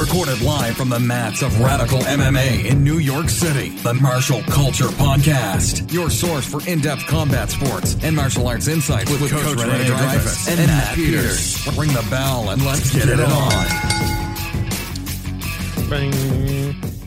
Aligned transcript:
Recorded 0.00 0.40
live 0.40 0.76
from 0.78 0.88
the 0.88 0.98
mats 0.98 1.42
of 1.42 1.60
Radical 1.60 1.98
MMA 1.98 2.64
in 2.64 2.82
New 2.82 2.96
York 3.00 3.28
City. 3.28 3.68
The 3.68 3.92
Martial 3.92 4.40
Culture 4.44 4.86
Podcast. 4.86 5.92
Your 5.92 6.08
source 6.08 6.46
for 6.46 6.66
in-depth 6.66 7.06
combat 7.06 7.50
sports 7.50 7.98
and 8.02 8.16
martial 8.16 8.48
arts 8.48 8.66
insights 8.66 9.10
with, 9.10 9.30
Coach, 9.30 9.58
Rene 9.58 9.84
Dreyfus 9.84 10.48
and, 10.48 10.66
Matt 10.66 10.94
Peters. 10.94 11.66
Ring 11.76 11.92
the 11.92 12.06
bell 12.08 12.48
and 12.48 12.64
let's 12.64 12.94
get 12.94 13.10
it 13.10 13.20
on. 13.20 13.50
Bang. 15.90 16.12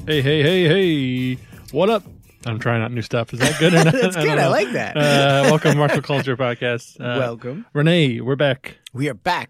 Hey, 0.06 0.22
hey, 0.22 0.44
hey, 0.44 0.68
hey. 0.68 1.42
What 1.72 1.90
up? 1.90 2.04
I'm 2.46 2.60
trying 2.60 2.84
out 2.84 2.92
new 2.92 3.02
stuff. 3.02 3.34
Is 3.34 3.40
that 3.40 3.60
good 3.60 3.74
or 3.74 3.86
not? 3.86 3.94
That's 4.02 4.16
good. 4.16 4.28
I 4.30 4.36
know. 4.36 4.52
like 4.52 4.72
that. 4.74 4.96
Uh, 4.96 5.42
welcome 5.46 5.72
to 5.72 5.78
Martial 5.80 6.04
Culture 6.04 6.38
Podcast. 6.38 7.00
Uh, 7.04 7.18
Welcome. 7.18 7.66
Rene, 7.74 8.22
we're 8.22 8.36
back. 8.36 8.78
We 8.94 9.10
are 9.10 9.16
back. 9.16 9.50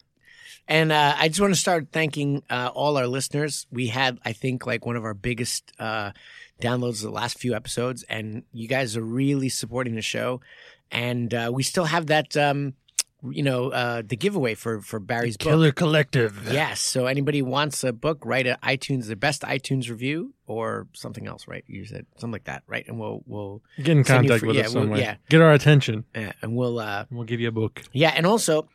And 0.67 0.91
uh, 0.91 1.15
I 1.17 1.27
just 1.27 1.41
want 1.41 1.53
to 1.53 1.59
start 1.59 1.87
thanking 1.91 2.43
uh, 2.49 2.71
all 2.73 2.97
our 2.97 3.07
listeners. 3.07 3.67
We 3.71 3.87
had, 3.87 4.19
I 4.23 4.33
think, 4.33 4.65
like 4.65 4.85
one 4.85 4.95
of 4.95 5.03
our 5.03 5.13
biggest 5.13 5.71
uh, 5.77 6.11
downloads 6.61 7.01
the 7.01 7.09
last 7.09 7.37
few 7.37 7.53
episodes, 7.53 8.03
and 8.03 8.43
you 8.53 8.67
guys 8.67 8.95
are 8.95 9.03
really 9.03 9.49
supporting 9.49 9.95
the 9.95 10.01
show. 10.01 10.39
And 10.91 11.33
uh, 11.33 11.51
we 11.53 11.63
still 11.63 11.85
have 11.85 12.07
that, 12.07 12.37
um, 12.37 12.75
you 13.29 13.43
know, 13.43 13.71
uh, 13.71 14.03
the 14.05 14.15
giveaway 14.15 14.53
for 14.53 14.79
for 14.81 14.99
Barry's 14.99 15.35
book. 15.35 15.49
Killer 15.49 15.71
Collective. 15.73 16.47
Yes. 16.51 16.79
So 16.79 17.07
anybody 17.07 17.41
wants 17.41 17.83
a 17.83 17.91
book, 17.91 18.19
write 18.23 18.47
a 18.47 18.57
iTunes, 18.63 19.07
the 19.07 19.15
best 19.17 19.41
iTunes 19.41 19.89
review, 19.89 20.33
or 20.47 20.87
something 20.93 21.27
else, 21.27 21.45
right? 21.47 21.63
You 21.67 21.85
said 21.85 22.05
something 22.15 22.31
like 22.31 22.43
that, 22.45 22.63
right? 22.67 22.85
And 22.87 22.99
we'll 22.99 23.21
we'll 23.25 23.61
Get 23.77 23.89
in 23.97 24.03
contact 24.05 24.43
with 24.43 24.55
yeah, 24.55 24.63
us 24.67 24.73
we'll- 24.73 24.83
some 24.83 24.91
way. 24.91 24.99
yeah. 25.01 25.15
Get 25.29 25.41
our 25.41 25.51
attention. 25.51 26.05
uh, 26.15 26.31
and 26.41 26.55
we'll 26.55 26.79
uh, 26.79 27.05
and 27.09 27.17
We'll 27.17 27.27
give 27.27 27.41
you 27.41 27.49
a 27.49 27.51
book. 27.51 27.81
Yeah, 27.91 28.13
and 28.15 28.25
also 28.25 28.69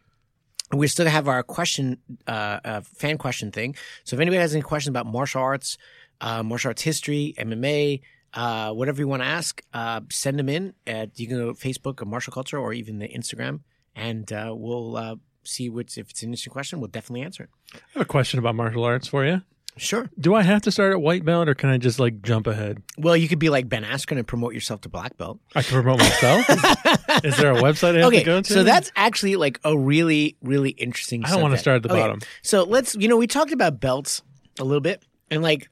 we 0.73 0.87
still 0.87 1.07
have 1.07 1.29
our 1.29 1.43
question, 1.43 1.99
uh, 2.27 2.61
uh, 2.65 2.81
fan 2.83 3.19
question 3.19 3.51
thing. 3.51 3.75
So 4.05 4.17
if 4.17 4.21
anybody 4.21 4.41
has 4.41 4.55
any 4.55 4.63
questions 4.63 4.91
about 4.91 5.07
martial 5.07 5.43
arts, 5.43 5.79
uh, 6.21 6.43
martial 6.43 6.71
arts 6.71 6.83
history, 6.83 7.35
MMA, 7.39 8.01
uh, 8.35 8.73
whatever 8.73 9.01
you 9.01 9.09
want 9.09 9.23
to 9.23 9.29
ask, 9.29 9.63
uh, 9.73 10.01
send 10.11 10.39
them 10.39 10.49
in. 10.49 10.75
At, 10.87 11.19
you 11.19 11.27
can 11.27 11.39
go 11.39 11.53
to 11.53 11.59
Facebook 11.59 12.03
or 12.03 12.05
Martial 12.05 12.33
Culture 12.33 12.59
or 12.59 12.73
even 12.73 12.99
the 12.99 13.09
Instagram, 13.09 13.61
and 13.97 14.31
uh, 14.33 14.53
we'll 14.55 14.97
uh, 14.97 15.17
see 15.45 15.69
which 15.71 15.97
if 15.97 16.11
it's 16.11 16.23
an 16.23 16.29
interesting 16.29 16.53
question, 16.53 16.81
we'll 16.81 16.89
definitely 16.89 17.23
answer 17.23 17.45
it. 17.45 17.51
I 17.75 17.79
have 17.95 18.03
a 18.03 18.07
question 18.07 18.39
about 18.39 18.55
martial 18.55 18.85
arts 18.85 19.09
for 19.09 19.25
you. 19.25 19.43
Sure. 19.79 20.11
Do 20.19 20.35
I 20.35 20.43
have 20.43 20.63
to 20.63 20.73
start 20.73 20.93
at 20.93 21.01
white 21.01 21.25
belt 21.25 21.49
or 21.49 21.55
can 21.55 21.71
I 21.71 21.79
just 21.79 22.01
like 22.01 22.21
jump 22.23 22.49
ahead? 22.49 22.83
Well, 22.97 23.17
you 23.17 23.29
could 23.29 23.39
be 23.39 23.49
like 23.49 23.69
Ben 23.69 23.85
Askren 23.85 24.19
and 24.19 24.27
promote 24.27 24.53
yourself 24.53 24.81
to 24.83 24.89
black 24.89 25.17
belt. 25.17 25.39
I 25.55 25.63
can 25.63 25.81
promote 25.83 26.01
myself? 26.01 26.47
is, 27.25 27.37
there 27.37 27.53
a 27.53 27.63
website 27.63 27.95
I 27.95 27.99
have 27.99 28.07
okay, 28.07 28.21
to 28.21 28.25
go 28.25 28.41
to? 28.43 28.53
so 28.53 28.63
that's 28.63 28.93
actually 28.97 29.37
like 29.37 29.61
a 29.65 29.77
really, 29.77 30.37
really 30.43 30.71
interesting. 30.71 31.25
I 31.25 31.31
don't 31.31 31.43
want 31.43 31.55
to 31.55 31.59
start 31.59 31.77
at 31.77 31.83
the 31.83 31.91
Okay, 31.91 32.01
bottom. 32.01 32.21
So 32.43 32.65
let's, 32.65 32.95
you 32.95 33.09
know, 33.09 33.17
we 33.17 33.27
talked 33.27 33.53
about 33.53 33.81
belts 33.81 34.23
a 34.59 34.65
little 34.65 34.81
bit, 34.81 35.05
and 35.31 35.43
like, 35.43 35.69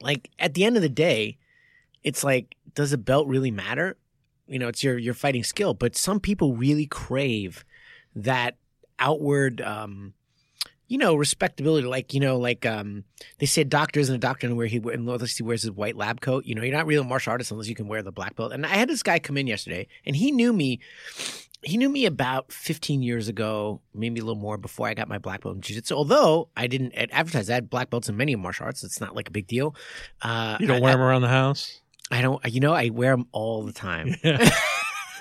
like 0.00 0.30
at 0.38 0.54
the 0.54 0.64
end 0.64 0.76
of 0.76 0.82
the 0.82 0.88
day, 0.88 1.38
it's 2.02 2.24
like, 2.24 2.54
does 2.74 2.92
a 2.92 2.98
belt 2.98 3.26
really 3.26 3.50
matter? 3.50 3.96
You 4.46 4.58
know, 4.58 4.68
it's 4.68 4.82
your 4.82 4.98
your 4.98 5.14
fighting 5.14 5.44
skill, 5.44 5.74
but 5.74 5.96
some 5.96 6.20
people 6.20 6.54
really 6.54 6.86
crave 6.86 7.64
that 8.14 8.56
outward, 8.98 9.60
um, 9.60 10.14
you 10.90 10.98
know, 10.98 11.14
respectability. 11.14 11.86
Like, 11.86 12.12
you 12.12 12.18
know, 12.18 12.36
like 12.36 12.66
um, 12.66 13.04
they 13.38 13.46
say, 13.46 13.62
a 13.62 13.64
doctor 13.64 14.00
isn't 14.00 14.14
a 14.14 14.18
doctor 14.18 14.52
where 14.52 14.66
he 14.66 14.78
unless 14.78 15.36
he 15.36 15.44
wears 15.44 15.62
his 15.62 15.70
white 15.70 15.96
lab 15.96 16.20
coat. 16.20 16.44
You 16.44 16.56
know, 16.56 16.62
you're 16.62 16.76
not 16.76 16.84
really 16.84 17.00
a 17.00 17.04
martial 17.04 17.30
artist 17.30 17.52
unless 17.52 17.68
you 17.68 17.76
can 17.76 17.86
wear 17.86 18.02
the 18.02 18.10
black 18.10 18.34
belt. 18.34 18.52
And 18.52 18.66
I 18.66 18.70
had 18.70 18.88
this 18.88 19.04
guy 19.04 19.20
come 19.20 19.36
in 19.36 19.46
yesterday, 19.46 19.86
and 20.04 20.16
he 20.16 20.32
knew 20.32 20.52
me 20.52 20.80
he 21.62 21.76
knew 21.76 21.90
me 21.90 22.06
about 22.06 22.50
15 22.52 23.02
years 23.02 23.28
ago, 23.28 23.82
maybe 23.94 24.18
a 24.18 24.24
little 24.24 24.40
more 24.40 24.56
before 24.56 24.88
I 24.88 24.94
got 24.94 25.08
my 25.08 25.18
black 25.18 25.42
belt 25.42 25.56
in 25.56 25.60
jiu-jitsu. 25.60 25.94
Although 25.94 26.48
I 26.56 26.66
didn't 26.66 26.92
advertise, 26.94 27.50
I 27.50 27.54
had 27.54 27.70
black 27.70 27.90
belts 27.90 28.08
in 28.08 28.16
many 28.16 28.34
martial 28.34 28.64
arts. 28.66 28.82
It's 28.82 29.00
not 29.00 29.14
like 29.14 29.28
a 29.28 29.30
big 29.30 29.46
deal. 29.46 29.76
Uh, 30.22 30.56
You 30.58 30.66
don't 30.66 30.78
I, 30.78 30.80
wear 30.80 30.92
them 30.94 31.02
around 31.02 31.22
the 31.22 31.28
house? 31.28 31.80
I, 32.10 32.18
I 32.18 32.22
don't. 32.22 32.42
You 32.50 32.60
know, 32.60 32.72
I 32.72 32.88
wear 32.88 33.14
them 33.14 33.26
all 33.32 33.62
the 33.62 33.72
time. 33.72 34.16
Yeah. 34.24 34.50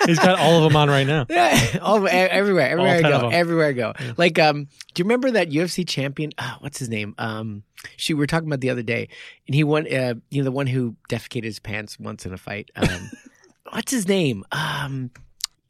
He's 0.09 0.19
got 0.19 0.39
all 0.39 0.57
of 0.57 0.63
them 0.63 0.75
on 0.75 0.89
right 0.89 1.05
now. 1.05 1.25
Yeah, 1.29 1.79
all 1.81 2.07
everywhere, 2.07 2.69
everywhere 2.69 2.97
I 2.97 3.01
go, 3.01 3.29
everywhere 3.29 3.67
I 3.67 3.73
go. 3.73 3.93
Like, 4.17 4.39
um, 4.39 4.65
do 4.93 5.01
you 5.01 5.05
remember 5.05 5.31
that 5.31 5.49
UFC 5.49 5.87
champion? 5.87 6.31
Uh, 6.37 6.55
what's 6.59 6.79
his 6.79 6.89
name? 6.89 7.13
Um, 7.17 7.63
shoot, 7.97 8.15
we 8.15 8.19
were 8.19 8.27
talking 8.27 8.47
about 8.47 8.61
the 8.61 8.69
other 8.69 8.81
day, 8.81 9.09
and 9.47 9.55
he 9.55 9.63
won. 9.63 9.85
Uh, 9.85 10.15
you 10.29 10.41
know, 10.41 10.45
the 10.45 10.51
one 10.51 10.67
who 10.67 10.95
defecated 11.09 11.43
his 11.43 11.59
pants 11.59 11.99
once 11.99 12.25
in 12.25 12.33
a 12.33 12.37
fight. 12.37 12.71
Um, 12.75 13.11
what's 13.71 13.91
his 13.91 14.07
name? 14.07 14.43
Um, 14.51 15.11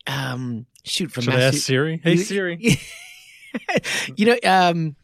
um, 0.07 0.65
shoot 0.83 1.11
from 1.11 1.23
Should 1.23 1.33
I 1.35 1.41
ask 1.41 1.57
Siri? 1.57 1.99
Hey 2.03 2.17
Siri. 2.17 2.79
you 4.15 4.25
know, 4.25 4.37
um, 4.43 4.95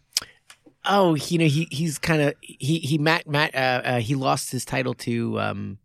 oh, 0.86 1.16
you 1.16 1.38
know, 1.38 1.46
he 1.46 1.68
he's 1.72 1.98
kind 1.98 2.22
of 2.22 2.36
he 2.42 2.80
he 2.80 2.98
Matt 2.98 3.28
Matt 3.28 3.54
uh, 3.56 3.82
uh, 3.84 4.00
he 4.00 4.16
lost 4.16 4.52
his 4.52 4.66
title 4.66 4.94
to 4.96 5.40
um 5.40 5.78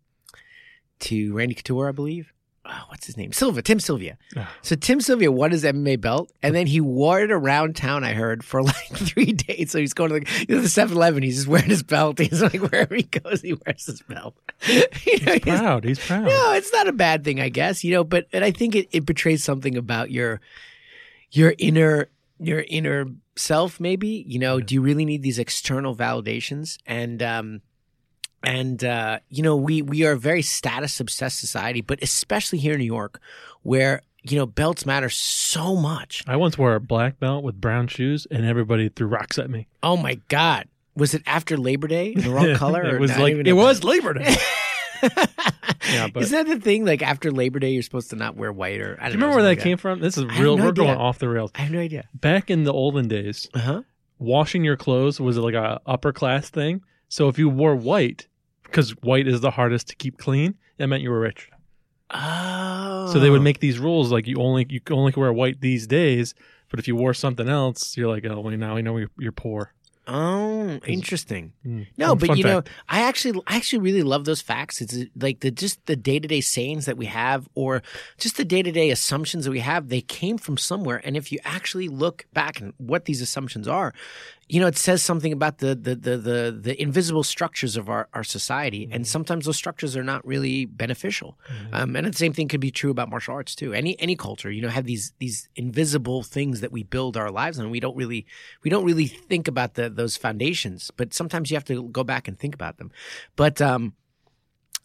to 1.01 1.33
Randy 1.33 1.55
Couture, 1.55 1.89
I 1.89 1.91
believe. 1.91 2.31
Oh, 2.73 2.85
what's 2.87 3.05
his 3.05 3.17
name? 3.17 3.33
Silva, 3.33 3.61
Tim 3.61 3.81
Sylvia. 3.81 4.17
So 4.61 4.77
Tim 4.77 5.01
Sylvia 5.01 5.29
won 5.29 5.51
his 5.51 5.65
MMA 5.65 5.99
belt, 5.99 6.31
and 6.41 6.55
then 6.55 6.67
he 6.67 6.79
wore 6.79 7.19
it 7.19 7.29
around 7.29 7.75
town. 7.75 8.05
I 8.05 8.13
heard 8.13 8.45
for 8.45 8.63
like 8.63 8.75
three 8.93 9.33
days. 9.33 9.71
So 9.71 9.79
he's 9.79 9.93
going 9.93 10.09
to 10.11 10.19
the, 10.21 10.45
you 10.47 10.55
know, 10.55 10.61
the 10.61 10.67
7-Eleven. 10.69 11.21
He's 11.21 11.35
just 11.35 11.47
wearing 11.49 11.69
his 11.69 11.83
belt. 11.83 12.17
He's 12.31 12.41
like 12.41 12.53
wherever 12.61 12.95
he 12.95 13.03
goes, 13.03 13.41
he 13.41 13.53
wears 13.65 13.85
his 13.87 14.01
belt. 14.03 14.35
you 14.67 14.79
know, 15.25 15.33
he's- 15.33 15.39
Proud. 15.41 15.83
He's 15.83 15.99
proud. 15.99 16.25
no, 16.25 16.53
it's 16.53 16.71
not 16.71 16.87
a 16.87 16.93
bad 16.93 17.25
thing, 17.25 17.41
I 17.41 17.49
guess. 17.49 17.83
You 17.83 17.91
know, 17.93 18.03
but 18.05 18.27
and 18.31 18.45
I 18.45 18.51
think 18.51 18.75
it, 18.75 18.87
it 18.91 19.05
betrays 19.05 19.43
something 19.43 19.75
about 19.75 20.09
your 20.09 20.39
your 21.31 21.53
inner 21.57 22.07
your 22.39 22.63
inner 22.69 23.05
self. 23.35 23.79
Maybe 23.79 24.23
you 24.27 24.39
know, 24.39 24.61
do 24.61 24.75
you 24.75 24.81
really 24.81 25.03
need 25.05 25.23
these 25.23 25.39
external 25.39 25.95
validations? 25.95 26.77
And 26.85 27.21
um, 27.21 27.61
and 28.43 28.83
uh, 28.83 29.19
you 29.29 29.43
know, 29.43 29.55
we 29.55 29.81
we 29.81 30.05
are 30.05 30.13
a 30.13 30.17
very 30.17 30.41
status 30.41 30.99
obsessed 30.99 31.39
society, 31.39 31.81
but 31.81 32.01
especially 32.01 32.57
here 32.59 32.73
in 32.73 32.79
New 32.79 32.85
York, 32.85 33.19
where 33.63 34.01
you 34.23 34.37
know 34.37 34.45
belts 34.45 34.85
matter 34.85 35.09
so 35.09 35.75
much. 35.75 36.23
I 36.27 36.35
once 36.35 36.57
wore 36.57 36.75
a 36.75 36.79
black 36.79 37.19
belt 37.19 37.43
with 37.43 37.59
brown 37.61 37.87
shoes, 37.87 38.27
and 38.31 38.45
everybody 38.45 38.89
threw 38.89 39.07
rocks 39.07 39.37
at 39.39 39.49
me. 39.49 39.67
Oh 39.83 39.97
my 39.97 40.19
god. 40.27 40.67
Was 40.95 41.13
it 41.13 41.23
after 41.25 41.55
Labor 41.57 41.87
Day, 41.87 42.11
in 42.11 42.21
the 42.21 42.29
wrong 42.31 42.53
color? 42.57 42.81
or 42.83 42.95
it 42.95 42.99
was 42.99 43.17
like 43.17 43.33
it 43.35 43.53
was 43.53 43.83
Labor 43.83 44.13
Day. 44.15 44.35
Yeah, 45.91 46.07
but- 46.13 46.23
Isn't 46.23 46.47
that 46.47 46.53
the 46.55 46.61
thing? 46.61 46.85
Like 46.85 47.01
after 47.01 47.31
Labor 47.31 47.59
Day, 47.59 47.71
you're 47.71 47.81
supposed 47.83 48.11
to 48.11 48.15
not 48.15 48.35
wear 48.37 48.51
white, 48.53 48.79
or 48.79 48.97
I 49.01 49.07
Do 49.09 49.09
don't 49.09 49.11
you 49.13 49.17
know, 49.19 49.25
remember 49.27 49.35
where 49.35 49.43
that 49.43 49.49
something 49.49 49.63
came 49.63 49.71
like 49.73 49.79
from? 49.79 49.99
This 49.99 50.17
is 50.17 50.25
real. 50.39 50.55
no 50.57 50.65
we're 50.65 50.71
going 50.73 50.97
off 50.97 51.17
the 51.19 51.27
rails. 51.27 51.51
I 51.55 51.61
have 51.61 51.71
no 51.71 51.79
idea. 51.79 52.07
Back 52.13 52.49
in 52.51 52.63
the 52.63 52.71
olden 52.71 53.07
days, 53.07 53.49
Uh 53.53 53.59
huh. 53.59 53.81
washing 54.19 54.63
your 54.63 54.77
clothes 54.77 55.19
was 55.19 55.37
like 55.37 55.55
a 55.55 55.81
upper 55.85 56.13
class 56.13 56.49
thing. 56.49 56.81
So 57.09 57.27
if 57.27 57.37
you 57.39 57.49
wore 57.49 57.75
white, 57.75 58.27
because 58.71 58.91
white 59.01 59.27
is 59.27 59.41
the 59.41 59.51
hardest 59.51 59.87
to 59.89 59.95
keep 59.95 60.17
clean, 60.17 60.55
that 60.77 60.87
meant 60.87 61.03
you 61.03 61.11
were 61.11 61.19
rich. 61.19 61.49
Oh. 62.09 63.09
So 63.11 63.19
they 63.19 63.29
would 63.29 63.41
make 63.41 63.59
these 63.59 63.79
rules 63.79 64.11
like 64.11 64.27
you 64.27 64.37
only 64.37 64.65
you 64.69 64.79
can 64.79 64.95
only 64.95 65.13
wear 65.15 65.31
white 65.31 65.61
these 65.61 65.87
days. 65.87 66.33
But 66.69 66.79
if 66.79 66.87
you 66.87 66.95
wore 66.95 67.13
something 67.13 67.49
else, 67.49 67.97
you're 67.97 68.09
like, 68.09 68.25
oh, 68.25 68.39
well, 68.39 68.57
now 68.57 68.75
we 68.75 68.81
know 68.81 68.95
you're, 68.97 69.11
you're 69.19 69.33
poor. 69.33 69.73
Oh, 70.07 70.79
interesting. 70.87 71.53
Mm. 71.65 71.87
No, 71.97 72.07
Fun- 72.07 72.17
but 72.17 72.27
fun 72.27 72.37
you 72.37 72.43
know. 72.43 72.63
I 72.89 73.03
actually, 73.03 73.39
I 73.45 73.55
actually 73.55 73.79
really 73.79 74.03
love 74.03 74.25
those 74.25 74.41
facts. 74.41 74.81
It's 74.81 74.97
like 75.15 75.41
the 75.41 75.51
just 75.51 75.85
the 75.85 75.95
day 75.95 76.17
to 76.19 76.27
day 76.27 76.41
sayings 76.41 76.85
that 76.85 76.97
we 76.97 77.05
have, 77.05 77.47
or 77.55 77.83
just 78.17 78.37
the 78.37 78.45
day 78.45 78.63
to 78.63 78.71
day 78.71 78.89
assumptions 78.89 79.45
that 79.45 79.51
we 79.51 79.59
have. 79.59 79.89
They 79.89 80.01
came 80.01 80.37
from 80.37 80.57
somewhere, 80.57 81.01
and 81.03 81.15
if 81.15 81.31
you 81.31 81.39
actually 81.43 81.87
look 81.87 82.25
back 82.33 82.59
and 82.59 82.73
what 82.77 83.05
these 83.05 83.21
assumptions 83.21 83.67
are, 83.67 83.93
you 84.51 84.59
know, 84.59 84.67
it 84.67 84.77
says 84.77 85.01
something 85.01 85.31
about 85.31 85.59
the 85.59 85.75
the 85.75 85.95
the 85.95 86.17
the, 86.17 86.59
the 86.61 86.81
invisible 86.81 87.23
structures 87.23 87.77
of 87.77 87.87
our 87.87 88.09
our 88.13 88.23
society, 88.23 88.89
and 88.91 89.07
sometimes 89.07 89.45
those 89.45 89.55
structures 89.55 89.95
are 89.95 90.03
not 90.03 90.27
really 90.27 90.65
beneficial. 90.65 91.39
Um, 91.71 91.95
and 91.95 92.05
the 92.05 92.11
same 92.11 92.33
thing 92.33 92.49
could 92.49 92.59
be 92.59 92.69
true 92.69 92.91
about 92.91 93.09
martial 93.09 93.33
arts 93.33 93.55
too. 93.55 93.71
Any 93.71 93.97
any 93.97 94.17
culture, 94.17 94.51
you 94.51 94.61
know, 94.61 94.67
have 94.67 94.83
these 94.83 95.13
these 95.19 95.47
invisible 95.55 96.21
things 96.21 96.59
that 96.59 96.69
we 96.69 96.83
build 96.83 97.15
our 97.15 97.31
lives 97.31 97.59
on. 97.59 97.69
We 97.69 97.79
don't 97.79 97.95
really 97.95 98.25
we 98.61 98.69
don't 98.69 98.83
really 98.83 99.07
think 99.07 99.47
about 99.47 99.75
the 99.75 99.89
those 99.89 100.17
foundations, 100.17 100.91
but 100.97 101.13
sometimes 101.13 101.49
you 101.49 101.55
have 101.55 101.65
to 101.65 101.87
go 101.87 102.03
back 102.03 102.27
and 102.27 102.37
think 102.37 102.53
about 102.53 102.77
them. 102.77 102.91
But 103.37 103.61
um, 103.61 103.93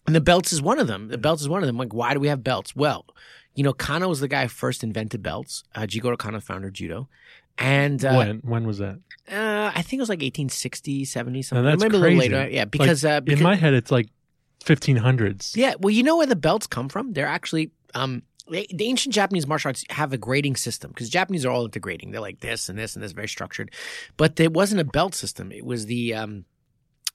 and 0.05 0.15
the 0.15 0.21
belts 0.21 0.53
is 0.53 0.61
one 0.61 0.79
of 0.79 0.87
them. 0.87 1.09
The 1.09 1.17
belts 1.17 1.41
is 1.41 1.49
one 1.49 1.61
of 1.61 1.67
them. 1.67 1.77
Like, 1.77 1.93
why 1.93 2.13
do 2.13 2.21
we 2.21 2.29
have 2.29 2.41
belts? 2.41 2.73
Well, 2.73 3.05
you 3.53 3.63
know, 3.63 3.73
Kano 3.73 4.07
was 4.07 4.21
the 4.21 4.29
guy 4.29 4.43
who 4.43 4.49
first 4.49 4.81
invented 4.81 5.21
belts. 5.21 5.65
Uh, 5.75 5.81
Jigoro 5.81 6.17
Kano 6.17 6.39
founded 6.39 6.73
judo, 6.73 7.09
and 7.57 8.03
uh, 8.05 8.13
when 8.15 8.37
when 8.43 8.67
was 8.67 8.77
that? 8.79 8.99
uh, 9.31 9.71
I 9.75 9.81
think 9.81 9.99
it 9.99 10.01
was 10.01 10.09
like 10.09 10.19
1860, 10.21 11.05
70, 11.05 11.41
something. 11.41 11.65
that's 11.65 11.81
Maybe 11.81 11.95
a 11.95 11.99
little 11.99 12.17
crazy. 12.17 12.33
later. 12.33 12.49
Yeah, 12.49 12.65
because 12.65 13.03
uh, 13.05 13.19
because 13.21 13.39
In 13.39 13.43
my 13.43 13.55
head, 13.55 13.73
it's 13.73 13.91
like 13.91 14.07
1500s. 14.65 15.55
yeah, 15.55 15.75
well, 15.79 15.91
you 15.91 16.03
know 16.03 16.17
where 16.17 16.25
the 16.27 16.35
belts 16.35 16.67
come 16.67 16.89
from? 16.89 17.13
They're 17.13 17.25
actually 17.27 17.71
um 17.95 18.23
they- 18.49 18.67
the 18.73 18.85
ancient 18.85 19.13
Japanese 19.13 19.45
martial 19.47 19.69
arts 19.69 19.83
have 19.89 20.13
a 20.13 20.17
grading 20.17 20.55
system 20.55 20.91
because 20.91 21.09
Japanese 21.09 21.45
are 21.45 21.51
all 21.51 21.65
into 21.65 21.79
grading. 21.79 22.11
They're 22.11 22.21
like 22.21 22.39
this 22.39 22.69
and 22.69 22.77
this 22.77 22.95
and 22.95 23.03
this, 23.03 23.11
very 23.11 23.27
structured. 23.27 23.71
But 24.17 24.35
there 24.37 24.49
wasn't 24.49 24.81
a 24.81 24.85
belt 24.85 25.15
system. 25.15 25.51
It 25.51 25.65
was 25.65 25.85
the 25.85 26.13
um 26.13 26.45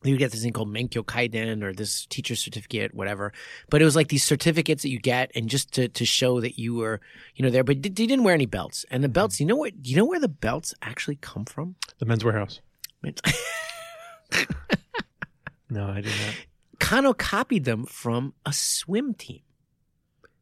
you 0.04 0.16
get 0.16 0.32
this 0.32 0.42
thing 0.42 0.52
called 0.52 0.72
Menkyo 0.72 1.04
Kaiden 1.04 1.62
or 1.62 1.72
this 1.72 2.06
teacher 2.06 2.34
certificate, 2.34 2.94
whatever. 2.94 3.32
But 3.70 3.82
it 3.82 3.84
was 3.84 3.96
like 3.96 4.08
these 4.08 4.24
certificates 4.24 4.82
that 4.82 4.90
you 4.90 4.98
get, 4.98 5.30
and 5.34 5.48
just 5.48 5.72
to, 5.74 5.88
to 5.88 6.04
show 6.04 6.40
that 6.40 6.58
you 6.58 6.74
were, 6.74 7.00
you 7.36 7.44
know, 7.44 7.50
there. 7.50 7.64
But 7.64 7.76
you 7.76 7.90
didn't 7.90 8.24
wear 8.24 8.34
any 8.34 8.46
belts. 8.46 8.84
And 8.90 9.04
the 9.04 9.08
belts, 9.08 9.40
you 9.40 9.46
know 9.46 9.56
what? 9.56 9.72
You 9.86 9.96
know 9.96 10.04
where 10.04 10.20
the 10.20 10.28
belts 10.28 10.74
actually 10.82 11.16
come 11.16 11.44
from? 11.44 11.76
The 11.98 12.06
men's 12.06 12.24
warehouse. 12.24 12.60
No, 15.72 15.86
I 15.86 16.02
did 16.02 16.12
not. 16.26 16.34
Kano 16.78 17.14
copied 17.14 17.64
them 17.64 17.86
from 17.86 18.34
a 18.44 18.52
swim 18.52 19.14
team. 19.14 19.40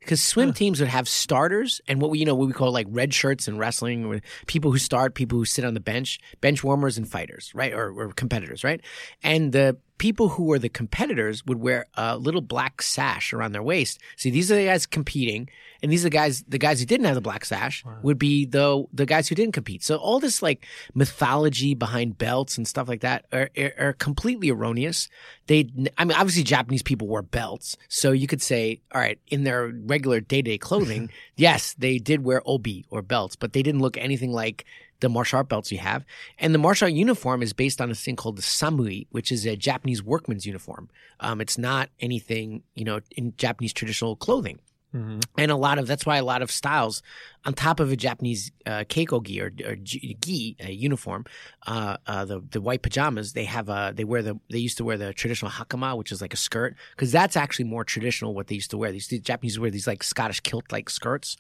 Because 0.01 0.23
swim 0.23 0.49
Huh. 0.49 0.55
teams 0.55 0.81
would 0.81 0.89
have 0.89 1.09
starters 1.09 1.81
and 1.87 2.01
what 2.01 2.11
we 2.11 2.19
you 2.19 2.25
know 2.25 2.35
what 2.35 2.47
we 2.47 2.53
call 2.53 2.73
like 2.73 2.87
red 2.91 3.13
shirts 3.15 3.47
in 3.49 3.59
wrestling, 3.59 4.21
people 4.47 4.73
who 4.73 4.79
start, 4.79 5.15
people 5.15 5.39
who 5.39 5.45
sit 5.45 5.65
on 5.65 5.75
the 5.75 5.81
bench, 5.81 6.19
bench 6.41 6.65
warmers 6.65 6.99
and 6.99 7.09
fighters, 7.09 7.53
right, 7.55 7.73
or, 7.73 7.93
or 7.93 8.13
competitors, 8.13 8.65
right. 8.65 8.81
And 9.23 9.53
the 9.53 9.77
people 10.01 10.31
who 10.31 10.45
were 10.45 10.59
the 10.59 10.69
competitors 10.71 11.45
would 11.47 11.61
wear 11.61 11.85
a 11.95 12.17
little 12.17 12.41
black 12.41 12.81
sash 12.81 13.33
around 13.35 13.53
their 13.53 13.63
waist. 13.63 14.01
See, 14.17 14.31
these 14.31 14.51
are 14.51 14.57
the 14.57 14.65
guys 14.65 14.87
competing, 14.87 15.49
and 15.83 15.93
these 15.93 16.03
are 16.05 16.09
the 16.09 16.17
guys 16.23 16.43
the 16.49 16.59
guys 16.59 16.81
who 16.81 16.87
didn't 16.87 17.05
have 17.07 17.15
the 17.15 17.21
black 17.21 17.45
sash 17.45 17.85
Wow. 17.85 17.99
would 18.03 18.19
be 18.19 18.47
the 18.47 18.85
the 18.93 19.05
guys 19.07 19.29
who 19.29 19.35
didn't 19.35 19.53
compete. 19.53 19.85
So 19.85 19.97
all 19.97 20.19
this 20.19 20.43
like 20.43 20.65
mythology 20.95 21.75
behind 21.75 22.19
belts 22.19 22.57
and 22.57 22.67
stuff 22.67 22.89
like 22.89 23.01
that 23.03 23.27
are 23.33 23.51
are, 23.59 23.73
are 23.79 23.93
completely 23.93 24.49
erroneous. 24.51 25.09
They, 25.49 25.69
I 25.99 26.05
mean, 26.05 26.17
obviously 26.17 26.45
Japanese 26.45 26.83
people 26.83 27.07
wore 27.09 27.23
belts, 27.23 27.77
so 27.89 28.13
you 28.13 28.27
could 28.27 28.41
say, 28.43 28.81
all 28.95 29.01
right, 29.01 29.19
in 29.29 29.45
their 29.45 29.69
regular 29.69 30.21
day 30.21 30.43
to 30.43 30.51
day 30.51 30.59
clothing, 30.59 31.11
yes, 31.37 31.75
they 31.79 31.99
did 31.99 32.25
wear 32.25 32.41
obi 32.47 32.85
or 32.91 33.03
belts, 33.03 33.37
but 33.37 33.53
they 33.53 33.63
didn't 33.63 33.81
look 33.83 33.97
anything 33.99 34.33
like 34.33 34.65
the 35.01 35.09
martial 35.09 35.39
art 35.39 35.49
belts 35.49 35.73
you 35.73 35.79
have. 35.79 36.05
And 36.39 36.55
the 36.55 36.59
martial 36.59 36.87
art 36.87 36.95
uniform 36.95 37.43
is 37.43 37.53
based 37.53 37.81
on 37.81 37.91
a 37.91 37.95
thing 37.95 38.17
called 38.17 38.37
the 38.37 38.43
samue, 38.43 39.07
which 39.11 39.33
is 39.33 39.47
a 39.47 39.57
Japanese 39.57 40.03
workman's 40.03 40.47
uniform. 40.47 40.89
Um, 41.21 41.41
it's 41.41 41.59
not 41.59 41.91
anything, 42.01 42.63
you 42.75 42.85
know, 42.85 43.01
in 43.17 43.35
Japanese 43.37 43.73
traditional 43.73 44.17
clothing 44.17 44.61
Mhm. 44.95 45.23
and 45.39 45.51
a 45.53 45.57
lot 45.57 45.79
of 45.79 45.87
that's 45.87 46.05
why 46.05 46.17
a 46.17 46.25
lot 46.25 46.43
of 46.43 46.51
styles 46.51 47.01
on 47.45 47.55
top 47.55 47.79
of 47.79 47.93
a 47.93 47.97
Japanese 47.97 48.51
uh, 48.67 48.83
keiko 48.89 49.23
gi 49.25 49.41
or, 49.41 49.53
or 49.65 49.77
gi, 49.77 50.57
uniform, 50.69 51.25
uh, 51.67 51.97
uh, 52.07 52.25
the 52.25 52.41
the 52.51 52.61
white 52.61 52.83
pajamas 52.83 53.33
they 53.33 53.45
have 53.45 53.69
a 53.69 53.93
they 53.95 54.03
wear 54.05 54.21
the 54.23 54.39
they 54.51 54.59
used 54.59 54.77
to 54.79 54.85
wear 54.85 54.99
the 54.99 55.13
traditional 55.15 55.51
hakama 55.51 55.97
which 55.97 56.11
is 56.11 56.21
like 56.21 56.35
a 56.35 56.37
skirt 56.37 56.75
because 56.97 57.13
that's 57.13 57.37
actually 57.37 57.67
more 57.67 57.85
traditional 57.85 58.35
what 58.35 58.49
they 58.49 58.57
used 58.57 58.71
to 58.73 58.79
wear. 58.79 58.91
These 58.91 59.07
the 59.09 59.21
Japanese 59.21 59.59
wear 59.61 59.71
these 59.71 59.87
like 59.87 60.03
Scottish 60.03 60.41
kilt 60.41 60.73
like 60.73 60.91
skirts, 60.91 61.37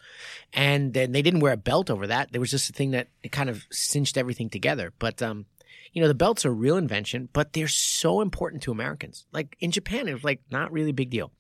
and 0.52 0.94
then 0.94 1.10
they 1.12 1.22
didn't 1.22 1.40
wear 1.40 1.52
a 1.52 1.56
belt 1.56 1.90
over 1.90 2.06
that. 2.06 2.30
There 2.32 2.40
was 2.40 2.50
just 2.52 2.70
a 2.70 2.72
thing 2.72 2.92
that 2.92 3.08
it 3.22 3.32
kind 3.32 3.50
of 3.50 3.66
cinched 3.70 4.16
everything 4.16 4.48
together. 4.48 4.92
But 4.98 5.20
um, 5.22 5.46
you 5.92 6.00
know 6.00 6.08
the 6.08 6.14
belts 6.14 6.44
are 6.44 6.50
a 6.50 6.52
real 6.52 6.76
invention, 6.76 7.28
but 7.32 7.52
they're 7.52 7.66
so 7.68 8.20
important 8.20 8.62
to 8.62 8.70
Americans. 8.70 9.26
Like 9.32 9.56
in 9.58 9.72
Japan, 9.72 10.06
it 10.06 10.14
was 10.14 10.24
like 10.24 10.40
not 10.52 10.70
really 10.70 10.90
a 10.90 10.94
big 10.94 11.10
deal. 11.10 11.32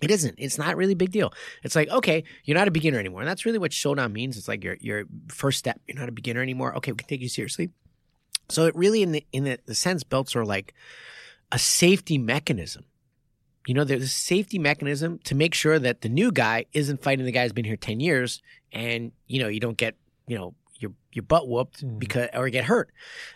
It 0.00 0.10
isn't. 0.12 0.36
It's 0.38 0.58
not 0.58 0.76
really 0.76 0.92
a 0.92 0.96
big 0.96 1.10
deal. 1.10 1.32
It's 1.64 1.74
like, 1.74 1.88
okay, 1.88 2.22
you're 2.44 2.56
not 2.56 2.68
a 2.68 2.70
beginner 2.70 2.98
anymore. 2.98 3.20
And 3.20 3.28
that's 3.28 3.44
really 3.44 3.58
what 3.58 3.72
Shodan 3.72 4.12
means. 4.12 4.36
It's 4.36 4.48
like 4.48 4.62
your 4.62 4.76
your 4.80 5.04
first 5.28 5.58
step. 5.58 5.80
You're 5.86 5.98
not 5.98 6.08
a 6.08 6.12
beginner 6.12 6.40
anymore. 6.40 6.76
Okay, 6.76 6.92
we 6.92 6.96
can 6.96 7.08
take 7.08 7.20
you 7.20 7.28
seriously. 7.28 7.70
So 8.48 8.66
it 8.66 8.76
really 8.76 9.02
in 9.02 9.12
the 9.12 9.26
in 9.32 9.44
the, 9.44 9.58
the 9.66 9.74
sense 9.74 10.04
belts 10.04 10.36
are 10.36 10.44
like 10.44 10.74
a 11.50 11.58
safety 11.58 12.16
mechanism. 12.16 12.84
You 13.66 13.74
know, 13.74 13.84
there's 13.84 14.02
a 14.02 14.08
safety 14.08 14.58
mechanism 14.58 15.18
to 15.24 15.34
make 15.34 15.52
sure 15.52 15.78
that 15.78 16.00
the 16.00 16.08
new 16.08 16.32
guy 16.32 16.66
isn't 16.72 17.02
fighting 17.02 17.26
the 17.26 17.32
guy 17.32 17.42
who's 17.42 17.52
been 17.52 17.64
here 17.64 17.76
ten 17.76 18.00
years 18.00 18.40
and 18.72 19.12
you 19.26 19.42
know, 19.42 19.48
you 19.48 19.60
don't 19.60 19.76
get, 19.76 19.96
you 20.26 20.38
know, 20.38 20.54
your 20.78 20.92
your 21.12 21.24
butt 21.24 21.48
whooped 21.48 21.84
Mhm. 21.84 21.98
because 21.98 22.28
or 22.34 22.48
get 22.50 22.64
hurt. 22.64 22.90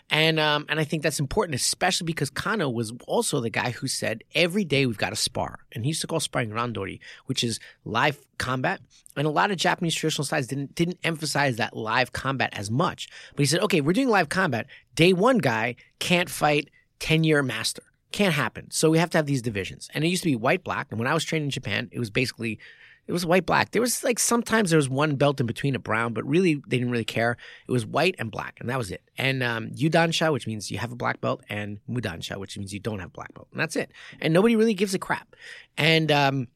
And 0.09 0.39
um 0.39 0.65
and 0.69 0.79
I 0.79 0.83
think 0.83 1.03
that's 1.03 1.19
important, 1.19 1.55
especially 1.55 2.05
because 2.05 2.29
Kano 2.29 2.69
was 2.69 2.93
also 3.07 3.39
the 3.41 3.49
guy 3.49 3.71
who 3.71 3.87
said 3.87 4.23
every 4.33 4.63
day 4.63 4.85
we've 4.85 4.97
got 4.97 5.09
to 5.09 5.15
spar. 5.15 5.59
And 5.73 5.83
he 5.83 5.89
used 5.89 6.01
to 6.01 6.07
call 6.07 6.19
sparring 6.19 6.51
randori, 6.51 6.99
which 7.25 7.43
is 7.43 7.59
live 7.83 8.17
combat. 8.37 8.81
And 9.15 9.27
a 9.27 9.29
lot 9.29 9.51
of 9.51 9.57
Japanese 9.57 9.93
traditional 9.95 10.25
styles 10.25 10.47
didn't 10.47 10.75
didn't 10.75 10.99
emphasize 11.03 11.57
that 11.57 11.75
live 11.75 12.13
combat 12.13 12.49
as 12.53 12.71
much. 12.71 13.09
But 13.35 13.39
he 13.39 13.45
said, 13.45 13.61
okay, 13.61 13.81
we're 13.81 13.93
doing 13.93 14.09
live 14.09 14.29
combat. 14.29 14.67
Day 14.95 15.11
one 15.13 15.37
guy 15.39 15.75
can't 15.99 16.29
fight 16.29 16.69
ten 16.99 17.23
year 17.23 17.43
master. 17.43 17.83
Can't 18.11 18.35
happen. 18.35 18.69
So 18.69 18.89
we 18.91 18.99
have 18.99 19.09
to 19.11 19.17
have 19.17 19.25
these 19.25 19.41
divisions. 19.41 19.89
And 19.93 20.03
it 20.03 20.07
used 20.07 20.23
to 20.23 20.29
be 20.29 20.35
white 20.35 20.63
black. 20.63 20.87
And 20.91 20.99
when 20.99 21.07
I 21.07 21.13
was 21.15 21.23
training 21.25 21.47
in 21.47 21.51
Japan, 21.51 21.89
it 21.91 21.97
was 21.99 22.11
basically 22.11 22.59
it 23.05 23.11
was 23.11 23.25
white 23.25 23.45
black. 23.45 23.71
There 23.71 23.81
was 23.81 24.03
like 24.03 24.17
sometimes 24.17 24.69
there 24.69 24.77
was 24.77 24.89
one 24.89 25.15
belt 25.15 25.39
in 25.41 25.45
between 25.45 25.75
a 25.75 25.79
brown, 25.79 26.13
but 26.13 26.25
really 26.25 26.55
they 26.55 26.77
didn't 26.77 26.91
really 26.91 27.03
care. 27.03 27.37
It 27.67 27.71
was 27.71 27.85
white 27.85 28.15
and 28.17 28.31
black, 28.31 28.57
and 28.59 28.69
that 28.69 28.77
was 28.77 28.91
it. 28.91 29.03
And 29.17 29.43
um, 29.43 29.71
Yudansha, 29.71 30.31
which 30.31 30.47
means 30.47 30.71
you 30.71 30.77
have 30.77 30.91
a 30.91 30.95
black 30.95 31.19
belt, 31.19 31.43
and 31.49 31.79
Mudansha, 31.89 32.37
which 32.37 32.57
means 32.57 32.73
you 32.73 32.79
don't 32.79 32.99
have 32.99 33.09
a 33.09 33.11
black 33.11 33.33
belt, 33.33 33.49
and 33.51 33.59
that's 33.59 33.75
it. 33.75 33.91
And 34.21 34.33
nobody 34.33 34.55
really 34.55 34.73
gives 34.73 34.93
a 34.93 34.99
crap. 34.99 35.35
And 35.77 36.11
um, 36.11 36.47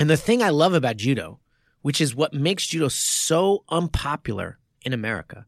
and 0.00 0.10
the 0.10 0.16
thing 0.16 0.42
I 0.42 0.50
love 0.50 0.74
about 0.74 0.96
judo, 0.96 1.38
which 1.82 2.00
is 2.00 2.14
what 2.14 2.34
makes 2.34 2.66
judo 2.66 2.88
so 2.88 3.64
unpopular 3.68 4.58
in 4.84 4.92
America, 4.92 5.46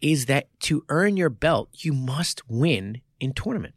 is 0.00 0.26
that 0.26 0.48
to 0.60 0.84
earn 0.88 1.16
your 1.16 1.30
belt, 1.30 1.70
you 1.74 1.92
must 1.92 2.48
win 2.48 3.00
in 3.18 3.32
tournament. 3.32 3.74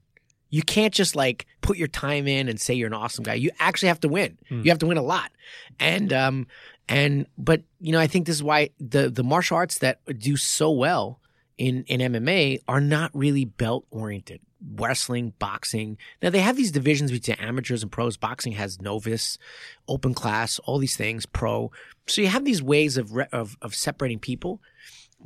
You 0.53 0.61
can't 0.61 0.93
just 0.93 1.15
like 1.15 1.47
put 1.61 1.77
your 1.77 1.87
time 1.87 2.27
in 2.27 2.47
and 2.47 2.61
say 2.61 2.75
you're 2.75 2.85
an 2.85 2.93
awesome 2.93 3.23
guy. 3.23 3.33
You 3.33 3.49
actually 3.57 3.87
have 3.87 4.01
to 4.01 4.07
win. 4.07 4.37
Hmm. 4.49 4.61
You 4.61 4.69
have 4.69 4.77
to 4.79 4.85
win 4.85 4.97
a 4.97 5.01
lot. 5.01 5.31
And 5.79 6.13
um 6.13 6.45
and 6.87 7.25
but 7.39 7.63
you 7.79 7.91
know 7.91 7.99
I 7.99 8.05
think 8.05 8.27
this 8.27 8.35
is 8.35 8.43
why 8.43 8.69
the 8.79 9.09
the 9.09 9.23
martial 9.23 9.57
arts 9.57 9.79
that 9.79 9.97
do 10.19 10.37
so 10.37 10.69
well 10.69 11.19
in 11.57 11.85
in 11.87 12.01
MMA 12.01 12.59
are 12.67 12.79
not 12.79 13.09
really 13.15 13.45
belt 13.45 13.87
oriented. 13.89 14.41
Wrestling, 14.75 15.33
boxing. 15.39 15.97
Now 16.21 16.29
they 16.29 16.41
have 16.41 16.55
these 16.55 16.71
divisions 16.71 17.11
between 17.11 17.37
amateurs 17.37 17.81
and 17.81 17.91
pros. 17.91 18.15
Boxing 18.15 18.51
has 18.51 18.79
novice, 18.79 19.39
open 19.87 20.13
class, 20.13 20.59
all 20.59 20.77
these 20.77 20.95
things, 20.95 21.25
pro. 21.25 21.71
So 22.05 22.21
you 22.21 22.27
have 22.27 22.45
these 22.45 22.61
ways 22.61 22.97
of 22.97 23.15
re- 23.15 23.25
of 23.31 23.57
of 23.63 23.73
separating 23.73 24.19
people, 24.19 24.61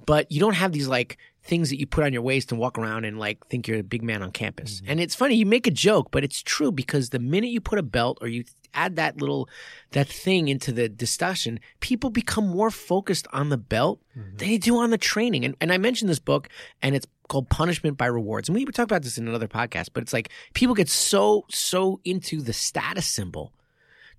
but 0.06 0.32
you 0.32 0.40
don't 0.40 0.56
have 0.56 0.72
these 0.72 0.88
like 0.88 1.18
things 1.48 1.70
that 1.70 1.80
you 1.80 1.88
put 1.88 2.04
on 2.04 2.14
your 2.14 2.22
waist 2.22 2.52
and 2.52 2.60
walk 2.60 2.78
around 2.78 3.06
and 3.06 3.18
like 3.18 3.46
think 3.48 3.68
you're 3.68 3.80
a 3.80 3.84
big 3.84 4.04
man 4.04 4.22
on 4.22 4.32
campus. 4.32 4.82
Mm-hmm. 4.82 4.92
And 4.92 5.00
it's 5.00 5.16
funny, 5.16 5.36
you 5.36 5.46
make 5.46 5.66
a 5.66 5.72
joke, 5.72 6.10
but 6.12 6.24
it's 6.24 6.44
true 6.44 6.72
because 6.72 7.10
the 7.10 7.20
minute 7.20 7.50
you 7.50 7.62
put 7.62 7.80
a 7.80 7.84
belt 7.84 8.18
or 8.22 8.28
you 8.28 8.44
add 8.74 8.98
that 8.98 9.20
little 9.20 9.50
that 9.92 10.08
thing 10.08 10.50
into 10.50 10.72
the 10.72 10.90
discussion, 10.90 11.60
people 11.80 12.10
become 12.10 12.48
more 12.48 12.70
focused 12.70 13.28
on 13.34 13.50
the 13.50 13.58
belt 13.58 14.00
mm-hmm. 14.18 14.38
than 14.38 14.48
they 14.48 14.58
do 14.58 14.78
on 14.78 14.90
the 14.90 14.98
training. 14.98 15.46
And 15.46 15.56
and 15.62 15.72
I 15.72 15.78
mentioned 15.78 16.10
this 16.10 16.20
book 16.20 16.50
and 16.82 16.96
it's 16.96 17.08
called 17.30 17.50
Punishment 17.50 17.98
by 17.98 18.06
Rewards. 18.06 18.50
And 18.50 18.56
we 18.56 18.66
talked 18.66 18.92
about 18.92 19.04
this 19.04 19.18
in 19.18 19.28
another 19.28 19.48
podcast, 19.48 19.90
but 19.94 20.04
it's 20.04 20.14
like 20.14 20.30
people 20.54 20.76
get 20.76 20.90
so 20.90 21.46
so 21.50 22.00
into 22.04 22.42
the 22.42 22.54
status 22.54 23.06
symbol 23.06 23.54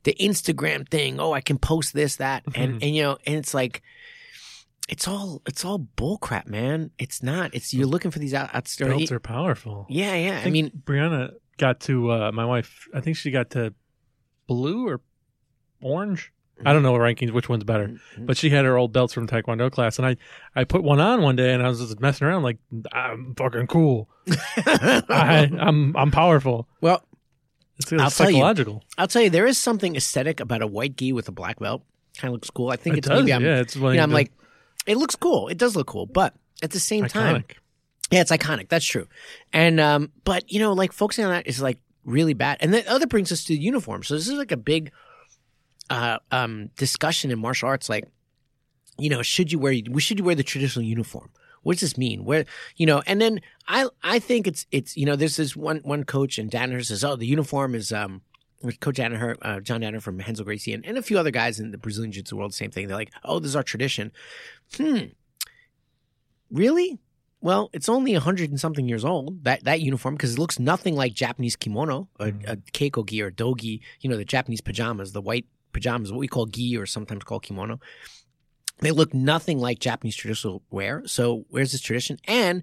the 0.05 0.15
Instagram 0.21 0.89
thing. 0.89 1.21
Oh, 1.21 1.33
I 1.33 1.41
can 1.41 1.59
post 1.59 1.93
this, 1.93 2.17
that, 2.17 2.45
and 2.55 2.75
mm-hmm. 2.75 2.83
and 2.83 2.97
you 2.97 3.03
know, 3.03 3.19
and 3.27 3.37
it's 3.37 3.53
like, 3.53 3.83
it's 4.89 5.07
all 5.07 5.43
it's 5.47 5.65
all 5.65 5.79
bullcrap, 5.97 6.47
man. 6.47 6.91
It's 6.99 7.23
not. 7.23 7.55
It's 7.55 7.73
you're 7.75 7.87
looking 7.87 8.11
for 8.11 8.19
these 8.19 8.35
out. 8.35 8.55
out 8.55 8.69
Belts 8.79 9.13
are 9.13 9.21
powerful. 9.21 9.87
yeah, 9.89 10.15
yeah. 10.15 10.39
I, 10.39 10.43
think 10.43 10.53
mean, 10.53 10.71
Brianna 10.85 11.33
got 11.59 11.81
to 11.81 12.11
uh, 12.13 12.33
my 12.33 12.45
wife. 12.45 12.89
I 12.95 13.01
think 13.01 13.17
she 13.17 13.31
got 13.31 13.51
to 13.51 13.75
blue 14.47 14.89
or 14.89 15.01
orange. 15.83 16.33
I 16.67 16.73
don't 16.73 16.83
know 16.83 16.93
the 16.93 16.99
rankings 16.99 17.31
which 17.31 17.49
one's 17.49 17.63
better, 17.63 17.87
Mm-hmm. 17.87 18.27
but 18.27 18.37
she 18.37 18.51
had 18.51 18.65
her 18.65 18.77
old 18.77 18.93
belts 18.93 19.13
from 19.13 19.29
Taekwondo 19.29 19.71
class, 19.71 19.97
and 19.99 20.07
I 20.07 20.17
I 20.57 20.65
put 20.65 20.83
one 20.83 20.99
on 20.99 21.23
one 21.23 21.37
day, 21.37 21.53
and 21.55 21.63
I 21.63 21.69
was 21.69 21.79
just 21.79 22.01
messing 22.01 22.27
around 22.27 22.43
like 22.43 22.59
I'm 22.93 23.35
fucking 23.37 23.69
cool. 23.69 24.09
I, 24.57 25.49
I'm 25.61 25.97
I'm 25.97 26.11
powerful. 26.11 26.67
well, 26.81 27.05
It's, 27.79 27.93
I'll 27.93 28.07
it's 28.07 28.17
tell 28.17 28.29
you. 28.31 28.37
psychological. 28.37 28.83
I'll 28.97 29.07
tell 29.07 29.23
you, 29.23 29.31
there 29.31 29.47
is 29.47 29.57
something 29.59 29.95
aesthetic 29.97 30.41
about 30.41 30.63
a 30.63 30.67
white 30.67 30.97
gi 30.97 31.13
with 31.13 31.29
a 31.29 31.33
black 31.33 31.59
belt. 31.61 31.85
Kind 32.17 32.31
of 32.31 32.33
looks 32.33 32.51
cool. 32.51 32.71
I 32.71 32.77
think 32.77 32.97
It 32.97 32.99
it's 32.99 33.09
does, 33.09 33.21
maybe 33.21 33.33
I'm, 33.35 33.45
yeah. 33.45 33.61
It's 33.61 33.77
you 33.77 33.83
know, 33.83 34.03
I'm 34.03 34.11
like, 34.11 34.33
it 34.89 34.97
looks 34.97 35.15
cool. 35.15 35.49
It 35.49 35.59
does 35.59 35.77
look 35.77 35.87
cool, 35.87 36.07
but 36.07 36.35
at 36.63 36.71
the 36.71 36.81
same 36.81 37.05
time. 37.07 37.45
Yeah, 38.11 38.23
it's 38.23 38.33
iconic. 38.33 38.69
That's 38.69 38.87
true. 38.87 39.07
And 39.53 39.79
um, 39.79 40.11
but 40.25 40.51
you 40.51 40.59
know, 40.61 40.73
like 40.73 40.93
focusing 40.93 41.27
on 41.27 41.31
that 41.31 41.47
is 41.47 41.61
like 41.61 41.79
really 42.05 42.33
bad. 42.35 42.57
And 42.61 42.73
the 42.73 42.91
other 42.91 43.07
brings 43.07 43.31
us 43.31 43.45
to 43.45 43.49
the 43.49 43.61
uniform. 43.61 44.03
So 44.03 44.15
this 44.15 44.27
is 44.27 44.35
like 44.35 44.51
a 44.53 44.57
big 44.57 44.91
uh 45.91 46.19
um 46.33 46.71
discussion 46.77 47.31
in 47.31 47.39
martial 47.39 47.69
arts. 47.69 47.89
Like, 47.89 48.09
you 48.99 49.11
know, 49.11 49.23
should 49.23 49.53
you 49.53 49.59
wear 49.59 49.75
we 49.91 50.01
should 50.01 50.19
you 50.19 50.25
wear 50.25 50.35
the 50.35 50.43
traditional 50.43 50.85
uniform? 50.85 51.31
What 51.63 51.75
does 51.75 51.81
this 51.81 51.99
mean? 51.99 52.25
Where 52.25 52.47
you 52.77 52.87
know? 52.87 53.03
And 53.07 53.21
then 53.21 53.41
I 53.67 53.89
I 54.03 54.19
think 54.21 54.47
it's 54.47 54.65
it's 54.73 54.97
you 54.97 55.05
know 55.05 55.17
there's 55.17 55.37
this 55.37 55.55
one 55.55 55.81
one 55.85 56.05
coach 56.05 56.39
and 56.39 56.51
Danaher 56.51 56.85
says 56.85 57.05
oh 57.05 57.17
the 57.17 57.27
uniform 57.27 57.75
is 57.75 57.93
um 57.93 58.23
Coach 58.81 58.97
Danaher, 58.97 59.37
uh, 59.43 59.61
John 59.61 59.81
Danaher 59.81 60.03
from 60.03 60.19
Renzo 60.19 60.45
Gracie, 60.45 60.73
and, 60.73 60.85
and 60.85 60.99
a 60.99 61.03
few 61.03 61.19
other 61.19 61.31
guys 61.31 61.61
in 61.61 61.71
the 61.71 61.79
Brazilian 61.79 62.13
Jiu-Jitsu 62.13 62.37
world, 62.37 62.55
same 62.55 62.71
thing. 62.71 62.89
They're 62.89 62.97
like, 62.97 63.13
oh, 63.25 63.39
this 63.39 63.51
is 63.51 63.57
our 63.57 63.63
tradition. 63.63 64.13
Hmm. 64.77 64.99
Really? 66.51 66.99
Well, 67.41 67.71
it's 67.73 67.89
only 67.89 68.15
a 68.15 68.21
hundred 68.21 68.51
and 68.51 68.59
something 68.59 68.89
years 68.89 69.05
old. 69.05 69.45
That 69.45 69.63
that 69.65 69.81
uniform 69.81 70.17
because 70.17 70.35
it 70.35 70.39
looks 70.39 70.59
nothing 70.59 70.97
like 70.97 71.15
Japanese 71.15 71.55
kimono, 71.55 72.09
a, 72.19 72.29
a 72.29 72.57
keiko 72.57 73.07
gi 73.07 73.23
or 73.23 73.31
dogi. 73.31 73.81
You 74.01 74.11
know 74.11 74.17
the 74.17 74.25
Japanese 74.25 74.61
pajamas, 74.61 75.13
the 75.13 75.23
white 75.23 75.47
pajamas, 75.73 76.11
what 76.11 76.19
we 76.19 76.27
call 76.27 76.47
gi 76.47 76.77
or 76.77 76.85
sometimes 76.85 77.23
call 77.23 77.39
kimono. 77.39 77.79
They 78.81 78.91
look 78.91 79.13
nothing 79.15 79.59
like 79.59 79.79
Japanese 79.79 80.17
traditional 80.17 80.63
wear. 80.71 81.03
So 81.07 81.45
where's 81.49 81.73
this 81.73 81.81
tradition? 81.81 82.19
And 82.27 82.63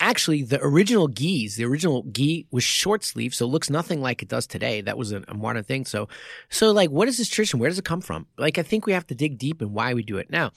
actually, 0.00 0.42
the 0.42 0.62
original 0.62 1.08
gis, 1.08 1.56
the 1.56 1.64
original 1.64 2.04
gi 2.10 2.46
was 2.50 2.64
short 2.64 3.04
sleeve, 3.04 3.34
so 3.34 3.44
it 3.44 3.48
looks 3.48 3.70
nothing 3.70 4.00
like 4.00 4.22
it 4.22 4.28
does 4.28 4.46
today. 4.46 4.80
That 4.80 4.98
was 4.98 5.12
a, 5.12 5.22
modern 5.34 5.64
thing. 5.64 5.84
So, 5.84 6.08
so 6.50 6.70
like, 6.70 6.90
what 6.90 7.08
is 7.08 7.18
this 7.18 7.28
tradition? 7.28 7.58
Where 7.58 7.70
does 7.70 7.78
it 7.78 7.84
come 7.84 8.00
from? 8.00 8.26
Like, 8.36 8.58
I 8.58 8.62
think 8.62 8.86
we 8.86 8.92
have 8.92 9.06
to 9.08 9.14
dig 9.14 9.38
deep 9.38 9.62
in 9.62 9.72
why 9.72 9.94
we 9.94 10.02
do 10.02 10.18
it. 10.18 10.30
Now, 10.30 10.52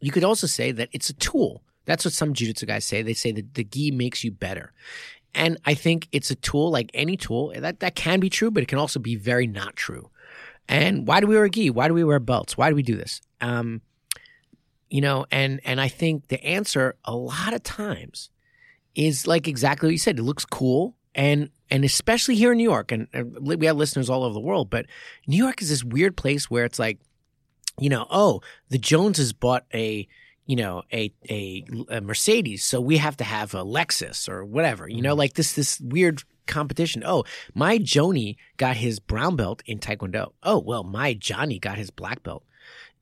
you 0.00 0.10
could 0.10 0.24
also 0.24 0.46
say 0.46 0.72
that 0.72 0.88
it's 0.92 1.10
a 1.10 1.14
tool. 1.14 1.62
That's 1.84 2.04
what 2.04 2.14
some 2.14 2.34
jiu-jitsu 2.34 2.66
guys 2.66 2.84
say. 2.84 3.02
They 3.02 3.14
say 3.14 3.32
that 3.32 3.54
the 3.54 3.64
gi 3.64 3.90
makes 3.90 4.24
you 4.24 4.30
better. 4.30 4.72
And 5.34 5.58
I 5.64 5.74
think 5.74 6.08
it's 6.12 6.30
a 6.30 6.34
tool 6.34 6.70
like 6.70 6.90
any 6.92 7.16
tool 7.16 7.52
that 7.56 7.80
that 7.80 7.94
can 7.94 8.20
be 8.20 8.30
true, 8.30 8.50
but 8.50 8.62
it 8.62 8.66
can 8.66 8.78
also 8.78 8.98
be 8.98 9.16
very 9.16 9.46
not 9.46 9.76
true. 9.76 10.10
And 10.68 11.06
why 11.06 11.20
do 11.20 11.26
we 11.26 11.34
wear 11.34 11.44
a 11.44 11.50
gi? 11.50 11.70
Why 11.70 11.88
do 11.88 11.94
we 11.94 12.04
wear 12.04 12.18
belts? 12.18 12.56
Why 12.56 12.68
do 12.68 12.76
we 12.76 12.82
do 12.82 12.96
this? 12.96 13.20
Um, 13.40 13.80
you 14.88 15.00
know, 15.00 15.26
and 15.30 15.60
and 15.64 15.80
I 15.80 15.88
think 15.88 16.28
the 16.28 16.42
answer 16.44 16.96
a 17.04 17.14
lot 17.14 17.54
of 17.54 17.62
times 17.62 18.30
is 18.94 19.26
like 19.26 19.48
exactly 19.48 19.88
what 19.88 19.92
you 19.92 19.98
said. 19.98 20.18
It 20.18 20.22
looks 20.22 20.44
cool, 20.44 20.96
and 21.14 21.50
and 21.70 21.84
especially 21.84 22.34
here 22.34 22.52
in 22.52 22.58
New 22.58 22.64
York, 22.64 22.92
and, 22.92 23.06
and 23.12 23.36
we 23.40 23.66
have 23.66 23.76
listeners 23.76 24.10
all 24.10 24.24
over 24.24 24.34
the 24.34 24.40
world, 24.40 24.70
but 24.70 24.86
New 25.26 25.36
York 25.36 25.62
is 25.62 25.68
this 25.68 25.84
weird 25.84 26.16
place 26.16 26.50
where 26.50 26.64
it's 26.64 26.78
like, 26.78 26.98
you 27.78 27.88
know, 27.88 28.06
oh, 28.10 28.40
the 28.68 28.78
Joneses 28.78 29.32
bought 29.32 29.64
a 29.72 30.06
you 30.46 30.56
know 30.56 30.82
a, 30.92 31.12
a 31.28 31.64
a 31.88 32.00
Mercedes, 32.00 32.64
so 32.64 32.80
we 32.80 32.96
have 32.96 33.16
to 33.18 33.24
have 33.24 33.54
a 33.54 33.64
Lexus 33.64 34.28
or 34.28 34.44
whatever. 34.44 34.88
You 34.88 35.02
know, 35.02 35.12
mm-hmm. 35.12 35.18
like 35.18 35.34
this 35.34 35.52
this 35.52 35.80
weird 35.80 36.24
competition. 36.46 37.02
Oh, 37.06 37.24
my 37.54 37.78
Joni 37.78 38.36
got 38.56 38.76
his 38.76 38.98
brown 38.98 39.36
belt 39.36 39.62
in 39.64 39.78
Taekwondo. 39.78 40.32
Oh, 40.42 40.58
well, 40.58 40.82
my 40.82 41.14
Johnny 41.14 41.58
got 41.58 41.78
his 41.78 41.90
black 41.90 42.22
belt. 42.22 42.44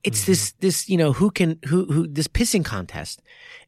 It's 0.03 0.21
mm-hmm. 0.21 0.31
this 0.31 0.51
this 0.59 0.89
you 0.89 0.97
know 0.97 1.13
who 1.13 1.31
can 1.31 1.59
who 1.67 1.85
who 1.85 2.07
this 2.07 2.27
pissing 2.27 2.63
contest, 2.63 3.21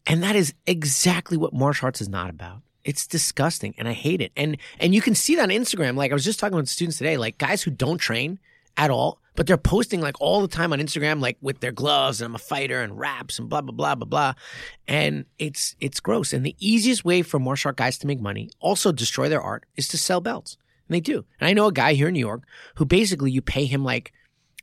and 0.08 0.24
that 0.24 0.36
is 0.36 0.54
exactly 0.66 1.38
what 1.38 1.54
martial 1.54 1.86
arts 1.86 2.02
is 2.02 2.10
not 2.10 2.30
about. 2.30 2.62
It's 2.84 3.06
disgusting, 3.06 3.76
and 3.78 3.88
I 3.88 3.94
hate 3.94 4.22
it. 4.22 4.32
And 4.36 4.58
and 4.80 4.96
you 4.96 5.02
can 5.02 5.16
see 5.16 5.36
that 5.36 5.44
on 5.44 5.50
Instagram. 5.50 5.96
Like 5.96 6.12
I 6.12 6.14
was 6.14 6.26
just 6.26 6.40
talking 6.40 6.56
with 6.56 6.70
students 6.70 6.98
today, 6.98 7.18
like 7.18 7.38
guys 7.38 7.62
who 7.62 7.72
don't 7.72 7.98
train 7.98 8.40
at 8.78 8.90
all, 8.90 9.20
but 9.36 9.48
they're 9.48 9.58
posting 9.58 10.02
like 10.02 10.20
all 10.20 10.42
the 10.42 10.48
time 10.48 10.74
on 10.74 10.80
Instagram, 10.80 11.22
like 11.22 11.38
with 11.42 11.60
their 11.60 11.72
gloves 11.72 12.22
and 12.22 12.28
I'm 12.28 12.36
a 12.36 12.40
fighter 12.40 12.82
and 12.82 12.98
raps 12.98 13.40
and 13.40 13.50
blah 13.50 13.62
blah 13.62 13.74
blah 13.74 13.96
blah 13.96 14.06
blah. 14.06 14.34
And 14.88 15.26
it's 15.38 15.76
it's 15.80 16.00
gross. 16.00 16.34
And 16.34 16.46
the 16.46 16.56
easiest 16.60 17.06
way 17.06 17.22
for 17.22 17.40
martial 17.40 17.70
art 17.70 17.78
guys 17.78 17.98
to 18.00 18.08
make 18.08 18.22
money, 18.22 18.50
also 18.60 18.92
destroy 18.92 19.30
their 19.30 19.42
art, 19.42 19.66
is 19.76 19.88
to 19.90 19.98
sell 19.98 20.22
belts. 20.22 20.58
And 20.88 20.96
they 20.96 21.02
do. 21.02 21.26
And 21.40 21.48
I 21.48 21.54
know 21.54 21.68
a 21.68 21.74
guy 21.74 21.94
here 21.94 22.08
in 22.08 22.14
New 22.14 22.20
York 22.20 22.44
who 22.76 22.86
basically 22.86 23.32
you 23.32 23.42
pay 23.42 23.66
him 23.66 23.84
like 23.84 24.12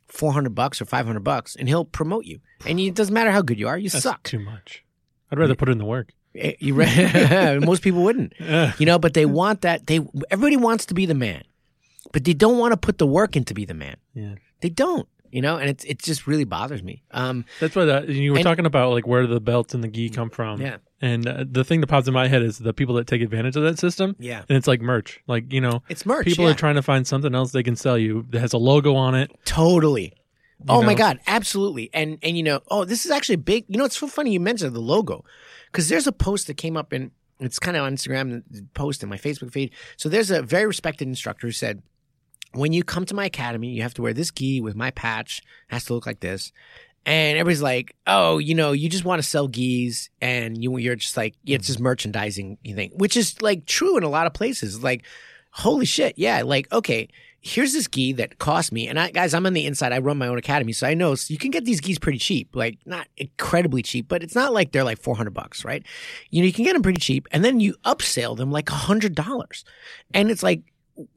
400 0.09 0.53
bucks 0.55 0.81
or 0.81 0.85
500 0.85 1.19
bucks 1.23 1.55
and 1.55 1.67
he'll 1.67 1.85
promote 1.85 2.25
you. 2.25 2.39
And 2.65 2.79
it 2.79 2.95
doesn't 2.95 3.13
matter 3.13 3.31
how 3.31 3.41
good 3.41 3.59
you 3.59 3.67
are, 3.67 3.77
you 3.77 3.89
That's 3.89 4.03
suck. 4.03 4.23
too 4.23 4.39
much. 4.39 4.83
I'd 5.31 5.39
rather 5.39 5.55
put 5.55 5.69
in 5.69 5.77
the 5.77 5.85
work. 5.85 6.11
Eh, 6.35 6.53
You 6.59 6.73
re- 6.75 7.59
most 7.65 7.81
people 7.81 8.03
wouldn't. 8.03 8.33
You 8.79 8.85
know, 8.85 8.99
but 8.99 9.13
they 9.13 9.25
want 9.25 9.61
that 9.61 9.87
they 9.87 9.99
everybody 10.31 10.57
wants 10.57 10.85
to 10.87 10.93
be 10.93 11.05
the 11.05 11.13
man. 11.15 11.43
But 12.11 12.23
they 12.23 12.33
don't 12.33 12.57
want 12.57 12.71
to 12.73 12.77
put 12.77 12.97
the 12.97 13.05
work 13.07 13.35
in 13.35 13.43
to 13.45 13.53
be 13.53 13.65
the 13.65 13.73
man. 13.75 13.95
Yeah. 14.13 14.35
They 14.61 14.69
don't. 14.69 15.07
You 15.31 15.41
know, 15.43 15.57
and 15.57 15.69
it 15.69 15.85
it 15.85 15.99
just 15.99 16.25
really 16.25 16.43
bothers 16.45 16.81
me. 16.81 17.03
Um 17.11 17.45
That's 17.59 17.75
why 17.75 17.85
that 17.85 18.09
you 18.09 18.31
were 18.31 18.37
And- 18.39 18.43
talking 18.43 18.65
about 18.65 18.93
like 18.93 19.05
where 19.05 19.27
the 19.27 19.39
belts 19.39 19.73
and 19.75 19.83
the 19.83 19.87
gi 19.87 20.09
come 20.09 20.29
from. 20.31 20.59
Yeah. 20.61 20.77
And 21.01 21.27
uh, 21.27 21.45
the 21.49 21.63
thing 21.63 21.81
that 21.81 21.87
pops 21.87 22.07
in 22.07 22.13
my 22.13 22.27
head 22.27 22.41
is 22.41 22.57
the 22.57 22.73
people 22.73 22.95
that 22.95 23.07
take 23.07 23.21
advantage 23.21 23.55
of 23.55 23.63
that 23.63 23.79
system. 23.79 24.15
Yeah. 24.19 24.43
And 24.49 24.57
it's 24.57 24.67
like 24.67 24.81
merch. 24.81 25.21
Like, 25.27 25.53
you 25.53 25.61
know, 25.61 25.81
it's 25.87 26.05
merch. 26.05 26.25
people 26.25 26.45
yeah. 26.45 26.51
are 26.51 26.55
trying 26.55 26.75
to 26.75 26.81
find 26.81 27.07
something 27.07 27.33
else 27.33 27.51
they 27.51 27.63
can 27.63 27.75
sell 27.75 27.97
you 27.97 28.25
that 28.29 28.39
has 28.39 28.53
a 28.53 28.57
logo 28.57 28.95
on 28.95 29.15
it. 29.15 29.31
Totally. 29.45 30.13
Oh 30.67 30.83
my 30.83 30.93
god, 30.93 31.19
absolutely. 31.25 31.89
And 31.93 32.17
and 32.21 32.35
you 32.35 32.43
know, 32.43 32.59
oh, 32.69 32.83
this 32.83 33.05
is 33.05 33.11
actually 33.11 33.35
a 33.35 33.39
big. 33.39 33.65
You 33.69 33.77
know, 33.77 33.85
it's 33.85 33.97
so 33.97 34.07
funny 34.07 34.33
you 34.33 34.39
mentioned 34.39 34.75
the 34.75 34.81
logo 34.81 35.23
because 35.71 35.87
there's 35.87 36.07
a 36.07 36.11
post 36.11 36.47
that 36.47 36.55
came 36.55 36.75
up 36.75 36.91
in. 36.91 37.11
It's 37.39 37.59
kind 37.59 37.77
of 37.77 37.83
on 37.83 37.95
Instagram 37.95 38.43
post 38.73 39.01
in 39.01 39.07
my 39.07 39.17
Facebook 39.17 39.53
feed. 39.53 39.71
So 39.95 40.09
there's 40.09 40.29
a 40.29 40.41
very 40.41 40.65
respected 40.65 41.07
instructor 41.07 41.47
who 41.47 41.53
said, 41.53 41.81
when 42.51 42.73
you 42.73 42.83
come 42.83 43.05
to 43.05 43.13
my 43.13 43.25
academy, 43.25 43.69
you 43.69 43.81
have 43.81 43.93
to 43.93 44.01
wear 44.01 44.13
this 44.13 44.31
gi 44.31 44.59
with 44.59 44.75
my 44.75 44.91
patch. 44.91 45.39
It 45.69 45.73
has 45.73 45.85
to 45.85 45.93
look 45.93 46.05
like 46.05 46.19
this. 46.19 46.51
And 47.09 47.39
everybody's 47.39 47.63
like, 47.63 47.95
oh, 48.05 48.37
you 48.37 48.53
know, 48.53 48.71
you 48.71 48.87
just 48.87 49.03
want 49.03 49.19
to 49.19 49.27
sell 49.27 49.47
gis 49.47 50.11
and 50.21 50.61
you, 50.63 50.77
you're 50.77 50.95
just 50.95 51.17
like, 51.17 51.33
it's 51.43 51.65
just 51.65 51.79
mm-hmm. 51.79 51.85
merchandising, 51.85 52.59
you 52.61 52.75
think, 52.75 52.93
which 52.93 53.17
is 53.17 53.41
like 53.41 53.65
true 53.65 53.97
in 53.97 54.03
a 54.03 54.09
lot 54.09 54.27
of 54.27 54.33
places. 54.35 54.83
Like, 54.83 55.03
holy 55.49 55.87
shit. 55.87 56.19
Yeah. 56.19 56.43
Like, 56.43 56.71
okay, 56.71 57.09
here's 57.41 57.73
this 57.73 57.87
gi 57.87 58.13
that 58.13 58.37
cost 58.37 58.71
me. 58.71 58.87
And 58.87 58.99
I, 58.99 59.09
guys, 59.09 59.33
I'm 59.33 59.47
on 59.47 59.53
the 59.53 59.65
inside. 59.65 59.91
I 59.91 59.97
run 59.97 60.19
my 60.19 60.27
own 60.27 60.37
academy. 60.37 60.71
So 60.71 60.85
I 60.85 60.93
know 60.93 61.15
so 61.15 61.31
you 61.31 61.39
can 61.39 61.49
get 61.49 61.65
these 61.65 61.81
gis 61.81 61.97
pretty 61.97 62.19
cheap, 62.19 62.55
like 62.55 62.77
not 62.85 63.07
incredibly 63.17 63.81
cheap, 63.81 64.07
but 64.07 64.21
it's 64.21 64.35
not 64.35 64.53
like 64.53 64.71
they're 64.71 64.83
like 64.83 65.01
400 65.01 65.33
bucks, 65.33 65.65
right? 65.65 65.83
You 66.29 66.43
know, 66.43 66.45
you 66.45 66.53
can 66.53 66.63
get 66.63 66.73
them 66.73 66.83
pretty 66.83 66.99
cheap 66.99 67.27
and 67.31 67.43
then 67.43 67.59
you 67.59 67.73
upsell 67.85 68.37
them 68.37 68.51
like 68.51 68.69
a 68.69 68.75
hundred 68.75 69.15
dollars. 69.15 69.65
And 70.13 70.29
it's 70.29 70.43
like, 70.43 70.61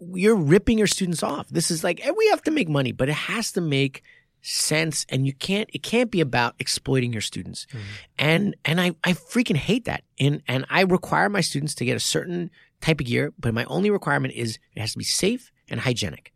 you're 0.00 0.36
ripping 0.36 0.78
your 0.78 0.86
students 0.86 1.22
off. 1.22 1.50
This 1.50 1.70
is 1.70 1.84
like, 1.84 2.02
and 2.06 2.16
we 2.16 2.28
have 2.28 2.40
to 2.44 2.50
make 2.50 2.70
money, 2.70 2.92
but 2.92 3.10
it 3.10 3.14
has 3.14 3.52
to 3.52 3.60
make 3.60 4.02
sense 4.42 5.06
and 5.08 5.26
you 5.26 5.32
can't 5.32 5.70
it 5.72 5.82
can't 5.82 6.10
be 6.10 6.20
about 6.20 6.54
exploiting 6.58 7.12
your 7.12 7.22
students. 7.22 7.66
Mm-hmm. 7.70 7.86
And 8.18 8.56
and 8.64 8.80
i 8.80 8.94
i 9.04 9.12
freaking 9.12 9.56
hate 9.56 9.84
that. 9.86 10.02
And 10.18 10.42
and 10.46 10.66
i 10.68 10.82
require 10.82 11.28
my 11.28 11.40
students 11.40 11.74
to 11.76 11.84
get 11.84 11.96
a 11.96 12.00
certain 12.00 12.50
type 12.80 13.00
of 13.00 13.06
gear 13.06 13.32
but 13.38 13.54
my 13.54 13.64
only 13.64 13.90
requirement 13.90 14.34
is 14.34 14.58
it 14.74 14.80
has 14.80 14.92
to 14.92 14.98
be 14.98 15.04
safe 15.04 15.52
and 15.68 15.80
hygienic 15.80 16.32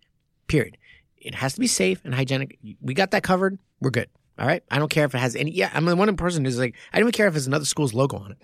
period. 0.46 0.78
It 1.16 1.34
has 1.34 1.54
to 1.54 1.60
be 1.60 1.66
safe 1.66 2.00
and 2.04 2.14
hygienic. 2.14 2.58
We 2.80 2.94
got 2.94 3.10
that 3.10 3.24
covered. 3.24 3.58
We're 3.80 3.90
good. 3.90 4.08
All 4.38 4.46
right? 4.46 4.62
I 4.70 4.78
don't 4.78 4.90
care 4.90 5.04
if 5.04 5.14
it 5.14 5.18
has 5.18 5.34
any 5.34 5.50
yeah 5.50 5.70
i'm 5.74 5.84
the 5.84 5.96
one 5.96 6.14
person 6.16 6.44
who's 6.44 6.58
like 6.58 6.74
i 6.92 6.98
don't 6.98 7.08
even 7.08 7.12
care 7.12 7.26
if 7.26 7.36
it's 7.36 7.46
another 7.46 7.64
school's 7.64 7.92
logo 7.92 8.16
on 8.16 8.32
it. 8.32 8.38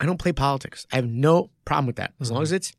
I 0.00 0.06
don't 0.06 0.18
play 0.18 0.32
politics. 0.32 0.86
I 0.92 0.96
have 0.96 1.06
no 1.06 1.50
problem 1.66 1.86
with 1.86 1.96
that. 1.96 2.14
As 2.20 2.30
long 2.30 2.38
mm-hmm. 2.38 2.44
as 2.44 2.52
it's 2.52 2.72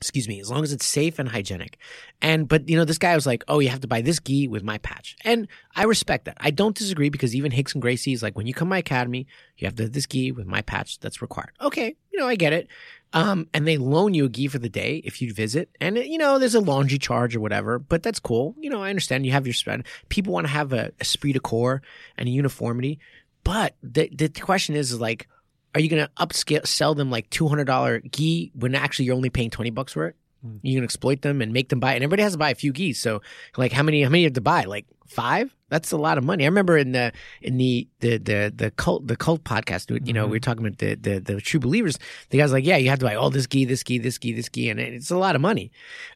excuse 0.00 0.28
me, 0.28 0.40
as 0.40 0.50
long 0.50 0.62
as 0.62 0.72
it's 0.72 0.86
safe 0.86 1.18
and 1.18 1.28
hygienic. 1.28 1.76
And 2.22 2.48
but 2.48 2.68
you 2.68 2.76
know, 2.76 2.84
this 2.84 2.98
guy 2.98 3.14
was 3.14 3.26
like, 3.26 3.44
"Oh, 3.48 3.58
you 3.58 3.68
have 3.68 3.80
to 3.80 3.88
buy 3.88 4.00
this 4.00 4.18
gi 4.18 4.48
with 4.48 4.62
my 4.62 4.78
patch," 4.78 5.16
and 5.24 5.46
I 5.76 5.84
respect 5.84 6.24
that. 6.24 6.38
I 6.40 6.50
don't 6.50 6.76
disagree 6.76 7.10
because 7.10 7.34
even 7.36 7.52
Rickson 7.52 7.80
Gracie 7.80 8.12
is 8.12 8.22
like, 8.22 8.36
when 8.36 8.46
you 8.46 8.54
come 8.54 8.68
to 8.68 8.70
my 8.70 8.78
academy, 8.78 9.26
you 9.58 9.66
have 9.66 9.74
to 9.76 9.84
have 9.84 9.92
this 9.92 10.06
gi 10.06 10.32
with 10.32 10.46
my 10.46 10.62
patch. 10.62 10.98
That's 11.00 11.20
required. 11.20 11.52
Okay, 11.60 11.96
you 12.12 12.18
know, 12.18 12.26
I 12.26 12.36
get 12.36 12.52
it. 12.52 12.68
Um, 13.12 13.48
and 13.52 13.66
they 13.66 13.76
loan 13.76 14.14
you 14.14 14.26
a 14.26 14.28
gi 14.28 14.48
for 14.48 14.58
the 14.58 14.68
day 14.68 15.02
if 15.04 15.20
you 15.20 15.34
visit, 15.34 15.68
and 15.80 15.98
you 15.98 16.18
know, 16.18 16.38
there's 16.38 16.54
a 16.54 16.60
laundry 16.60 16.98
charge 16.98 17.36
or 17.36 17.40
whatever, 17.40 17.78
but 17.78 18.02
that's 18.02 18.20
cool. 18.20 18.54
You 18.58 18.70
know, 18.70 18.82
I 18.82 18.90
understand 18.90 19.26
you 19.26 19.32
have 19.32 19.46
your 19.46 19.54
spend. 19.54 19.84
People 20.08 20.32
want 20.32 20.46
to 20.46 20.52
have 20.52 20.72
a 20.72 20.92
esprit 21.00 21.32
de 21.32 21.40
corps 21.40 21.82
and 22.16 22.28
a 22.28 22.32
uniformity, 22.32 23.00
but 23.44 23.74
the 23.82 24.08
the 24.14 24.28
question 24.28 24.76
is, 24.76 24.92
is 24.92 25.00
like 25.00 25.28
are 25.74 25.80
you 25.80 25.88
going 25.88 26.04
to 26.04 26.10
upscale 26.18 26.66
sell 26.66 26.94
them 26.94 27.10
like 27.10 27.30
$200 27.30 28.10
gi 28.12 28.52
when 28.54 28.74
actually 28.74 29.04
you're 29.04 29.14
only 29.14 29.30
paying 29.30 29.50
20 29.50 29.70
bucks 29.70 29.92
for 29.92 30.06
it? 30.06 30.16
You 30.62 30.76
can 30.76 30.84
exploit 30.84 31.22
them 31.22 31.42
and 31.42 31.52
make 31.52 31.68
them 31.68 31.80
buy 31.80 31.92
it 31.92 31.96
and 31.96 32.04
everybody 32.04 32.22
has 32.22 32.32
to 32.32 32.38
buy 32.38 32.50
a 32.50 32.54
few 32.54 32.72
gis 32.72 32.98
so 32.98 33.20
like 33.58 33.72
how 33.72 33.82
many 33.82 34.02
how 34.02 34.08
many 34.08 34.24
have 34.24 34.32
to 34.32 34.40
buy? 34.40 34.64
Like 34.64 34.86
five? 35.06 35.54
That's 35.68 35.92
a 35.92 35.98
lot 35.98 36.18
of 36.18 36.24
money. 36.24 36.44
I 36.44 36.46
remember 36.46 36.78
in 36.78 36.92
the 36.92 37.12
in 37.42 37.58
the 37.58 37.86
the 38.00 38.16
the, 38.16 38.52
the 38.54 38.70
cult 38.70 39.06
the 39.06 39.16
cult 39.16 39.44
podcast 39.44 40.06
you 40.06 40.12
know 40.12 40.24
we 40.24 40.32
were 40.32 40.40
talking 40.40 40.66
about 40.66 40.78
the, 40.78 40.94
the 40.94 41.20
the 41.20 41.40
true 41.40 41.60
believers. 41.60 41.98
The 42.30 42.38
guy's 42.38 42.52
like 42.52 42.64
yeah 42.64 42.76
you 42.76 42.88
have 42.88 43.00
to 43.00 43.04
buy 43.04 43.16
all 43.16 43.30
this 43.30 43.46
gi 43.46 43.66
this 43.66 43.84
gi 43.84 43.98
this 43.98 44.18
gi 44.18 44.32
this 44.32 44.48
gi 44.48 44.70
and 44.70 44.80
it's 44.80 45.10
a 45.10 45.16
lot 45.16 45.34
of 45.34 45.42
money. 45.42 45.72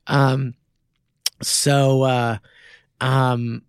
Um 0.07 0.55
so 1.43 2.03
uh 2.03 2.39
um 3.01 3.63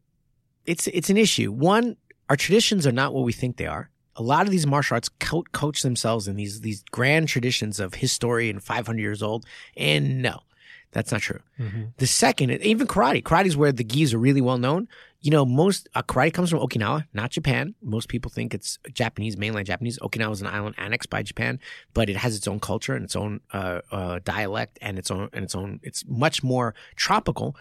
it's 0.65 0.87
it's 0.87 1.09
an 1.09 1.17
issue. 1.17 1.51
One 1.51 1.97
our 2.29 2.37
traditions 2.37 2.87
are 2.87 2.91
not 2.93 3.13
what 3.13 3.25
we 3.25 3.33
think 3.33 3.57
they 3.57 3.67
are 3.67 3.89
a 4.15 4.23
lot 4.23 4.45
of 4.45 4.51
these 4.51 4.65
martial 4.65 4.95
arts 4.95 5.09
co- 5.19 5.43
coach 5.51 5.81
themselves 5.81 6.27
in 6.27 6.35
these 6.35 6.61
these 6.61 6.83
grand 6.91 7.27
traditions 7.27 7.79
of 7.79 7.95
history 7.95 8.49
and 8.49 8.63
500 8.63 8.99
years 8.99 9.21
old 9.21 9.45
and 9.75 10.21
no 10.21 10.39
that's 10.91 11.11
not 11.11 11.19
true. 11.19 11.41
The 11.97 12.07
second 12.07 12.51
even 12.51 12.87
karate 12.87 13.21
karate 13.21 13.47
is 13.47 13.57
where 13.57 13.73
the 13.73 13.83
gis 13.83 14.13
are 14.13 14.17
really 14.17 14.39
well 14.39 14.57
known. 14.57 14.87
You 15.19 15.31
know 15.31 15.43
most 15.45 15.89
uh, 15.93 16.03
karate 16.03 16.33
comes 16.33 16.49
from 16.49 16.59
okinawa 16.59 17.05
not 17.13 17.31
japan. 17.31 17.75
Most 17.81 18.07
people 18.07 18.31
think 18.31 18.53
it's 18.53 18.79
japanese 18.93 19.35
mainland 19.35 19.67
japanese. 19.67 19.99
Okinawa 19.99 20.31
is 20.31 20.41
an 20.41 20.47
island 20.47 20.75
annexed 20.77 21.09
by 21.09 21.21
japan 21.21 21.59
but 21.93 22.09
it 22.09 22.15
has 22.15 22.35
its 22.37 22.47
own 22.47 22.61
culture 22.61 22.93
and 22.93 23.03
its 23.03 23.15
own 23.15 23.41
uh, 23.51 23.81
uh, 23.91 24.19
dialect 24.23 24.79
and 24.81 24.97
its 24.97 25.11
own 25.11 25.29
and 25.33 25.43
its 25.43 25.55
own 25.55 25.81
it's 25.83 26.05
much 26.07 26.41
more 26.43 26.73
tropical 26.95 27.57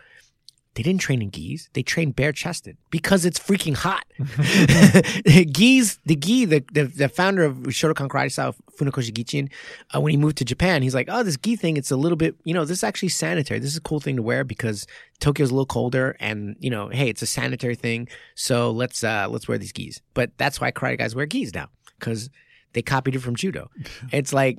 they 0.74 0.82
didn't 0.82 1.00
train 1.00 1.22
in 1.22 1.30
gis. 1.30 1.68
They 1.72 1.82
trained 1.82 2.16
bare 2.16 2.32
chested 2.32 2.76
because 2.90 3.24
it's 3.24 3.38
freaking 3.38 3.76
hot. 3.76 4.04
gis, 5.52 5.98
the 6.04 6.16
gi, 6.16 6.46
the, 6.46 6.64
the, 6.72 6.84
the 6.84 7.08
founder 7.08 7.44
of 7.44 7.56
Shotokan 7.58 8.08
Karate 8.08 8.32
style, 8.32 8.56
Funakoshi 8.78 9.12
Gichin, 9.12 9.50
uh, 9.94 10.00
when 10.00 10.10
he 10.10 10.16
moved 10.16 10.36
to 10.38 10.44
Japan, 10.44 10.82
he's 10.82 10.94
like, 10.94 11.08
oh, 11.10 11.22
this 11.22 11.36
gi 11.36 11.56
thing, 11.56 11.76
it's 11.76 11.92
a 11.92 11.96
little 11.96 12.16
bit, 12.16 12.34
you 12.44 12.52
know, 12.52 12.64
this 12.64 12.78
is 12.78 12.84
actually 12.84 13.10
sanitary. 13.10 13.60
This 13.60 13.70
is 13.70 13.76
a 13.76 13.82
cool 13.82 14.00
thing 14.00 14.16
to 14.16 14.22
wear 14.22 14.42
because 14.42 14.86
Tokyo's 15.20 15.50
a 15.50 15.54
little 15.54 15.66
colder 15.66 16.16
and, 16.18 16.56
you 16.58 16.70
know, 16.70 16.88
hey, 16.88 17.08
it's 17.08 17.22
a 17.22 17.26
sanitary 17.26 17.76
thing. 17.76 18.08
So 18.34 18.70
let's, 18.70 19.04
uh, 19.04 19.28
let's 19.30 19.46
wear 19.46 19.58
these 19.58 19.72
gis. 19.72 20.00
But 20.12 20.36
that's 20.38 20.60
why 20.60 20.72
karate 20.72 20.98
guys 20.98 21.14
wear 21.14 21.26
gis 21.26 21.54
now 21.54 21.68
because 22.00 22.30
they 22.72 22.82
copied 22.82 23.14
it 23.14 23.20
from 23.20 23.36
judo. 23.36 23.70
It's 24.12 24.32
like, 24.32 24.58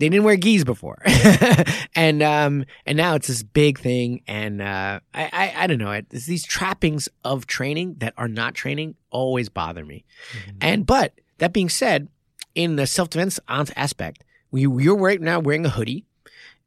they 0.00 0.08
didn't 0.08 0.24
wear 0.24 0.36
gis 0.36 0.64
before, 0.64 0.98
and 1.94 2.22
um, 2.22 2.64
and 2.86 2.96
now 2.96 3.14
it's 3.14 3.28
this 3.28 3.42
big 3.42 3.78
thing, 3.78 4.22
and 4.26 4.62
uh, 4.62 5.00
I, 5.14 5.30
I 5.32 5.54
I 5.56 5.66
don't 5.66 5.78
know, 5.78 5.92
it's 5.92 6.24
these 6.24 6.44
trappings 6.44 7.08
of 7.22 7.46
training 7.46 7.96
that 7.98 8.14
are 8.16 8.26
not 8.26 8.54
training 8.54 8.94
always 9.10 9.50
bother 9.50 9.84
me, 9.84 10.04
and 10.60 10.86
but 10.86 11.12
that 11.38 11.52
being 11.52 11.68
said, 11.68 12.08
in 12.54 12.76
the 12.76 12.86
self 12.86 13.10
defense 13.10 13.38
aspect, 13.48 14.24
we 14.50 14.62
you're 14.62 14.96
right 14.96 15.20
now 15.20 15.38
wearing 15.38 15.66
a 15.66 15.70
hoodie, 15.70 16.06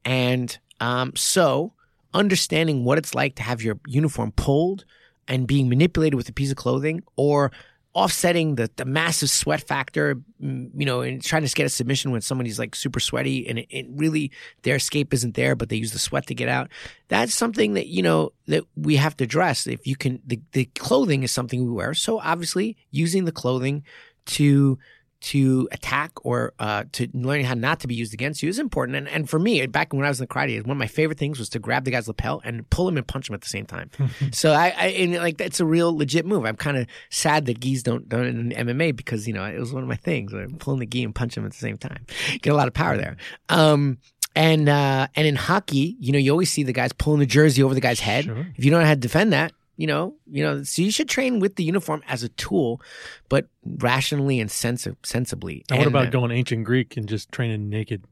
and 0.05 0.57
um, 0.79 1.15
so 1.15 1.73
understanding 2.13 2.85
what 2.85 2.99
it's 2.99 3.15
like 3.15 3.35
to 3.35 3.43
have 3.43 3.63
your 3.63 3.79
uniform 3.87 4.31
pulled 4.31 4.85
and 5.27 5.47
being 5.47 5.67
manipulated 5.69 6.15
with 6.15 6.29
a 6.29 6.33
piece 6.33 6.51
of 6.51 6.57
clothing, 6.57 7.01
or 7.15 7.51
offsetting 7.93 8.55
the 8.55 8.69
the 8.75 8.85
massive 8.85 9.29
sweat 9.29 9.61
factor, 9.61 10.19
you 10.39 10.85
know, 10.85 11.01
and 11.01 11.23
trying 11.23 11.45
to 11.45 11.53
get 11.53 11.65
a 11.65 11.69
submission 11.69 12.11
when 12.11 12.21
somebody's 12.21 12.57
like 12.57 12.75
super 12.75 12.99
sweaty 12.99 13.47
and 13.47 13.59
it, 13.59 13.67
it 13.69 13.85
really 13.89 14.31
their 14.63 14.75
escape 14.75 15.13
isn't 15.13 15.35
there, 15.35 15.55
but 15.55 15.69
they 15.69 15.75
use 15.75 15.91
the 15.91 15.99
sweat 15.99 16.27
to 16.27 16.35
get 16.35 16.49
out. 16.49 16.69
That's 17.07 17.33
something 17.33 17.73
that 17.73 17.87
you 17.87 18.01
know 18.01 18.31
that 18.47 18.63
we 18.75 18.95
have 18.95 19.15
to 19.17 19.23
address. 19.23 19.67
If 19.67 19.85
you 19.85 19.95
can, 19.95 20.21
the, 20.25 20.41
the 20.53 20.65
clothing 20.75 21.23
is 21.23 21.31
something 21.31 21.63
we 21.63 21.71
wear, 21.71 21.93
so 21.93 22.19
obviously 22.19 22.77
using 22.91 23.25
the 23.25 23.31
clothing 23.31 23.83
to 24.25 24.79
to 25.23 25.69
attack 25.71 26.11
or 26.25 26.53
uh, 26.59 26.83
to 26.91 27.07
learning 27.13 27.45
how 27.45 27.53
not 27.53 27.79
to 27.79 27.87
be 27.87 27.95
used 27.95 28.13
against 28.13 28.43
you 28.43 28.49
is 28.49 28.59
important. 28.59 28.97
And, 28.97 29.07
and 29.07 29.29
for 29.29 29.39
me, 29.39 29.65
back 29.67 29.93
when 29.93 30.05
I 30.05 30.09
was 30.09 30.19
in 30.19 30.25
the 30.25 30.27
karate, 30.27 30.61
one 30.61 30.71
of 30.71 30.77
my 30.77 30.87
favorite 30.87 31.17
things 31.17 31.39
was 31.39 31.47
to 31.49 31.59
grab 31.59 31.85
the 31.85 31.91
guy's 31.91 32.09
lapel 32.09 32.41
and 32.43 32.69
pull 32.69 32.89
him 32.89 32.97
and 32.97 33.07
punch 33.07 33.29
him 33.29 33.33
at 33.33 33.41
the 33.41 33.47
same 33.47 33.65
time. 33.65 33.89
so 34.33 34.51
I, 34.51 34.73
I 34.77 34.85
and 34.87 35.13
like 35.15 35.37
that's 35.37 35.61
a 35.61 35.65
real 35.65 35.95
legit 35.95 36.25
move. 36.25 36.45
I'm 36.45 36.57
kind 36.57 36.75
of 36.75 36.87
sad 37.09 37.45
that 37.45 37.61
gis 37.61 37.83
don't 37.83 38.09
don't 38.09 38.25
in 38.25 38.49
MMA 38.49 38.95
because 38.95 39.25
you 39.25 39.33
know 39.33 39.45
it 39.45 39.57
was 39.57 39.71
one 39.71 39.81
of 39.81 39.89
my 39.89 39.95
things. 39.95 40.33
Like 40.33 40.59
pulling 40.59 40.81
the 40.81 40.85
gi 40.85 41.05
and 41.05 41.15
punch 41.15 41.37
him 41.37 41.45
at 41.45 41.51
the 41.51 41.57
same 41.57 41.77
time, 41.77 42.05
get 42.41 42.51
a 42.51 42.55
lot 42.55 42.67
of 42.67 42.73
power 42.73 42.97
there. 42.97 43.15
Um, 43.47 43.99
and 44.35 44.67
uh, 44.67 45.07
and 45.15 45.25
in 45.25 45.35
hockey, 45.35 45.95
you 45.99 46.11
know, 46.11 46.19
you 46.19 46.31
always 46.31 46.51
see 46.51 46.63
the 46.63 46.73
guys 46.73 46.91
pulling 46.91 47.19
the 47.19 47.25
jersey 47.25 47.63
over 47.63 47.73
the 47.73 47.81
guy's 47.81 48.01
head. 48.01 48.25
Sure. 48.25 48.47
If 48.57 48.65
you 48.65 48.71
don't 48.71 48.81
know 48.81 48.87
how 48.87 48.93
to 48.93 48.99
defend 48.99 49.31
that, 49.31 49.53
you 49.75 49.87
know, 49.87 50.15
you 50.31 50.43
know, 50.43 50.63
so 50.63 50.81
you 50.81 50.91
should 50.91 51.09
train 51.09 51.39
with 51.39 51.55
the 51.55 51.63
uniform 51.63 52.03
as 52.07 52.23
a 52.23 52.29
tool, 52.29 52.81
but 53.29 53.47
rationally 53.65 54.39
and 54.39 54.49
sensi- 54.51 54.95
sensibly. 55.03 55.63
And 55.69 55.79
what 55.79 55.87
And, 55.87 55.95
about 55.95 56.07
uh, 56.07 56.11
going 56.11 56.31
ancient 56.31 56.63
Greek 56.65 56.95
and 56.97 57.07
just 57.07 57.31
training 57.31 57.69
naked? 57.69 58.03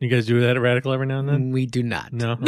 You 0.00 0.08
guys 0.08 0.26
do 0.26 0.40
that 0.40 0.56
at 0.56 0.62
Radical 0.62 0.92
every 0.92 1.06
now 1.06 1.18
and 1.18 1.28
then? 1.28 1.50
We 1.50 1.66
do 1.66 1.82
not. 1.82 2.12
No. 2.12 2.36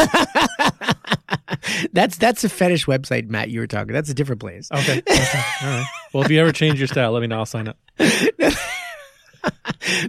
Okay. 0.00 1.88
that's 1.92 2.16
that's 2.16 2.42
a 2.44 2.48
fetish 2.48 2.86
website, 2.86 3.28
Matt. 3.28 3.50
You 3.50 3.60
were 3.60 3.66
talking. 3.66 3.92
That's 3.92 4.08
a 4.08 4.14
different 4.14 4.40
place. 4.40 4.70
okay. 4.72 4.98
okay. 4.98 5.42
All 5.62 5.68
right. 5.68 5.84
Well, 6.12 6.22
if 6.24 6.30
you 6.30 6.40
ever 6.40 6.52
change 6.52 6.78
your 6.78 6.88
style, 6.88 7.12
let 7.12 7.20
me 7.20 7.26
know. 7.26 7.38
I'll 7.38 7.46
sign 7.46 7.68
up. 7.68 7.76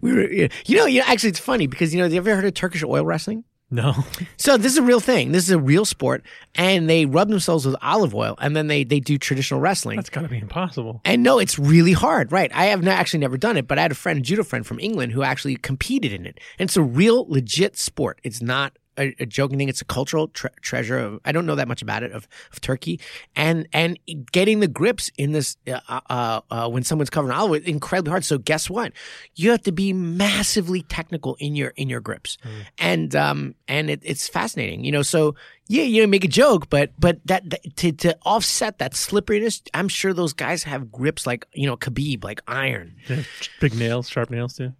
we 0.02 0.14
were, 0.14 0.32
you 0.32 0.50
know, 0.70 0.86
you 0.86 1.00
know, 1.00 1.06
actually, 1.08 1.30
it's 1.30 1.40
funny 1.40 1.68
because 1.68 1.94
you 1.94 2.00
know, 2.00 2.06
have 2.06 2.14
you 2.14 2.20
ever 2.20 2.36
heard 2.36 2.46
of 2.46 2.54
Turkish 2.54 2.84
oil 2.84 3.04
wrestling? 3.06 3.44
No. 3.72 3.96
So 4.36 4.58
this 4.58 4.74
is 4.74 4.78
a 4.78 4.84
real 4.84 5.00
thing. 5.00 5.32
This 5.32 5.46
is 5.46 5.52
a 5.52 5.60
real 5.60 5.86
sport, 5.86 6.24
and 6.56 6.90
they 6.90 7.06
rub 7.06 7.30
themselves 7.30 7.66
with 7.66 7.76
olive 7.82 8.14
oil, 8.14 8.36
and 8.42 8.56
then 8.56 8.68
they 8.68 8.84
they 8.84 9.00
do 9.00 9.18
traditional 9.18 9.62
wrestling. 9.62 9.96
That's 9.96 10.10
got 10.10 10.22
to 10.24 10.28
be 10.28 10.40
impossible. 10.40 11.00
And 11.06 11.24
no, 11.24 11.40
it's 11.40 11.58
really 11.58 11.94
hard, 11.94 12.32
right? 12.32 12.52
I 12.54 12.66
have 12.66 12.84
not, 12.84 13.00
actually 13.00 13.22
never 13.22 13.38
done 13.38 13.56
it, 13.56 13.68
but 13.68 13.80
I 13.80 13.84
had 13.84 13.92
a 13.92 13.96
friend, 13.96 14.20
a 14.20 14.22
judo 14.22 14.44
friend 14.44 14.68
from 14.68 14.80
England, 14.80 15.14
who 15.14 15.24
actually 15.24 15.56
competed 15.56 16.12
in 16.12 16.26
it, 16.26 16.40
and 16.60 16.68
it's 16.68 16.76
a 16.76 16.84
real 16.84 17.26
legit 17.30 17.78
sport. 17.78 18.20
It's 18.24 18.42
not 18.42 18.74
a, 18.98 19.16
a 19.20 19.26
joking 19.26 19.58
thing. 19.58 19.70
It's 19.70 19.82
a 19.82 19.86
cultural 19.86 20.28
tre- 20.30 20.50
treasure. 20.62 20.98
Of, 21.00 21.20
I 21.26 21.32
don't 21.32 21.46
know 21.46 21.56
that 21.56 21.68
much 21.68 21.82
about 21.82 22.04
it 22.04 22.12
of, 22.12 22.28
of 22.52 22.62
Turkey, 22.62 23.00
and 23.36 23.68
and 23.74 23.98
getting 24.32 24.60
the 24.60 24.68
grips 24.68 25.10
in 25.18 25.32
this 25.32 25.58
uh, 25.68 25.80
uh, 26.10 26.42
uh, 26.50 26.70
when 26.70 26.84
someone's 26.84 27.10
covering 27.10 27.34
olive 27.36 27.68
incredibly 27.68 28.10
hard. 28.12 28.26
So 28.26 28.38
guess 28.38 28.70
what? 28.70 28.94
You 29.36 29.52
have 29.52 29.62
to 29.64 29.72
be 29.72 29.94
massively 29.94 30.82
technical 30.84 31.36
in 31.40 31.56
your 31.56 31.70
in 31.78 31.90
your 31.90 32.02
grips, 32.02 32.38
and 32.78 33.16
um 33.16 33.56
and 33.68 33.90
it, 33.90 34.02
it's 34.04 34.28
fascinating, 34.28 34.84
you 34.84 34.92
know. 34.92 35.02
So 35.02 35.36
yeah, 35.68 35.84
you 35.84 36.02
know, 36.02 36.08
make 36.08 36.26
a 36.26 36.28
joke, 36.28 36.70
but 36.70 36.92
but 37.00 37.20
that, 37.26 37.50
that 37.50 37.76
to 37.78 37.92
to 37.94 38.18
offset 38.26 38.78
that 38.80 38.94
slipperiness, 38.94 39.62
I'm 39.74 39.88
sure 39.88 40.14
those 40.14 40.34
guys 40.34 40.64
have 40.64 40.92
grips 40.92 41.26
like 41.26 41.48
you 41.54 41.66
know 41.68 41.78
Khabib, 41.78 42.24
like 42.24 42.42
iron. 42.48 42.96
Yeah, 43.08 43.24
Big 43.62 43.74
nails, 43.76 44.10
sharp 44.10 44.30
nails 44.30 44.56
too. 44.58 44.74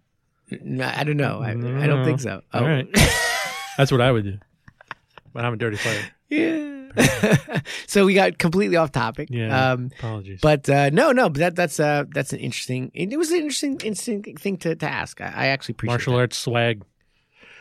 No, 0.60 0.84
I 0.84 1.02
don't 1.04 1.16
know. 1.16 1.40
I, 1.40 1.52
I 1.52 1.86
don't 1.86 2.04
think 2.04 2.20
so. 2.20 2.42
All 2.52 2.62
Oh. 2.62 2.66
right. 2.66 2.86
That's 3.76 3.92
what 3.92 4.00
I 4.00 4.10
would 4.12 4.24
do. 4.24 4.38
But 5.32 5.44
I'm 5.44 5.54
a 5.54 5.56
dirty 5.56 5.76
fighter. 5.76 6.04
yeah. 6.28 6.68
so 7.86 8.04
we 8.04 8.12
got 8.14 8.38
completely 8.38 8.76
off 8.76 8.92
topic. 8.92 9.28
Yeah. 9.30 9.72
Um, 9.72 9.90
Apologies. 9.98 10.40
but 10.42 10.68
uh, 10.68 10.90
no, 10.90 11.12
no, 11.12 11.30
but 11.30 11.38
that 11.38 11.56
that's 11.56 11.80
uh 11.80 12.04
that's 12.12 12.34
an 12.34 12.38
interesting. 12.40 12.90
It 12.92 13.16
was 13.16 13.30
an 13.30 13.38
interesting, 13.38 13.72
interesting 13.82 14.22
thing 14.22 14.58
to, 14.58 14.76
to 14.76 14.86
ask. 14.86 15.20
I, 15.20 15.32
I 15.34 15.46
actually 15.46 15.72
appreciate 15.72 15.92
martial 15.92 16.12
that. 16.14 16.18
arts 16.20 16.36
swag. 16.36 16.82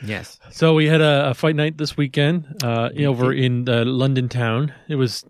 Yes. 0.03 0.39
So 0.49 0.73
we 0.73 0.87
had 0.87 0.99
a, 0.99 1.29
a 1.29 1.33
fight 1.33 1.55
night 1.55 1.77
this 1.77 1.95
weekend 1.95 2.61
uh, 2.63 2.89
over 3.05 3.31
in 3.31 3.69
uh, 3.69 3.85
London 3.85 4.27
town. 4.29 4.73
It 4.87 4.95
was 4.95 5.23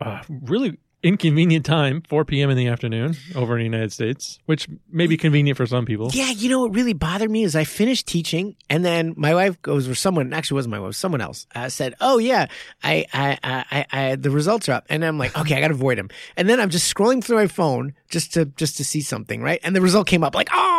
uh, 0.00 0.20
really 0.28 0.78
inconvenient 1.08 1.64
time, 1.64 2.02
4 2.02 2.24
p.m. 2.26 2.50
in 2.50 2.56
the 2.56 2.68
afternoon 2.68 3.16
over 3.34 3.54
in 3.54 3.60
the 3.60 3.64
United 3.64 3.92
States, 3.92 4.38
which 4.44 4.68
may 4.90 5.06
be 5.06 5.16
convenient 5.16 5.56
for 5.56 5.66
some 5.66 5.86
people. 5.86 6.10
Yeah, 6.12 6.30
you 6.30 6.50
know 6.50 6.60
what 6.60 6.74
really 6.74 6.92
bothered 6.92 7.30
me 7.30 7.44
is 7.44 7.56
I 7.56 7.64
finished 7.64 8.06
teaching, 8.06 8.56
and 8.68 8.84
then 8.84 9.14
my 9.16 9.34
wife 9.34 9.60
goes, 9.62 9.88
or 9.88 9.94
someone 9.94 10.32
actually 10.34 10.56
wasn't 10.56 10.72
my 10.72 10.80
wife, 10.80 10.94
someone 10.94 11.22
else 11.22 11.46
uh, 11.54 11.68
said, 11.70 11.94
"Oh 12.00 12.18
yeah, 12.18 12.46
I, 12.82 13.06
I, 13.12 13.38
I, 13.42 13.86
I, 13.90 14.16
the 14.16 14.30
results 14.30 14.68
are 14.68 14.72
up," 14.72 14.86
and 14.90 15.04
I'm 15.04 15.18
like, 15.18 15.36
"Okay, 15.36 15.56
I 15.56 15.60
got 15.60 15.68
to 15.68 15.74
avoid 15.74 15.98
them." 15.98 16.10
And 16.36 16.48
then 16.48 16.60
I'm 16.60 16.70
just 16.70 16.94
scrolling 16.94 17.24
through 17.24 17.36
my 17.36 17.46
phone 17.46 17.94
just 18.10 18.34
to 18.34 18.44
just 18.44 18.76
to 18.76 18.84
see 18.84 19.00
something, 19.00 19.42
right? 19.42 19.60
And 19.62 19.74
the 19.74 19.80
result 19.80 20.06
came 20.06 20.22
up, 20.22 20.34
like, 20.34 20.50
"Oh," 20.52 20.77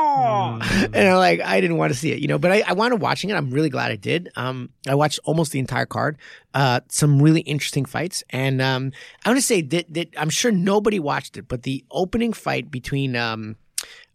and 0.93 0.95
I'm 0.95 1.17
like, 1.17 1.41
I 1.41 1.61
didn't 1.61 1.77
want 1.77 1.93
to 1.93 1.97
see 1.97 2.11
it, 2.11 2.19
you 2.19 2.27
know, 2.27 2.37
but 2.37 2.51
I, 2.51 2.63
I 2.67 2.73
wanted 2.73 3.01
watching 3.01 3.29
it. 3.29 3.33
I'm 3.33 3.51
really 3.51 3.69
glad 3.69 3.91
I 3.91 3.95
did. 3.95 4.29
Um, 4.35 4.69
I 4.87 4.95
watched 4.95 5.19
almost 5.23 5.51
the 5.51 5.59
entire 5.59 5.85
card. 5.85 6.17
Uh, 6.53 6.81
some 6.89 7.21
really 7.21 7.41
interesting 7.41 7.85
fights, 7.85 8.23
and 8.29 8.61
um, 8.61 8.91
I 9.23 9.29
want 9.29 9.37
to 9.37 9.45
say 9.45 9.61
that 9.61 9.93
that 9.93 10.09
I'm 10.17 10.29
sure 10.29 10.51
nobody 10.51 10.99
watched 10.99 11.37
it, 11.37 11.47
but 11.47 11.63
the 11.63 11.85
opening 11.91 12.33
fight 12.33 12.71
between 12.71 13.15
um 13.15 13.55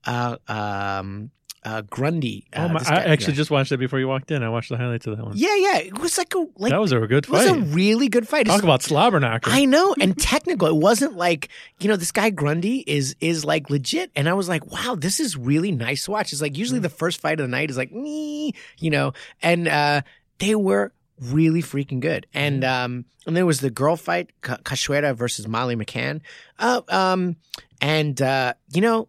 uh, 0.07 0.37
um, 0.49 1.31
uh, 1.65 1.83
Grundy. 1.83 2.45
Uh, 2.53 2.63
Oh 2.65 2.69
my, 2.75 2.81
I 2.87 3.05
actually 3.05 3.35
just 3.35 3.51
watched 3.51 3.71
that 3.71 3.79
before 3.79 3.99
you 3.99 4.07
walked 4.09 4.31
in. 4.31 4.43
I 4.43 4.49
watched 4.49 4.69
the 4.69 4.77
highlights 4.77 5.07
of 5.07 5.17
that 5.17 5.25
one. 5.25 5.33
yeah, 5.37 5.55
yeah. 5.57 5.79
It 5.79 5.99
was 5.99 6.19
like 6.19 6.35
a 6.35 6.47
like 6.57 6.71
that 6.71 6.81
was 6.81 6.93
a 6.93 7.01
good 7.01 7.27
fight. 7.27 7.47
it 7.47 7.53
was 7.53 7.63
a 7.63 7.75
really 7.75 8.09
good 8.09 8.29
fight. 8.29 8.47
Talk 8.47 8.57
It's- 8.59 8.65
about 8.65 8.83
slobber 8.83 9.19
knocker. 9.21 9.51
I 9.51 9.65
know, 9.65 9.95
and 10.01 10.17
technical. 10.19 10.69
It 10.69 10.77
wasn't 10.77 11.17
like 11.17 11.49
you 11.81 11.89
know 11.89 11.97
this 11.97 12.13
guy 12.13 12.31
Grundy 12.31 12.85
is 12.87 13.17
is 13.21 13.45
like 13.45 13.71
legit, 13.71 14.11
and 14.15 14.29
I 14.29 14.35
was 14.35 14.49
like, 14.49 14.65
wow, 14.71 14.95
this 14.99 15.21
is 15.21 15.37
really 15.37 15.73
nice 15.73 16.05
to 16.05 16.11
watch. 16.11 16.33
It's 16.33 16.43
like 16.43 16.57
usually 16.59 16.81
the 16.81 16.89
first 16.91 17.21
fight 17.21 17.41
of 17.41 17.45
the 17.45 17.51
night 17.51 17.71
is 17.71 17.77
like 17.77 17.93
me, 17.93 18.53
you 18.79 18.91
know, 18.91 19.13
and 19.43 19.67
uh, 19.69 20.03
they 20.39 20.55
were 20.55 20.93
really 21.21 21.63
freaking 21.63 22.01
good. 22.01 22.27
And 22.35 22.65
um, 22.65 23.05
and 23.27 23.37
there 23.37 23.47
was 23.47 23.61
the 23.61 23.71
girl 23.71 23.97
fight, 23.97 24.31
Cachoeira 24.43 25.15
versus 25.17 25.49
Molly 25.49 25.77
McCann. 25.77 26.21
Uh, 26.59 26.83
um, 26.89 27.37
and 27.81 28.21
uh, 28.21 28.55
you 28.73 28.81
know, 28.83 29.09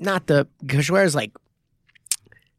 not 0.00 0.26
the 0.26 0.48
Cachoeira's 0.64 1.14
like 1.14 1.32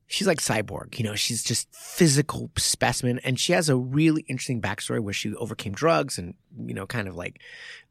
she's 0.08 0.28
like 0.28 0.40
cyborg 0.40 0.98
you 0.98 1.04
know? 1.04 1.16
She's 1.16 1.44
just 1.44 1.74
physical 1.74 2.52
specimen. 2.58 3.20
And 3.24 3.40
she 3.40 3.54
has 3.54 3.70
a 3.70 3.76
really 3.76 4.24
interesting 4.28 4.62
backstory 4.62 5.02
where 5.02 5.14
she 5.14 5.34
overcame 5.36 5.74
drugs 5.74 6.18
and 6.18 6.36
you 6.66 6.74
know 6.74 6.86
kind 6.86 7.08
of 7.08 7.16
like 7.16 7.42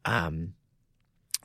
um 0.05 0.53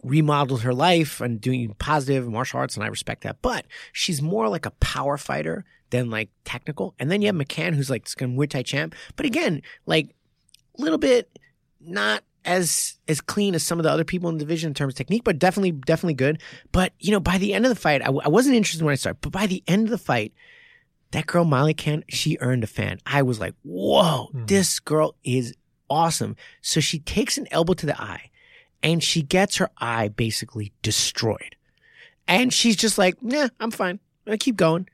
remodeled 0.03 0.63
her 0.63 0.75
life 0.75 1.21
and 1.21 1.41
doing 1.41 1.75
positive 1.79 2.29
martial 2.29 2.61
arts 2.61 2.77
and 2.77 2.85
i 2.85 2.89
respect 2.89 3.25
that. 3.25 3.43
But 3.43 3.67
she's 3.93 4.23
more 4.23 4.49
like 4.49 4.65
a 4.67 4.71
power 4.73 5.17
fighter 5.19 5.65
than 5.91 6.11
like 6.11 6.31
technical. 6.45 6.95
And 6.99 7.11
then 7.11 7.23
you 7.23 7.27
have 7.27 7.35
mccann 7.35 7.75
who's 7.75 7.91
like 7.91 8.13
kind 8.15 8.33
of 8.33 8.39
muay 8.39 8.49
thai 8.49 8.63
champ. 8.63 8.95
But 9.17 9.27
again 9.27 9.63
like 9.85 10.15
a 10.79 10.83
little 10.83 10.99
bit 10.99 11.39
not 11.81 12.23
as 12.47 12.95
as 13.09 13.21
clean 13.21 13.55
as 13.55 13.63
some 13.63 13.79
of 13.79 13.83
the 13.83 13.91
other 13.91 14.05
people 14.05 14.31
in 14.31 14.37
the 14.37 14.45
division 14.45 14.69
in 14.69 14.75
terms 14.75 14.95
of 14.95 14.97
technique, 14.97 15.25
but 15.25 15.39
definitely 15.39 15.73
definitely 15.73 16.15
good. 16.15 16.41
But 16.73 16.93
you 16.99 17.11
know, 17.11 17.21
by 17.21 17.39
the 17.39 17.53
end 17.53 17.67
of 17.67 17.69
the 17.69 17.77
fight, 17.77 18.01
I, 18.01 18.07
w- 18.07 18.23
I 18.25 18.29
wasn't 18.29 18.57
interested 18.57 18.85
when 18.85 18.93
I 18.93 18.97
started, 18.97 19.21
but 19.21 19.33
by 19.33 19.47
the 19.47 19.63
end 19.67 19.85
of 19.85 19.91
the 19.91 19.99
fight, 19.99 20.33
that 21.11 21.27
girl 21.27 21.45
Molly 21.45 21.75
Can 21.75 22.05
she 22.09 22.39
earned 22.41 22.65
a 22.65 22.69
fan. 22.69 23.01
I 23.05 23.23
was 23.23 23.41
like, 23.41 23.55
whoa, 23.63 24.29
hmm. 24.33 24.47
this 24.47 24.81
girl 24.81 25.17
is 25.25 25.55
awesome. 25.91 26.37
So 26.63 26.81
she 26.81 27.01
takes 27.01 27.37
an 27.37 27.49
elbow 27.51 27.75
to 27.75 27.87
the 27.87 28.01
eye, 28.01 28.31
and 28.83 29.03
she 29.03 29.23
gets 29.23 29.57
her 29.57 29.71
eye 29.79 30.09
basically 30.09 30.73
destroyed, 30.83 31.57
and 32.27 32.55
she's 32.55 32.77
just 32.77 32.97
like, 32.97 33.21
nah, 33.23 33.49
I'm 33.61 33.73
fine. 33.73 33.99
I 34.27 34.37
keep 34.37 34.57
going, 34.57 34.89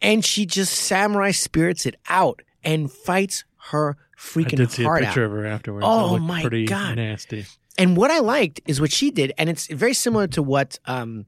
and 0.00 0.24
she 0.24 0.46
just 0.46 0.72
samurai 0.72 1.30
spirits 1.30 1.86
it 1.86 1.96
out 2.08 2.42
and 2.62 2.90
fights 2.90 3.44
her 3.70 3.96
I 4.24 4.40
freaking 4.40 4.56
did 4.56 4.70
see 4.70 4.82
a 4.82 4.86
heart 4.86 5.02
out. 5.02 5.06
picture 5.06 5.24
of 5.24 5.32
her 5.32 5.46
afterwards. 5.46 5.84
Oh 5.88 6.18
my 6.18 6.40
pretty 6.42 6.66
God. 6.66 6.96
nasty. 6.96 7.46
And 7.76 7.96
what 7.96 8.10
I 8.10 8.20
liked 8.20 8.60
is 8.66 8.80
what 8.80 8.92
she 8.92 9.10
did, 9.10 9.32
and 9.36 9.50
it's 9.50 9.66
very 9.66 9.94
similar 9.94 10.26
to 10.28 10.42
what 10.42 10.78
um, 10.86 11.26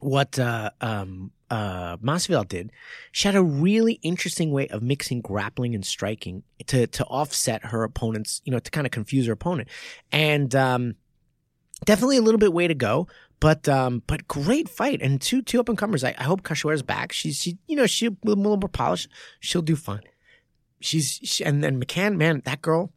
what 0.00 0.38
uh, 0.38 0.70
um, 0.80 1.30
uh, 1.50 1.96
Masvidal 1.98 2.48
did. 2.48 2.72
She 3.12 3.28
had 3.28 3.36
a 3.36 3.42
really 3.42 3.94
interesting 4.02 4.50
way 4.50 4.66
of 4.68 4.82
mixing 4.82 5.20
grappling 5.20 5.74
and 5.74 5.86
striking 5.86 6.42
to 6.66 6.86
to 6.88 7.04
offset 7.04 7.66
her 7.66 7.84
opponent's, 7.84 8.42
you 8.44 8.50
know, 8.50 8.58
to 8.58 8.70
kind 8.70 8.86
of 8.86 8.90
confuse 8.90 9.26
her 9.26 9.32
opponent, 9.32 9.68
and 10.10 10.54
um, 10.56 10.96
definitely 11.84 12.16
a 12.16 12.22
little 12.22 12.38
bit 12.38 12.52
way 12.52 12.66
to 12.66 12.74
go. 12.74 13.06
But 13.38 13.68
um, 13.68 14.02
but 14.06 14.26
great 14.28 14.68
fight 14.68 15.00
and 15.02 15.20
two 15.20 15.42
two 15.42 15.60
up 15.60 15.68
and 15.68 15.78
comers. 15.78 16.04
I, 16.04 16.14
I 16.18 16.24
hope 16.24 16.42
Cachoeira's 16.42 16.82
back. 16.82 17.12
She's 17.12 17.36
she 17.36 17.58
you 17.66 17.76
know 17.76 17.86
she 17.86 18.06
a 18.06 18.16
little 18.24 18.42
more 18.42 18.58
polished. 18.68 19.08
She'll 19.40 19.62
do 19.62 19.76
fine. 19.76 20.02
She's 20.82 21.20
she, 21.22 21.44
and 21.44 21.62
then 21.62 21.80
McCann, 21.80 22.16
man, 22.16 22.42
that 22.44 22.60
girl. 22.60 22.92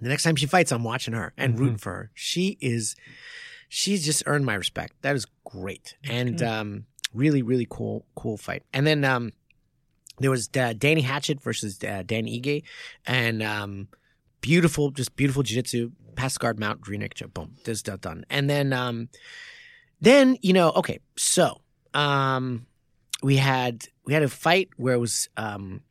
The 0.00 0.08
next 0.08 0.24
time 0.24 0.36
she 0.36 0.46
fights, 0.46 0.72
I'm 0.72 0.84
watching 0.84 1.14
her 1.14 1.32
and 1.38 1.58
rooting 1.58 1.78
for 1.78 1.92
her. 1.92 2.10
She 2.12 2.58
is, 2.60 2.96
she's 3.68 4.04
just 4.04 4.22
earned 4.26 4.44
my 4.44 4.54
respect. 4.54 4.92
That 5.00 5.16
is 5.16 5.26
great 5.44 5.96
and 6.04 6.42
um, 6.42 6.84
really, 7.14 7.40
really 7.42 7.66
cool, 7.70 8.04
cool 8.14 8.36
fight. 8.36 8.62
And 8.74 8.86
then 8.86 9.04
um, 9.04 9.32
there 10.18 10.30
was 10.30 10.50
uh, 10.54 10.74
Danny 10.76 11.00
Hatchett 11.00 11.42
versus 11.42 11.82
uh, 11.82 12.02
Dan 12.04 12.26
Ige, 12.26 12.62
and 13.06 13.42
um, 13.42 13.88
beautiful, 14.42 14.90
just 14.90 15.16
beautiful 15.16 15.42
jiu-jitsu. 15.42 15.92
Pass 16.14 16.38
guard 16.38 16.58
mount, 16.58 16.86
naked 16.88 17.34
boom, 17.34 17.56
this 17.64 17.78
is 17.78 17.82
done. 17.82 18.24
And 18.30 18.48
then, 18.48 18.72
um, 18.72 19.08
then 20.00 20.36
you 20.42 20.52
know, 20.52 20.72
okay, 20.72 21.00
so 21.16 21.60
um, 21.92 22.66
we 23.22 23.36
had 23.36 23.86
we 24.04 24.14
had 24.14 24.22
a 24.22 24.28
fight 24.28 24.70
where 24.76 24.94
it 24.94 24.98
was 24.98 25.28
um, 25.36 25.82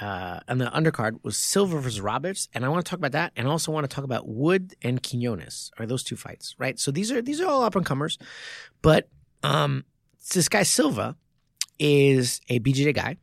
uh, 0.00 0.40
on 0.48 0.58
the 0.58 0.66
undercard 0.66 1.22
was 1.22 1.36
Silva 1.36 1.78
versus 1.78 2.00
Roberts, 2.00 2.48
and 2.54 2.64
I 2.64 2.68
want 2.68 2.84
to 2.84 2.88
talk 2.88 2.98
about 2.98 3.12
that, 3.12 3.32
and 3.36 3.46
also 3.46 3.70
want 3.70 3.88
to 3.88 3.94
talk 3.94 4.04
about 4.04 4.26
Wood 4.26 4.74
and 4.82 5.02
Quinones. 5.02 5.70
Are 5.78 5.86
those 5.86 6.02
two 6.02 6.16
fights, 6.16 6.54
right? 6.58 6.78
So 6.78 6.90
these 6.90 7.12
are 7.12 7.20
these 7.20 7.40
are 7.40 7.46
all 7.46 7.62
up 7.62 7.76
and 7.76 7.84
comers, 7.84 8.18
but 8.82 9.08
um, 9.42 9.84
this 10.32 10.48
guy 10.48 10.62
Silva 10.62 11.16
is 11.78 12.40
a 12.48 12.60
BJJ 12.60 12.94
guy. 12.94 13.16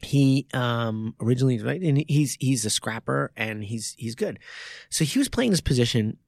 He 0.00 0.46
um, 0.52 1.14
originally 1.20 1.62
right, 1.62 1.80
and 1.80 2.04
he's 2.08 2.36
he's 2.40 2.64
a 2.64 2.70
scrapper 2.70 3.32
and 3.36 3.62
he's 3.62 3.94
he's 3.96 4.14
good. 4.14 4.38
So 4.90 5.04
he 5.04 5.18
was 5.18 5.28
playing 5.28 5.50
this 5.52 5.60
position, 5.60 6.18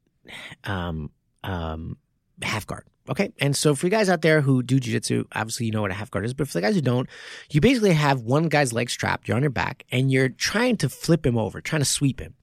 um, 0.65 1.11
um, 1.43 1.97
half 2.43 2.67
guard. 2.67 2.85
Okay. 3.09 3.33
And 3.41 3.57
so 3.57 3.75
for 3.75 3.87
you 3.87 3.91
guys 3.91 4.11
out 4.11 4.21
there 4.21 4.43
who 4.43 4.63
do 4.63 4.79
jiu-jitsu, 4.79 5.25
obviously 5.33 5.67
you 5.67 5.73
know 5.73 5.81
what 5.81 5.91
a 5.91 5.95
half 5.95 6.11
guard 6.11 6.27
is, 6.27 6.35
but 6.35 6.47
for 6.47 6.55
the 6.55 6.61
guys 6.61 6.75
who 6.75 6.83
don't, 6.83 7.09
you 7.51 7.61
basically 7.61 7.95
have 7.95 8.21
one 8.21 8.49
guy's 8.49 8.73
leg 8.73 8.91
strapped, 8.91 9.29
you're 9.29 9.37
on 9.37 9.43
your 9.43 9.51
back, 9.51 9.85
and 9.91 10.13
you're 10.13 10.29
trying 10.29 10.77
to 10.79 10.89
flip 10.91 11.25
him 11.25 11.39
over, 11.39 11.61
trying 11.61 11.81
to 11.81 11.87
sweep 11.87 12.21
him. 12.21 12.35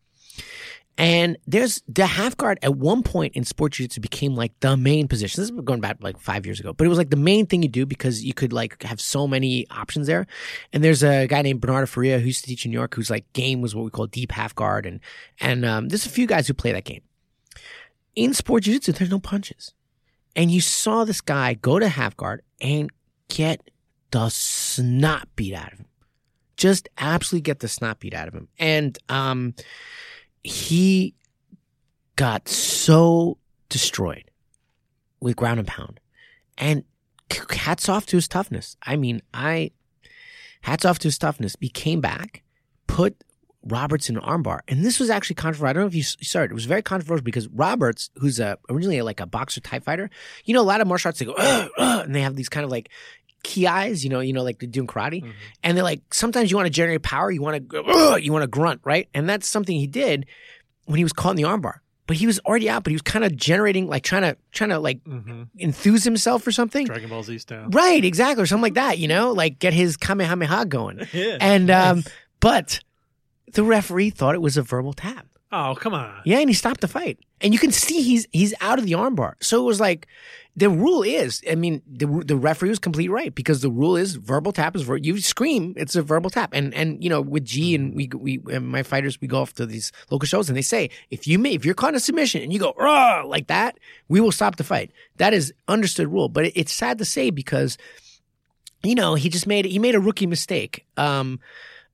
And 0.97 1.37
there's 1.45 1.83
the 1.87 2.07
half 2.07 2.37
guard 2.37 2.57
at 2.63 2.77
one 2.77 3.03
point 3.03 3.35
in 3.35 3.43
sports 3.43 3.77
jiu-jitsu 3.77 3.99
became 3.99 4.33
like 4.33 4.57
the 4.61 4.77
main 4.77 5.07
position. 5.07 5.41
This 5.41 5.51
is 5.51 5.61
going 5.61 5.81
back 5.81 5.97
like 5.99 6.17
five 6.17 6.45
years 6.45 6.59
ago, 6.59 6.73
but 6.73 6.85
it 6.85 6.89
was 6.89 6.97
like 6.97 7.09
the 7.09 7.17
main 7.17 7.45
thing 7.45 7.61
you 7.61 7.69
do 7.69 7.85
because 7.85 8.23
you 8.23 8.33
could 8.33 8.53
like 8.53 8.81
have 8.81 9.01
so 9.01 9.27
many 9.27 9.67
options 9.69 10.07
there. 10.07 10.25
And 10.71 10.83
there's 10.83 11.03
a 11.03 11.27
guy 11.27 11.41
named 11.41 11.61
Bernardo 11.61 11.85
Faria 11.85 12.17
who 12.17 12.27
used 12.27 12.45
to 12.45 12.47
teach 12.47 12.65
in 12.65 12.71
New 12.71 12.77
York 12.77 12.95
who's 12.95 13.11
like 13.11 13.31
game 13.33 13.61
was 13.61 13.75
what 13.75 13.83
we 13.83 13.91
call 13.91 14.07
deep 14.07 14.31
half 14.31 14.55
guard. 14.55 14.85
And, 14.85 14.99
and, 15.39 15.63
um, 15.63 15.89
there's 15.89 16.05
a 16.07 16.09
few 16.09 16.25
guys 16.25 16.47
who 16.47 16.55
play 16.55 16.71
that 16.71 16.85
game. 16.85 17.01
In 18.15 18.33
sports 18.33 18.65
jiu-jitsu, 18.65 18.93
there's 18.93 19.11
no 19.11 19.19
punches. 19.19 19.73
And 20.35 20.51
you 20.51 20.61
saw 20.61 21.05
this 21.05 21.21
guy 21.21 21.53
go 21.53 21.79
to 21.79 21.87
half 21.87 22.17
guard 22.17 22.41
and 22.59 22.89
get 23.29 23.69
the 24.11 24.29
snot 24.29 25.27
beat 25.35 25.53
out 25.53 25.73
of 25.73 25.79
him. 25.79 25.87
Just 26.57 26.89
absolutely 26.97 27.43
get 27.43 27.59
the 27.59 27.67
snot 27.67 27.99
beat 27.99 28.13
out 28.13 28.27
of 28.27 28.33
him. 28.33 28.47
And, 28.59 28.97
um, 29.09 29.55
he 30.43 31.15
got 32.15 32.47
so 32.47 33.37
destroyed 33.69 34.29
with 35.19 35.35
ground 35.35 35.59
and 35.59 35.67
pound. 35.67 35.99
And 36.57 36.83
hats 37.51 37.89
off 37.89 38.05
to 38.07 38.17
his 38.17 38.27
toughness. 38.27 38.77
I 38.83 38.95
mean, 38.95 39.21
I 39.33 39.71
hats 40.61 40.85
off 40.85 40.99
to 40.99 41.07
his 41.07 41.17
toughness. 41.17 41.55
He 41.59 41.69
came 41.69 42.01
back, 42.01 42.43
put 42.87 43.23
Roberts 43.67 44.09
in 44.09 44.17
an 44.17 44.21
armbar, 44.23 44.59
and 44.67 44.83
this 44.85 44.99
was 44.99 45.09
actually 45.09 45.35
controversial. 45.35 45.67
I 45.69 45.73
don't 45.73 45.83
know 45.83 45.87
if 45.87 45.95
you 45.95 46.03
saw 46.03 46.41
it. 46.43 46.51
It 46.51 46.53
was 46.53 46.65
very 46.65 46.81
controversial 46.81 47.23
because 47.23 47.47
Roberts, 47.47 48.11
who's 48.17 48.39
a 48.39 48.57
originally 48.69 49.01
like 49.01 49.19
a 49.19 49.25
boxer 49.25 49.59
type 49.61 49.83
fighter, 49.83 50.09
you 50.45 50.53
know, 50.53 50.61
a 50.61 50.63
lot 50.63 50.81
of 50.81 50.87
martial 50.87 51.09
arts 51.09 51.19
they 51.19 51.25
go 51.25 51.33
"Ugh, 51.37 51.69
ugh," 51.77 52.05
and 52.05 52.13
they 52.13 52.21
have 52.21 52.35
these 52.35 52.49
kind 52.49 52.63
of 52.63 52.69
like 52.69 52.89
kiais, 53.43 54.03
you 54.03 54.09
know, 54.09 54.19
you 54.19 54.33
know, 54.33 54.43
like 54.43 54.59
they're 54.59 54.69
doing 54.69 54.87
karate, 54.87 55.23
Mhm. 55.23 55.31
and 55.63 55.77
they're 55.77 55.83
like 55.83 56.01
sometimes 56.13 56.49
you 56.51 56.57
want 56.57 56.67
to 56.67 56.71
generate 56.71 57.01
power, 57.03 57.29
you 57.31 57.41
want 57.41 57.55
to 57.55 57.59
go, 57.59 58.15
you 58.15 58.31
want 58.31 58.43
to 58.43 58.47
grunt, 58.47 58.81
right? 58.83 59.07
And 59.13 59.27
that's 59.29 59.47
something 59.47 59.75
he 59.77 59.87
did 59.87 60.25
when 60.85 60.97
he 60.97 61.03
was 61.03 61.13
caught 61.13 61.31
in 61.31 61.35
the 61.37 61.43
armbar. 61.43 61.75
But 62.07 62.17
he 62.17 62.27
was 62.27 62.37
already 62.41 62.69
out, 62.69 62.83
but 62.83 62.91
he 62.91 62.95
was 62.95 63.01
kind 63.01 63.25
of 63.25 63.35
generating, 63.35 63.87
like 63.87 64.03
trying 64.03 64.21
to 64.21 64.37
trying 64.51 64.69
to 64.69 64.77
like 64.79 65.03
Mm-hmm. 65.05 65.43
enthuse 65.59 66.03
himself 66.03 66.45
or 66.45 66.51
something. 66.51 66.85
Dragon 66.85 67.09
Ball 67.09 67.23
Z 67.23 67.39
style. 67.39 67.67
Right, 67.69 68.03
exactly, 68.05 68.43
or 68.43 68.45
something 68.45 68.61
like 68.61 68.75
that, 68.75 68.99
you 68.99 69.07
know, 69.07 69.31
like 69.31 69.57
get 69.57 69.73
his 69.73 69.97
kamehameha 69.97 70.65
going. 70.67 70.99
Yeah. 71.13 71.37
And 71.41 71.71
um, 71.71 72.03
but 72.39 72.79
the 73.53 73.63
referee 73.63 74.09
thought 74.09 74.35
it 74.35 74.41
was 74.41 74.57
a 74.57 74.61
verbal 74.63 74.93
tap. 74.93 75.27
oh, 75.51 75.75
come 75.75 75.93
on. 75.93 76.21
Yeah, 76.25 76.39
and 76.39 76.49
he 76.49 76.53
stopped 76.53 76.81
the 76.81 76.87
fight. 76.87 77.19
And 77.41 77.53
you 77.53 77.59
can 77.59 77.71
see 77.71 78.01
he's 78.01 78.27
he's 78.31 78.53
out 78.61 78.79
of 78.79 78.85
the 78.85 78.93
armbar. 78.93 79.33
So 79.41 79.61
it 79.61 79.65
was 79.65 79.79
like 79.79 80.07
the 80.57 80.69
rule 80.69 81.03
is, 81.03 81.41
I 81.49 81.55
mean, 81.55 81.81
the 81.85 82.07
the 82.25 82.35
referee 82.37 82.69
was 82.69 82.79
completely 82.79 83.09
right 83.09 83.35
because 83.35 83.61
the 83.61 83.69
rule 83.69 83.97
is 83.97 84.15
verbal 84.15 84.53
tap 84.53 84.75
is 84.75 84.83
ver- 84.83 84.97
you 84.97 85.19
scream, 85.19 85.73
it's 85.75 85.95
a 85.95 86.01
verbal 86.01 86.29
tap. 86.29 86.51
And 86.53 86.73
and 86.73 87.03
you 87.03 87.09
know 87.09 87.21
with 87.21 87.43
G 87.45 87.75
and 87.75 87.93
we 87.93 88.09
we 88.15 88.41
and 88.51 88.67
my 88.67 88.83
fighters 88.83 89.19
we 89.21 89.27
go 89.27 89.41
off 89.41 89.53
to 89.55 89.65
these 89.65 89.91
local 90.09 90.25
shows 90.25 90.49
and 90.49 90.57
they 90.57 90.61
say 90.61 90.89
if 91.11 91.27
you 91.27 91.37
may 91.37 91.53
if 91.53 91.65
you're 91.65 91.75
caught 91.75 91.89
in 91.89 91.95
a 91.95 91.99
submission 91.99 92.41
and 92.41 92.51
you 92.53 92.59
go 92.59 92.73
like 93.27 93.47
that, 93.47 93.77
we 94.07 94.19
will 94.21 94.31
stop 94.31 94.55
the 94.55 94.63
fight. 94.63 94.91
That 95.17 95.33
is 95.33 95.53
understood 95.67 96.07
rule. 96.07 96.29
But 96.29 96.45
it, 96.45 96.53
it's 96.55 96.73
sad 96.73 96.97
to 96.99 97.05
say 97.05 97.29
because 97.31 97.77
you 98.81 98.95
know 98.95 99.15
he 99.15 99.27
just 99.29 99.45
made 99.45 99.65
he 99.65 99.77
made 99.79 99.93
a 99.95 99.99
rookie 99.99 100.27
mistake. 100.27 100.85
Um, 100.95 101.39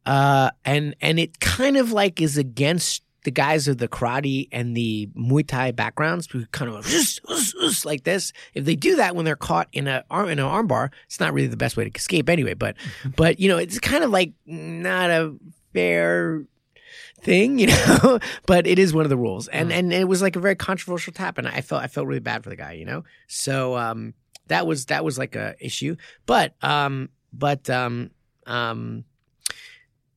uh, 0.05 0.51
and 0.65 0.95
and 1.01 1.19
it 1.19 1.39
kind 1.39 1.77
of 1.77 1.91
like 1.91 2.21
is 2.21 2.37
against 2.37 3.03
the 3.23 3.31
guys 3.31 3.67
of 3.67 3.77
the 3.77 3.87
karate 3.87 4.47
and 4.51 4.75
the 4.75 5.07
Muay 5.15 5.45
Thai 5.45 5.71
backgrounds 5.71 6.27
who 6.31 6.45
kind 6.47 6.71
of 6.71 7.85
like 7.85 8.03
this. 8.03 8.33
If 8.53 8.65
they 8.65 8.75
do 8.75 8.95
that 8.95 9.15
when 9.15 9.25
they're 9.25 9.35
caught 9.35 9.67
in 9.73 9.87
a 9.87 10.03
arm 10.09 10.29
in 10.29 10.39
an 10.39 10.45
armbar, 10.45 10.89
it's 11.05 11.19
not 11.19 11.33
really 11.33 11.47
the 11.47 11.57
best 11.57 11.77
way 11.77 11.83
to 11.83 11.91
escape 11.93 12.29
anyway. 12.29 12.53
But 12.53 12.75
but 13.15 13.39
you 13.39 13.49
know 13.49 13.57
it's 13.57 13.79
kind 13.79 14.03
of 14.03 14.09
like 14.09 14.33
not 14.45 15.09
a 15.09 15.35
fair 15.73 16.45
thing, 17.21 17.59
you 17.59 17.67
know. 17.67 18.19
but 18.45 18.65
it 18.65 18.79
is 18.79 18.93
one 18.93 19.05
of 19.05 19.09
the 19.09 19.17
rules, 19.17 19.47
and 19.49 19.71
and 19.71 19.93
it 19.93 20.07
was 20.07 20.21
like 20.21 20.35
a 20.35 20.39
very 20.39 20.55
controversial 20.55 21.13
tap, 21.13 21.37
and 21.37 21.47
I 21.47 21.61
felt 21.61 21.83
I 21.83 21.87
felt 21.87 22.07
really 22.07 22.19
bad 22.19 22.43
for 22.43 22.49
the 22.49 22.55
guy, 22.55 22.73
you 22.73 22.85
know. 22.85 23.03
So 23.27 23.77
um, 23.77 24.15
that 24.47 24.65
was 24.65 24.87
that 24.87 25.05
was 25.05 25.17
like 25.17 25.35
a 25.35 25.55
issue, 25.59 25.95
but 26.25 26.55
um, 26.63 27.09
but 27.33 27.69
um, 27.69 28.09
um 28.47 29.05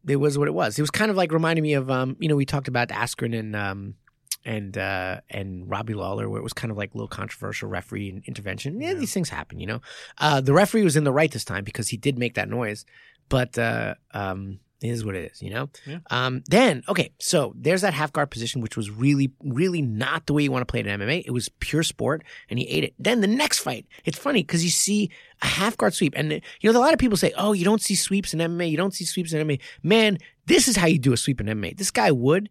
it 0.06 0.16
was 0.16 0.36
what 0.38 0.48
it 0.48 0.54
was. 0.54 0.78
It 0.78 0.82
was 0.82 0.90
kind 0.90 1.10
of 1.10 1.16
like 1.16 1.32
reminding 1.32 1.62
me 1.62 1.74
of 1.74 1.90
um, 1.90 2.16
you 2.18 2.28
know, 2.28 2.36
we 2.36 2.44
talked 2.46 2.68
about 2.68 2.88
Askren 2.88 3.38
and 3.38 3.54
um 3.56 3.94
and 4.44 4.76
uh 4.76 5.20
and 5.30 5.68
Robbie 5.70 5.94
Lawler 5.94 6.28
where 6.28 6.38
it 6.40 6.42
was 6.44 6.52
kind 6.52 6.70
of 6.70 6.76
like 6.76 6.92
a 6.92 6.96
little 6.96 7.08
controversial 7.08 7.68
referee 7.68 8.22
intervention. 8.26 8.80
Yeah, 8.80 8.88
Yeah. 8.88 8.94
these 8.98 9.12
things 9.14 9.30
happen, 9.30 9.58
you 9.58 9.66
know. 9.66 9.80
Uh 10.18 10.40
the 10.40 10.52
referee 10.52 10.82
was 10.84 10.96
in 10.96 11.04
the 11.04 11.12
right 11.12 11.30
this 11.32 11.44
time 11.44 11.64
because 11.64 11.88
he 11.88 11.96
did 11.96 12.18
make 12.18 12.34
that 12.34 12.48
noise. 12.48 12.84
But 13.28 13.58
uh 13.58 13.94
um 14.12 14.60
it 14.84 14.90
is 14.90 15.04
what 15.04 15.14
it 15.14 15.30
is, 15.32 15.42
you 15.42 15.50
know? 15.50 15.68
Yeah. 15.86 15.98
Um 16.10 16.42
then 16.46 16.82
okay, 16.88 17.10
so 17.18 17.52
there's 17.56 17.82
that 17.82 17.94
half 17.94 18.12
guard 18.12 18.30
position 18.30 18.60
which 18.60 18.76
was 18.76 18.90
really, 18.90 19.32
really 19.42 19.82
not 19.82 20.26
the 20.26 20.32
way 20.32 20.42
you 20.42 20.52
want 20.52 20.62
to 20.66 20.70
play 20.70 20.80
it 20.80 20.86
in 20.86 21.00
MMA. 21.00 21.24
It 21.26 21.30
was 21.30 21.48
pure 21.60 21.82
sport 21.82 22.22
and 22.48 22.58
he 22.58 22.68
ate 22.68 22.84
it. 22.84 22.94
Then 22.98 23.20
the 23.20 23.26
next 23.26 23.60
fight, 23.60 23.86
it's 24.04 24.18
funny 24.18 24.42
because 24.42 24.64
you 24.64 24.70
see 24.70 25.10
a 25.42 25.46
half 25.46 25.76
guard 25.76 25.94
sweep. 25.94 26.14
And 26.16 26.32
you 26.60 26.72
know, 26.72 26.78
a 26.78 26.80
lot 26.80 26.92
of 26.92 26.98
people 26.98 27.16
say, 27.16 27.32
Oh, 27.36 27.52
you 27.52 27.64
don't 27.64 27.82
see 27.82 27.94
sweeps 27.94 28.34
in 28.34 28.40
MMA, 28.40 28.70
you 28.70 28.76
don't 28.76 28.94
see 28.94 29.04
sweeps 29.04 29.32
in 29.32 29.46
MMA. 29.46 29.60
Man, 29.82 30.18
this 30.46 30.68
is 30.68 30.76
how 30.76 30.86
you 30.86 30.98
do 30.98 31.12
a 31.12 31.16
sweep 31.16 31.40
in 31.40 31.46
MMA. 31.46 31.76
This 31.76 31.90
guy 31.90 32.10
Wood, 32.12 32.50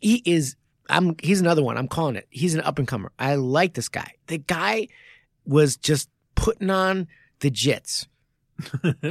he 0.00 0.22
is 0.24 0.56
I'm 0.90 1.14
he's 1.22 1.40
another 1.40 1.62
one. 1.62 1.78
I'm 1.78 1.88
calling 1.88 2.16
it. 2.16 2.26
He's 2.30 2.54
an 2.54 2.60
up 2.62 2.78
and 2.78 2.86
comer. 2.86 3.12
I 3.18 3.36
like 3.36 3.74
this 3.74 3.88
guy. 3.88 4.12
The 4.26 4.38
guy 4.38 4.88
was 5.46 5.76
just 5.76 6.10
putting 6.34 6.70
on 6.70 7.06
the 7.40 7.50
jits. 7.50 8.06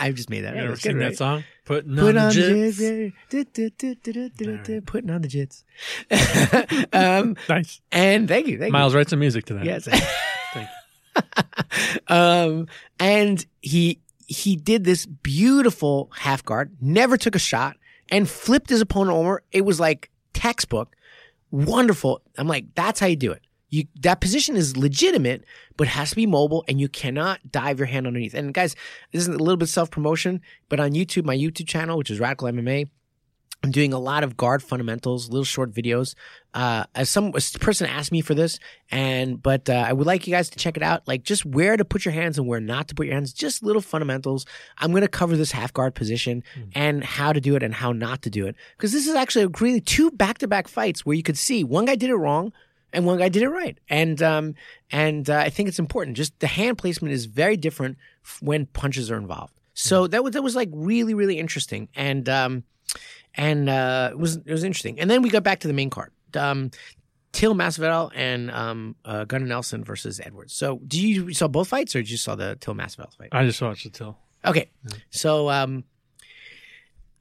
I 0.00 0.12
just 0.14 0.30
made 0.30 0.42
that. 0.42 0.56
You 0.56 0.62
ever 0.62 0.76
sing 0.76 0.96
right? 0.96 1.10
that 1.10 1.16
song? 1.16 1.44
Putting 1.64 1.96
Put 1.96 2.16
on, 2.16 2.28
on 2.28 2.34
the 2.34 3.12
jits. 3.30 4.86
Putting 4.86 5.10
on 5.10 5.22
the 5.22 5.28
jits. 5.28 5.64
um, 6.92 7.36
Nice. 7.48 7.80
and 7.92 8.28
thank 8.28 8.46
you, 8.46 8.58
thank 8.58 8.72
Miles, 8.72 8.94
write 8.94 9.08
some 9.08 9.20
music 9.20 9.44
to 9.46 9.54
that. 9.54 9.64
Yes. 9.64 9.84
Thank 9.84 10.68
um, 12.08 12.68
and 12.98 13.44
he 13.60 14.00
he 14.26 14.56
did 14.56 14.84
this 14.84 15.06
beautiful 15.06 16.10
half 16.14 16.44
guard, 16.44 16.76
never 16.80 17.16
took 17.16 17.34
a 17.34 17.40
shot, 17.40 17.76
and 18.10 18.28
flipped 18.28 18.70
his 18.70 18.80
opponent 18.80 19.16
over. 19.16 19.42
It 19.52 19.62
was 19.62 19.80
like 19.80 20.10
textbook, 20.32 20.94
wonderful. 21.50 22.20
I'm 22.36 22.46
like, 22.46 22.66
that's 22.74 23.00
how 23.00 23.06
you 23.06 23.16
do 23.16 23.32
it. 23.32 23.42
You 23.70 23.84
that 24.00 24.20
position 24.20 24.56
is 24.56 24.76
legitimate, 24.76 25.44
but 25.76 25.88
has 25.88 26.10
to 26.10 26.16
be 26.16 26.26
mobile, 26.26 26.64
and 26.68 26.80
you 26.80 26.88
cannot 26.88 27.52
dive 27.52 27.78
your 27.78 27.86
hand 27.86 28.06
underneath. 28.06 28.34
And 28.34 28.54
guys, 28.54 28.74
this 29.12 29.22
is 29.22 29.28
a 29.28 29.32
little 29.32 29.56
bit 29.56 29.68
self 29.68 29.90
promotion, 29.90 30.40
but 30.68 30.80
on 30.80 30.92
YouTube, 30.92 31.24
my 31.24 31.36
YouTube 31.36 31.68
channel, 31.68 31.98
which 31.98 32.10
is 32.10 32.20
Radical 32.20 32.48
MMA. 32.48 32.88
I'm 33.64 33.72
doing 33.72 33.92
a 33.92 33.98
lot 33.98 34.22
of 34.22 34.36
guard 34.36 34.62
fundamentals, 34.62 35.30
little 35.30 35.44
short 35.44 35.72
videos. 35.72 36.14
Uh, 36.54 36.84
as 36.94 37.10
some 37.10 37.32
a 37.34 37.58
person 37.58 37.88
asked 37.88 38.12
me 38.12 38.20
for 38.20 38.32
this, 38.32 38.60
and 38.90 39.42
but 39.42 39.68
uh, 39.68 39.84
I 39.86 39.92
would 39.92 40.06
like 40.06 40.28
you 40.28 40.30
guys 40.32 40.48
to 40.50 40.58
check 40.58 40.76
it 40.76 40.82
out. 40.82 41.08
Like 41.08 41.24
just 41.24 41.44
where 41.44 41.76
to 41.76 41.84
put 41.84 42.04
your 42.04 42.12
hands 42.12 42.38
and 42.38 42.46
where 42.46 42.60
not 42.60 42.86
to 42.88 42.94
put 42.94 43.06
your 43.06 43.16
hands. 43.16 43.32
Just 43.32 43.64
little 43.64 43.82
fundamentals. 43.82 44.46
I'm 44.78 44.92
going 44.92 45.02
to 45.02 45.08
cover 45.08 45.36
this 45.36 45.50
half 45.50 45.72
guard 45.72 45.96
position 45.96 46.44
and 46.72 47.02
how 47.02 47.32
to 47.32 47.40
do 47.40 47.56
it 47.56 47.64
and 47.64 47.74
how 47.74 47.90
not 47.90 48.22
to 48.22 48.30
do 48.30 48.46
it 48.46 48.54
because 48.76 48.92
this 48.92 49.08
is 49.08 49.16
actually 49.16 49.46
really 49.60 49.80
two 49.80 50.12
back 50.12 50.38
to 50.38 50.46
back 50.46 50.68
fights 50.68 51.04
where 51.04 51.16
you 51.16 51.24
could 51.24 51.38
see 51.38 51.64
one 51.64 51.86
guy 51.86 51.96
did 51.96 52.10
it 52.10 52.16
wrong 52.16 52.52
and 52.92 53.06
one 53.06 53.18
guy 53.18 53.28
did 53.28 53.42
it 53.42 53.48
right. 53.48 53.78
And 53.88 54.22
um, 54.22 54.54
and 54.90 55.28
uh, 55.28 55.38
I 55.38 55.50
think 55.50 55.68
it's 55.68 55.78
important. 55.78 56.16
Just 56.16 56.38
the 56.40 56.46
hand 56.46 56.78
placement 56.78 57.12
is 57.12 57.26
very 57.26 57.56
different 57.56 57.98
f- 58.24 58.38
when 58.42 58.66
punches 58.66 59.10
are 59.10 59.16
involved. 59.16 59.54
So 59.74 60.06
that 60.08 60.24
was 60.24 60.34
that 60.34 60.42
was 60.42 60.56
like 60.56 60.70
really 60.72 61.14
really 61.14 61.38
interesting. 61.38 61.88
And 61.94 62.28
um, 62.28 62.64
and 63.34 63.68
uh, 63.68 64.10
it 64.12 64.18
was 64.18 64.36
it 64.36 64.50
was 64.50 64.64
interesting. 64.64 65.00
And 65.00 65.10
then 65.10 65.22
we 65.22 65.30
got 65.30 65.42
back 65.42 65.60
to 65.60 65.68
the 65.68 65.74
main 65.74 65.90
card. 65.90 66.12
Um, 66.34 66.70
Till 67.30 67.54
Masvidal 67.54 68.10
and 68.14 68.50
um, 68.50 68.96
uh, 69.04 69.24
Gunnar 69.24 69.46
Nelson 69.46 69.84
versus 69.84 70.18
Edwards. 70.18 70.54
So, 70.54 70.80
do 70.86 70.98
you, 70.98 71.26
you 71.28 71.34
saw 71.34 71.46
both 71.46 71.68
fights, 71.68 71.94
or 71.94 72.00
did 72.00 72.10
you 72.10 72.16
saw 72.16 72.34
the 72.34 72.56
Till 72.58 72.74
Masvidal 72.74 73.14
fight? 73.14 73.28
I 73.32 73.44
just 73.44 73.60
watched 73.60 73.84
the 73.84 73.90
till. 73.90 74.18
Okay, 74.46 74.70
so 75.10 75.50
um, 75.50 75.84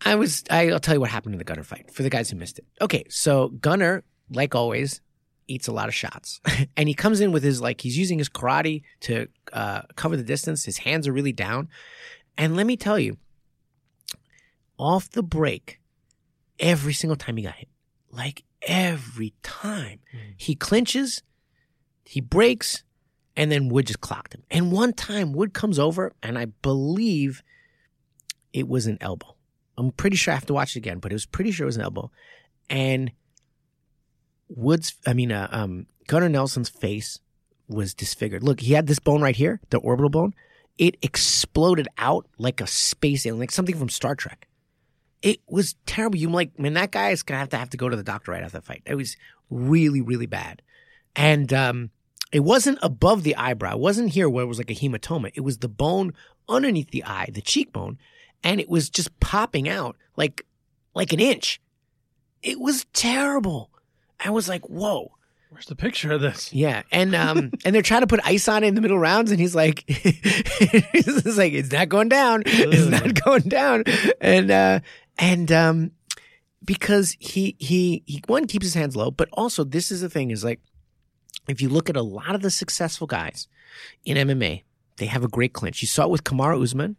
I 0.05 0.15
was. 0.15 0.45
I, 0.49 0.69
I'll 0.69 0.79
tell 0.79 0.95
you 0.95 1.01
what 1.01 1.09
happened 1.09 1.35
in 1.35 1.39
the 1.39 1.43
Gunnar 1.43 1.63
fight 1.63 1.91
for 1.91 2.03
the 2.03 2.09
guys 2.09 2.29
who 2.29 2.37
missed 2.37 2.57
it. 2.57 2.65
Okay, 2.79 3.03
so 3.09 3.49
Gunnar, 3.49 4.03
like 4.31 4.55
always, 4.55 5.01
eats 5.47 5.67
a 5.67 5.71
lot 5.71 5.87
of 5.87 5.95
shots, 5.95 6.41
and 6.77 6.87
he 6.87 6.93
comes 6.93 7.21
in 7.21 7.31
with 7.31 7.43
his 7.43 7.61
like 7.61 7.81
he's 7.81 7.97
using 7.97 8.17
his 8.17 8.29
karate 8.29 8.83
to 9.01 9.27
uh, 9.53 9.81
cover 9.95 10.17
the 10.17 10.23
distance. 10.23 10.65
His 10.65 10.79
hands 10.79 11.07
are 11.07 11.13
really 11.13 11.31
down, 11.31 11.69
and 12.37 12.55
let 12.55 12.65
me 12.65 12.77
tell 12.77 12.99
you, 12.99 13.17
off 14.77 15.09
the 15.09 15.23
break, 15.23 15.79
every 16.59 16.93
single 16.93 17.17
time 17.17 17.37
he 17.37 17.43
got 17.43 17.55
hit, 17.55 17.69
like 18.11 18.43
every 18.63 19.33
time, 19.43 19.99
he 20.35 20.55
clinches, 20.55 21.23
he 22.03 22.21
breaks, 22.21 22.83
and 23.35 23.51
then 23.51 23.69
Wood 23.69 23.87
just 23.87 24.01
clocked 24.01 24.33
him. 24.33 24.43
And 24.49 24.71
one 24.71 24.93
time, 24.93 25.33
Wood 25.33 25.53
comes 25.53 25.79
over, 25.79 26.13
and 26.23 26.37
I 26.37 26.45
believe 26.45 27.43
it 28.53 28.67
was 28.67 28.87
an 28.87 28.97
elbow. 29.01 29.35
I'm 29.77 29.91
pretty 29.91 30.17
sure 30.17 30.31
I 30.31 30.35
have 30.35 30.47
to 30.47 30.53
watch 30.53 30.75
it 30.75 30.79
again, 30.79 30.99
but 30.99 31.11
it 31.11 31.15
was 31.15 31.25
pretty 31.25 31.51
sure 31.51 31.65
it 31.65 31.67
was 31.67 31.77
an 31.77 31.83
elbow. 31.83 32.11
And 32.69 33.11
Woods, 34.49 34.95
I 35.05 35.13
mean, 35.13 35.31
uh, 35.31 35.47
um, 35.51 35.87
Gunnar 36.07 36.29
Nelson's 36.29 36.69
face 36.69 37.19
was 37.67 37.93
disfigured. 37.93 38.43
Look, 38.43 38.61
he 38.61 38.73
had 38.73 38.87
this 38.87 38.99
bone 38.99 39.21
right 39.21 39.35
here, 39.35 39.59
the 39.69 39.77
orbital 39.77 40.09
bone. 40.09 40.33
It 40.77 40.97
exploded 41.01 41.87
out 41.97 42.27
like 42.37 42.61
a 42.61 42.67
space 42.67 43.25
alien, 43.25 43.39
like 43.39 43.51
something 43.51 43.77
from 43.77 43.89
Star 43.89 44.15
Trek. 44.15 44.47
It 45.21 45.39
was 45.47 45.75
terrible. 45.85 46.17
You 46.17 46.29
like, 46.29 46.57
man, 46.59 46.73
that 46.73 46.91
guy 46.91 47.09
is 47.09 47.23
gonna 47.23 47.39
have 47.39 47.49
to 47.49 47.57
have 47.57 47.71
to 47.71 47.77
go 47.77 47.89
to 47.89 47.95
the 47.95 48.03
doctor 48.03 48.31
right 48.31 48.43
after 48.43 48.59
the 48.59 48.65
fight. 48.65 48.83
It 48.85 48.95
was 48.95 49.17
really, 49.49 50.01
really 50.01 50.27
bad. 50.27 50.61
And 51.15 51.51
um, 51.51 51.89
it 52.31 52.41
wasn't 52.41 52.77
above 52.81 53.23
the 53.23 53.35
eyebrow. 53.35 53.73
It 53.73 53.79
wasn't 53.79 54.11
here 54.11 54.29
where 54.29 54.43
it 54.43 54.47
was 54.47 54.59
like 54.59 54.69
a 54.69 54.75
hematoma. 54.75 55.31
It 55.33 55.41
was 55.41 55.57
the 55.57 55.69
bone 55.69 56.13
underneath 56.47 56.91
the 56.91 57.03
eye, 57.03 57.29
the 57.33 57.41
cheekbone, 57.41 57.97
and 58.43 58.59
it 58.59 58.69
was 58.69 58.89
just 58.89 59.19
popping 59.19 59.67
out 59.67 59.97
like 60.15 60.45
like 60.93 61.11
an 61.13 61.19
inch. 61.19 61.59
It 62.43 62.59
was 62.59 62.85
terrible. 62.93 63.71
I 64.19 64.29
was 64.31 64.49
like, 64.49 64.67
whoa. 64.67 65.11
Where's 65.49 65.65
the 65.65 65.75
picture 65.75 66.11
of 66.11 66.19
this? 66.19 66.51
Yeah, 66.51 66.83
and 66.91 67.15
um, 67.15 67.51
and 67.65 67.73
they're 67.73 67.81
trying 67.81 68.01
to 68.01 68.07
put 68.07 68.19
ice 68.25 68.49
on 68.49 68.63
it 68.63 68.67
in 68.67 68.75
the 68.75 68.81
middle 68.81 68.99
rounds, 68.99 69.31
and 69.31 69.39
he's 69.39 69.55
like, 69.55 69.85
he's 69.87 71.37
like, 71.37 71.53
it's 71.53 71.71
not 71.71 71.87
going 71.87 72.09
down, 72.09 72.43
it's 72.45 72.89
not 72.89 73.23
going 73.23 73.43
down, 73.43 73.85
and 74.19 74.51
uh, 74.51 74.81
and 75.17 75.49
um, 75.53 75.91
because 76.65 77.15
he 77.19 77.55
he 77.59 78.03
he 78.05 78.21
one 78.27 78.45
keeps 78.45 78.65
his 78.65 78.73
hands 78.73 78.97
low, 78.97 79.09
but 79.09 79.29
also 79.31 79.63
this 79.63 79.89
is 79.89 80.01
the 80.01 80.09
thing 80.09 80.31
is 80.31 80.43
like, 80.43 80.59
if 81.47 81.61
you 81.61 81.69
look 81.69 81.89
at 81.89 81.95
a 81.95 82.01
lot 82.01 82.35
of 82.35 82.41
the 82.41 82.51
successful 82.51 83.07
guys 83.07 83.47
in 84.03 84.17
MMA, 84.17 84.63
they 84.97 85.05
have 85.05 85.23
a 85.23 85.29
great 85.29 85.53
clinch. 85.53 85.81
You 85.81 85.87
saw 85.87 86.03
it 86.03 86.09
with 86.09 86.25
Kamaru 86.25 86.61
Usman. 86.61 86.97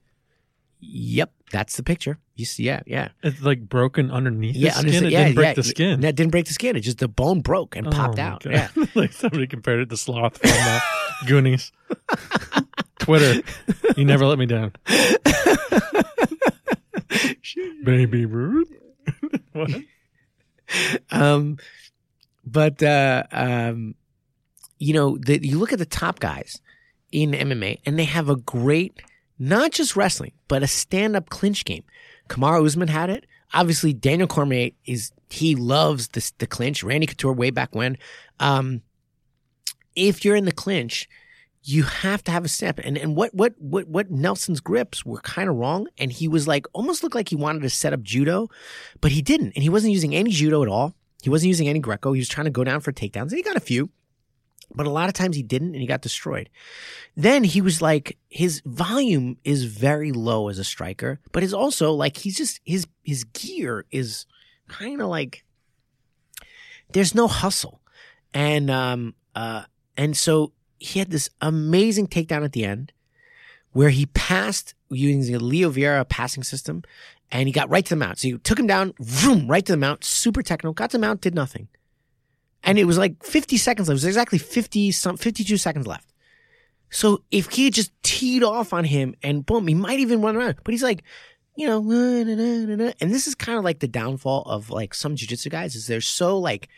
Yep, 0.81 1.33
that's 1.51 1.77
the 1.77 1.83
picture. 1.83 2.19
You 2.37 2.45
see, 2.45 2.63
yeah, 2.63 2.83
yeah. 2.87 3.09
It's 3.23 3.43
like 3.43 3.69
broken 3.69 4.13
underneath 4.13 4.55
Yeah, 4.55 4.81
the 4.81 4.91
skin. 4.91 5.05
It 5.07 5.11
yeah, 5.13 5.25
didn't 5.25 5.35
break 5.35 5.47
yeah. 5.49 5.55
the 5.55 5.63
skin. 5.65 6.01
That 6.03 6.15
didn't 6.15 6.31
break 6.31 6.47
the 6.47 6.53
skin. 6.53 6.77
It 6.77 6.81
just 6.81 6.99
the 6.99 7.09
bone 7.09 7.41
broke 7.41 7.75
and 7.75 7.89
Oh 7.89 7.91
popped 7.91 8.21
out. 8.21 8.45
God. 8.45 8.53
Yeah. 8.53 8.69
like 8.95 9.13
somebody 9.13 9.49
compared 9.49 9.81
it 9.81 9.91
to 9.91 9.97
Sloth 9.97 10.39
from 10.39 10.51
uh, 10.55 10.81
Goonies. 11.27 11.73
Twitter. 13.01 13.43
You 13.97 14.05
never 14.05 14.25
let 14.27 14.39
me 14.39 14.47
down. 14.47 14.73
Baby 17.85 18.27
Ruth. 18.27 18.71
what? 19.53 19.71
Um, 21.11 21.59
but 22.45 22.83
uh, 22.83 23.23
um, 23.33 23.95
you 24.79 24.93
know, 24.95 25.19
the, 25.19 25.45
you 25.45 25.59
look 25.59 25.73
at 25.73 25.79
the 25.79 25.87
top 25.87 26.21
guys 26.21 26.61
in 27.11 27.33
MMA, 27.33 27.81
and 27.87 27.99
they 27.99 28.05
have 28.05 28.29
a 28.29 28.37
great, 28.37 29.01
not 29.39 29.73
just 29.73 29.97
wrestling, 29.97 30.33
but 30.49 30.63
a 30.63 30.67
stand-up 30.67 31.31
clinch 31.31 31.65
game. 31.65 31.85
Kamaru 32.29 32.67
Usman 32.67 32.89
had 32.89 33.11
it. 33.11 33.27
Obviously, 33.55 33.93
Daniel 33.93 34.29
Cormier 34.29 34.71
is 34.85 35.13
he 35.31 35.55
loves 35.55 36.09
the 36.09 36.33
the 36.39 36.47
clinch. 36.47 36.83
Randy 36.83 37.07
Couture 37.07 37.33
way 37.33 37.51
back 37.51 37.75
when. 37.75 37.97
Um, 38.41 38.83
if 39.97 40.25
you're 40.25 40.37
in 40.37 40.45
the 40.45 40.53
clinch, 40.53 41.09
you 41.63 41.83
have 41.83 42.23
to 42.25 42.31
have 42.31 42.45
a 42.45 42.49
step. 42.49 42.79
And 42.83 42.97
and 42.97 43.17
what 43.17 43.35
what 43.35 43.55
what 43.59 43.89
what 43.89 44.11
Nelson's 44.11 44.61
grips 44.61 45.05
were 45.05 45.21
kind 45.21 45.49
of 45.49 45.57
wrong, 45.57 45.89
and 45.99 46.13
he 46.13 46.29
was 46.29 46.47
like 46.47 46.67
almost 46.73 47.03
looked 47.03 47.15
like 47.15 47.29
he 47.29 47.37
wanted 47.37 47.63
to 47.63 47.71
set 47.71 47.93
up 47.93 48.03
judo, 48.03 48.49
but 49.01 49.13
he 49.13 49.23
didn't, 49.23 49.53
and 49.55 49.63
he 49.63 49.69
wasn't 49.69 49.93
using 49.93 50.15
any 50.15 50.31
judo 50.31 50.63
at 50.63 50.69
all. 50.69 50.95
He 51.23 51.31
wasn't 51.31 51.49
using 51.49 51.69
any 51.69 51.81
Greco. 51.81 52.13
He 52.13 52.21
was 52.21 52.29
trying 52.29 52.45
to 52.45 52.51
go 52.51 52.65
down 52.65 52.81
for 52.81 52.93
takedowns, 52.93 53.31
and 53.31 53.33
he 53.33 53.43
got 53.43 53.57
a 53.57 53.61
few, 53.61 53.91
but 54.75 54.87
a 54.87 54.91
lot 54.91 55.09
of 55.09 55.15
times 55.15 55.37
he 55.37 55.43
didn't, 55.43 55.69
and 55.69 55.81
he 55.81 55.87
got 55.87 56.03
destroyed. 56.03 56.49
Then 57.17 57.45
he 57.45 57.61
was 57.61 57.81
like, 57.83 58.19
his 58.29 58.63
volume 58.65 59.39
is 59.45 59.65
very 59.65 60.13
low 60.13 60.49
as 60.49 60.59
a 60.59 60.65
striker, 60.65 61.21
but 61.33 61.43
it's 61.43 61.53
also 61.53 61.93
like 61.93 62.19
he's 62.19 62.37
just 62.37 62.61
his 62.65 62.87
his 63.03 63.25
gear 63.25 63.85
is 63.91 64.27
kind 64.69 65.01
of 65.01 65.09
like 65.09 65.45
there's 66.93 67.15
no 67.15 67.27
hustle, 67.27 67.81
and 68.35 68.71
um 68.71 69.15
uh 69.35 69.65
and 69.97 70.17
so 70.17 70.53
he 70.79 70.99
had 70.99 71.11
this 71.11 71.29
amazing 71.41 72.07
takedown 72.07 72.45
at 72.45 72.53
the 72.53 72.65
end 72.65 72.93
where 73.73 73.91
he 73.91 74.07
passed 74.07 74.75
using 74.91 75.33
the 75.33 75.43
Leo 75.43 75.71
Vieira 75.71 76.09
passing 76.09 76.43
system 76.43 76.83
and 77.31 77.49
he 77.49 77.53
got 77.53 77.69
right 77.69 77.85
to 77.85 77.91
the 77.91 77.97
mount. 77.97 78.19
So 78.19 78.29
you 78.29 78.39
took 78.39 78.59
him 78.59 78.67
down, 78.67 78.95
vroom, 78.99 79.49
right 79.49 79.65
to 79.67 79.73
the 79.73 79.77
mount, 79.77 80.05
super 80.05 80.43
technical, 80.43 80.73
got 80.73 80.91
to 80.91 80.99
the 80.99 81.01
mount, 81.01 81.21
did 81.21 81.35
nothing. 81.35 81.69
And 82.65 82.79
it 82.79 82.85
was 82.85 82.99
like 82.99 83.23
50 83.25 83.57
seconds 83.57 83.89
left. 83.89 83.95
It 83.95 83.99
was 83.99 84.05
exactly 84.07 84.39
50 84.39 84.93
some 84.93 85.17
52 85.17 85.57
seconds 85.57 85.87
left. 85.87 86.13
So 86.91 87.23
if 87.31 87.51
he 87.51 87.65
had 87.65 87.75
just 87.75 87.93
teed 88.03 88.43
off 88.43 88.73
on 88.73 88.85
him 88.85 89.15
and 89.23 89.45
boom, 89.45 89.67
he 89.67 89.75
might 89.75 90.01
even 90.01 90.23
run 90.23 90.37
around. 90.37 90.57
But 90.65 90.73
he's 90.73 90.83
like, 90.83 91.03
you 91.57 91.67
know, 91.67 91.81
na, 91.81 92.23
na, 92.23 92.35
na, 92.35 92.67
na, 92.67 92.85
na. 92.85 92.93
and 93.01 93.13
this 93.13 93.27
is 93.27 93.35
kind 93.35 93.59
of 93.59 93.65
like 93.65 93.81
the 93.81 93.89
downfall 93.89 94.43
of 94.43 94.71
like 94.71 94.95
some 94.95 95.17
jujitsu 95.17 95.51
guys 95.51 95.75
is 95.75 95.87
they're 95.87 96.01
so 96.01 96.39
like 96.39 96.69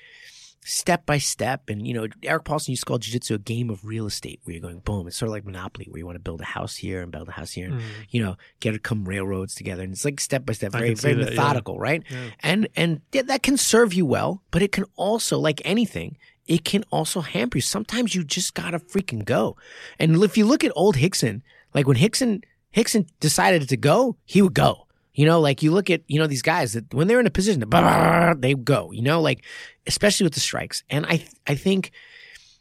step 0.62 1.06
by 1.06 1.18
step. 1.18 1.68
And, 1.68 1.86
you 1.86 1.94
know, 1.94 2.06
Erik 2.22 2.44
Paulson 2.44 2.72
used 2.72 2.82
to 2.82 2.86
call 2.86 2.98
jiu-jitsu 2.98 3.34
a 3.34 3.38
game 3.38 3.70
of 3.70 3.84
real 3.84 4.06
estate 4.06 4.40
where 4.44 4.54
you're 4.54 4.62
going, 4.62 4.80
boom. 4.80 5.06
It's 5.06 5.16
sort 5.16 5.28
of 5.28 5.32
like 5.32 5.44
Monopoly 5.44 5.86
where 5.88 5.98
you 5.98 6.06
want 6.06 6.16
to 6.16 6.22
build 6.22 6.40
a 6.40 6.44
house 6.44 6.76
here 6.76 7.00
and 7.00 7.10
build 7.10 7.28
a 7.28 7.32
house 7.32 7.52
here 7.52 7.70
and, 7.70 7.80
you 8.10 8.22
know, 8.22 8.36
get 8.60 8.74
it 8.74 8.82
come 8.82 9.04
railroads 9.04 9.54
together. 9.54 9.82
And 9.82 9.92
it's 9.92 10.04
like 10.04 10.20
step 10.20 10.44
by 10.44 10.52
step, 10.52 10.72
very, 10.72 10.94
very 10.94 11.14
that, 11.14 11.24
yeah. 11.24 11.30
methodical, 11.30 11.78
right? 11.78 12.02
Yeah. 12.10 12.18
And, 12.40 12.68
and 12.76 13.00
yeah, 13.12 13.22
that 13.22 13.42
can 13.42 13.56
serve 13.56 13.94
you 13.94 14.04
well, 14.04 14.42
but 14.50 14.62
it 14.62 14.72
can 14.72 14.84
also, 14.96 15.38
like 15.38 15.62
anything, 15.64 16.18
it 16.46 16.64
can 16.64 16.84
also 16.90 17.20
hamper 17.20 17.58
you. 17.58 17.62
Sometimes 17.62 18.14
you 18.14 18.24
just 18.24 18.54
gotta 18.54 18.78
freaking 18.78 19.24
go. 19.24 19.56
And 19.98 20.22
if 20.22 20.36
you 20.36 20.44
look 20.44 20.64
at 20.64 20.72
old 20.74 20.96
Rickson, 20.96 21.42
like 21.74 21.86
when 21.86 21.96
Rickson, 21.96 22.42
Rickson 22.76 23.06
decided 23.20 23.68
to 23.68 23.76
go, 23.76 24.16
he 24.24 24.42
would 24.42 24.54
go. 24.54 24.86
You 25.14 25.26
know, 25.26 25.40
like 25.40 25.62
you 25.62 25.72
look 25.72 25.90
at, 25.90 26.02
you 26.06 26.18
know, 26.18 26.26
these 26.26 26.42
guys 26.42 26.72
that 26.74 26.92
when 26.94 27.08
they're 27.08 27.20
in 27.20 27.26
a 27.26 27.30
position, 27.30 27.60
they 27.60 28.54
go, 28.54 28.92
you 28.92 29.02
know, 29.02 29.20
like, 29.20 29.44
especially 29.86 30.24
with 30.24 30.34
the 30.34 30.40
strikes. 30.40 30.84
And 30.88 31.04
I, 31.06 31.26
I 31.46 31.56
think 31.56 31.90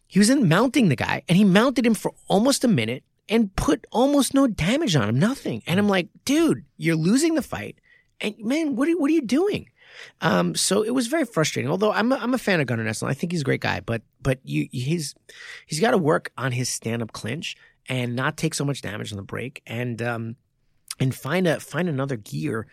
he 0.07 0.19
was 0.19 0.29
in 0.29 0.49
mounting 0.49 0.89
the 0.89 0.95
guy 0.95 1.23
and 1.29 1.37
he 1.37 1.43
mounted 1.43 1.85
him 1.85 1.93
for 1.93 2.13
almost 2.27 2.63
a 2.63 2.67
minute 2.67 3.03
and 3.29 3.55
put 3.55 3.85
almost 3.91 4.33
no 4.33 4.47
damage 4.47 4.95
on 4.95 5.07
him, 5.07 5.19
nothing. 5.19 5.61
And 5.67 5.79
I'm 5.79 5.87
like, 5.87 6.09
dude, 6.25 6.65
you're 6.77 6.95
losing 6.95 7.35
the 7.35 7.43
fight. 7.43 7.77
And 8.19 8.35
man, 8.39 8.75
what 8.75 8.89
are, 8.89 8.97
what 8.97 9.11
are 9.11 9.13
you 9.13 9.21
doing? 9.21 9.69
Um, 10.21 10.55
so 10.55 10.81
it 10.81 10.91
was 10.91 11.07
very 11.07 11.25
frustrating. 11.25 11.69
Although 11.69 11.91
I'm 11.91 12.11
a, 12.11 12.15
I'm 12.15 12.33
a 12.33 12.37
fan 12.37 12.59
of 12.59 12.67
Gunnar 12.67 12.83
Nelson, 12.83 13.07
I 13.07 13.13
think 13.13 13.31
he's 13.31 13.41
a 13.41 13.45
great 13.45 13.61
guy. 13.61 13.79
But 13.79 14.01
but 14.21 14.39
you 14.43 14.67
he's 14.71 15.15
he's 15.67 15.79
got 15.79 15.91
to 15.91 15.97
work 15.97 16.31
on 16.37 16.51
his 16.51 16.69
stand 16.69 17.01
up 17.01 17.11
clinch 17.11 17.55
and 17.87 18.15
not 18.15 18.37
take 18.37 18.53
so 18.53 18.65
much 18.65 18.81
damage 18.81 19.11
on 19.11 19.17
the 19.17 19.23
break 19.23 19.61
and 19.65 20.01
um 20.01 20.35
and 20.99 21.13
find 21.13 21.47
a 21.47 21.59
find 21.59 21.89
another 21.89 22.17
gear. 22.17 22.67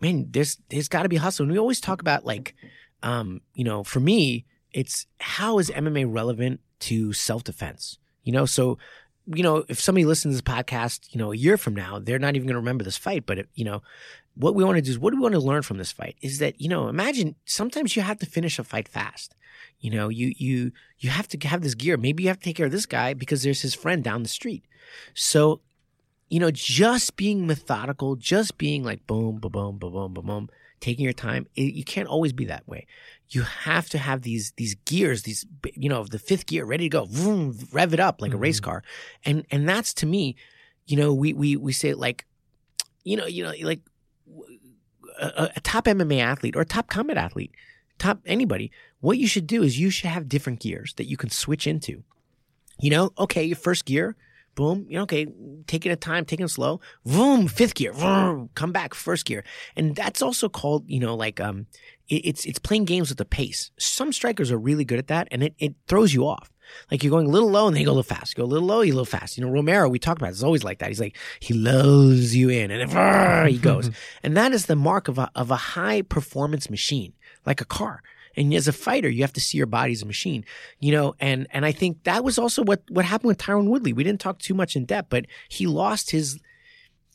Man, 0.00 0.28
there's 0.30 0.58
there's 0.68 0.88
got 0.88 1.02
to 1.02 1.08
be 1.08 1.16
hustle. 1.16 1.44
And 1.44 1.52
we 1.52 1.58
always 1.58 1.80
talk 1.80 2.00
about 2.00 2.24
like 2.24 2.54
um 3.02 3.40
you 3.54 3.64
know 3.64 3.84
for 3.84 4.00
me 4.00 4.44
it's 4.72 5.06
how 5.20 5.58
is 5.58 5.70
MMA 5.70 6.06
relevant 6.08 6.60
to 6.80 7.12
self 7.12 7.44
defense? 7.44 7.98
You 8.24 8.32
know, 8.32 8.46
so 8.46 8.78
you 9.26 9.42
know 9.42 9.64
if 9.68 9.80
somebody 9.80 10.04
listens 10.04 10.34
to 10.34 10.42
this 10.42 10.54
podcast, 10.54 11.08
you 11.10 11.18
know, 11.18 11.32
a 11.32 11.36
year 11.36 11.56
from 11.56 11.74
now, 11.74 11.98
they're 11.98 12.18
not 12.18 12.36
even 12.36 12.46
going 12.46 12.54
to 12.54 12.60
remember 12.60 12.84
this 12.84 12.96
fight. 12.96 13.24
But 13.26 13.38
it, 13.38 13.48
you 13.54 13.64
know, 13.64 13.82
what 14.36 14.54
we 14.54 14.64
want 14.64 14.76
to 14.76 14.82
do 14.82 14.90
is 14.90 14.98
what 14.98 15.10
do 15.10 15.16
we 15.16 15.22
want 15.22 15.34
to 15.34 15.40
learn 15.40 15.62
from 15.62 15.78
this 15.78 15.92
fight 15.92 16.16
is 16.20 16.38
that 16.38 16.60
you 16.60 16.68
know 16.68 16.88
imagine 16.88 17.34
sometimes 17.44 17.96
you 17.96 18.02
have 18.02 18.18
to 18.18 18.26
finish 18.26 18.58
a 18.58 18.64
fight 18.64 18.86
fast 18.86 19.34
you 19.80 19.90
know 19.90 20.08
you 20.08 20.32
you 20.36 20.70
you 20.98 21.10
have 21.10 21.26
to 21.26 21.48
have 21.48 21.62
this 21.62 21.74
gear 21.74 21.96
maybe 21.96 22.22
you 22.22 22.28
have 22.28 22.38
to 22.38 22.44
take 22.44 22.56
care 22.56 22.66
of 22.66 22.72
this 22.72 22.86
guy 22.86 23.14
because 23.14 23.42
there's 23.42 23.62
his 23.62 23.74
friend 23.74 24.04
down 24.04 24.22
the 24.22 24.28
street 24.28 24.64
so 25.14 25.60
you 26.28 26.40
know 26.40 26.50
just 26.50 27.16
being 27.16 27.46
methodical 27.46 28.16
just 28.16 28.58
being 28.58 28.82
like 28.82 29.06
boom 29.06 29.38
boom 29.38 29.52
boom 29.52 29.78
boom 29.78 29.92
boom 29.92 30.14
boom 30.14 30.26
boom 30.26 30.50
taking 30.80 31.04
your 31.04 31.12
time 31.12 31.46
it, 31.56 31.74
you 31.74 31.84
can't 31.84 32.08
always 32.08 32.32
be 32.32 32.44
that 32.44 32.66
way. 32.68 32.86
You 33.28 33.42
have 33.42 33.88
to 33.90 33.98
have 33.98 34.22
these 34.22 34.52
these 34.56 34.74
gears 34.84 35.22
these 35.22 35.46
you 35.74 35.88
know 35.88 36.04
the 36.04 36.18
fifth 36.18 36.46
gear 36.46 36.64
ready 36.64 36.84
to 36.84 36.88
go 36.90 37.04
vroom, 37.06 37.58
rev 37.72 37.94
it 37.94 38.00
up 38.00 38.20
like 38.20 38.32
a 38.32 38.36
race 38.36 38.60
mm-hmm. 38.60 38.70
car. 38.70 38.82
And 39.24 39.44
and 39.50 39.68
that's 39.68 39.94
to 39.94 40.06
me 40.06 40.36
you 40.86 40.96
know 40.96 41.12
we 41.12 41.32
we 41.32 41.56
we 41.56 41.72
say 41.72 41.94
like 41.94 42.26
you 43.04 43.16
know 43.16 43.26
you 43.26 43.42
know 43.42 43.52
like 43.62 43.80
a, 45.18 45.50
a 45.56 45.60
top 45.60 45.86
MMA 45.86 46.20
athlete 46.20 46.56
or 46.56 46.60
a 46.60 46.66
top 46.66 46.88
combat 46.88 47.16
athlete, 47.16 47.52
top 47.98 48.20
anybody, 48.26 48.70
what 49.00 49.18
you 49.18 49.26
should 49.26 49.46
do 49.46 49.62
is 49.62 49.78
you 49.78 49.90
should 49.90 50.10
have 50.10 50.28
different 50.28 50.60
gears 50.60 50.94
that 50.94 51.06
you 51.06 51.16
can 51.16 51.30
switch 51.30 51.66
into. 51.66 52.02
You 52.78 52.90
know, 52.90 53.12
okay, 53.18 53.42
your 53.42 53.56
first 53.56 53.86
gear, 53.86 54.16
boom, 54.56 54.86
you 54.88 54.96
know, 54.96 55.04
okay, 55.04 55.26
taking 55.68 55.92
a 55.92 55.96
time, 55.96 56.24
taking 56.24 56.44
it 56.44 56.48
slow, 56.48 56.80
boom, 57.04 57.46
fifth 57.46 57.74
gear, 57.74 57.92
vroom, 57.92 58.50
come 58.54 58.72
back, 58.72 58.94
first 58.94 59.24
gear. 59.24 59.44
And 59.76 59.94
that's 59.94 60.22
also 60.22 60.48
called, 60.48 60.84
you 60.88 60.98
know, 60.98 61.14
like, 61.14 61.38
um, 61.38 61.66
it, 62.08 62.22
it's, 62.24 62.44
it's 62.44 62.58
playing 62.58 62.86
games 62.86 63.10
with 63.10 63.18
the 63.18 63.24
pace. 63.24 63.70
Some 63.78 64.12
strikers 64.12 64.50
are 64.50 64.58
really 64.58 64.84
good 64.84 64.98
at 64.98 65.06
that 65.06 65.28
and 65.30 65.44
it, 65.44 65.54
it 65.58 65.74
throws 65.86 66.12
you 66.12 66.26
off. 66.26 66.50
Like 66.90 67.04
you're 67.04 67.12
going 67.12 67.26
a 67.26 67.30
little 67.30 67.50
low 67.50 67.68
and 67.68 67.76
then 67.76 67.80
you 67.80 67.86
go 67.86 67.92
a 67.92 67.98
little 68.00 68.02
fast. 68.02 68.36
You 68.36 68.42
go 68.42 68.46
a 68.46 68.52
little 68.52 68.66
low, 68.66 68.80
you 68.80 68.90
go 68.92 68.96
a 68.96 69.00
little 69.02 69.18
fast. 69.18 69.38
You 69.38 69.44
know, 69.44 69.50
Romero, 69.50 69.88
we 69.88 70.00
talked 70.00 70.20
about, 70.20 70.30
it's 70.30 70.42
always 70.42 70.64
like 70.64 70.80
that. 70.80 70.88
He's 70.88 71.00
like, 71.00 71.16
he 71.38 71.54
lows 71.54 72.34
you 72.34 72.48
in 72.48 72.72
and 72.72 72.90
then 72.90 73.46
he 73.48 73.58
goes. 73.58 73.90
and 74.24 74.36
that 74.36 74.52
is 74.52 74.66
the 74.66 74.74
mark 74.74 75.06
of 75.06 75.18
a, 75.18 75.30
of 75.36 75.52
a 75.52 75.56
high 75.56 76.02
performance 76.02 76.68
machine, 76.68 77.12
like 77.44 77.60
a 77.60 77.66
car. 77.66 78.02
And 78.36 78.52
as 78.54 78.68
a 78.68 78.72
fighter, 78.72 79.08
you 79.08 79.22
have 79.22 79.32
to 79.34 79.40
see 79.40 79.58
your 79.58 79.66
body 79.66 79.92
as 79.92 80.02
a 80.02 80.06
machine, 80.06 80.44
you 80.78 80.92
know. 80.92 81.14
And 81.20 81.46
and 81.50 81.64
I 81.64 81.72
think 81.72 82.04
that 82.04 82.24
was 82.24 82.38
also 82.38 82.62
what 82.62 82.82
what 82.90 83.04
happened 83.04 83.28
with 83.28 83.38
Tyron 83.38 83.68
Woodley. 83.68 83.92
We 83.92 84.04
didn't 84.04 84.20
talk 84.20 84.38
too 84.38 84.54
much 84.54 84.76
in 84.76 84.84
depth, 84.84 85.10
but 85.10 85.26
he 85.48 85.66
lost 85.66 86.10
his 86.10 86.38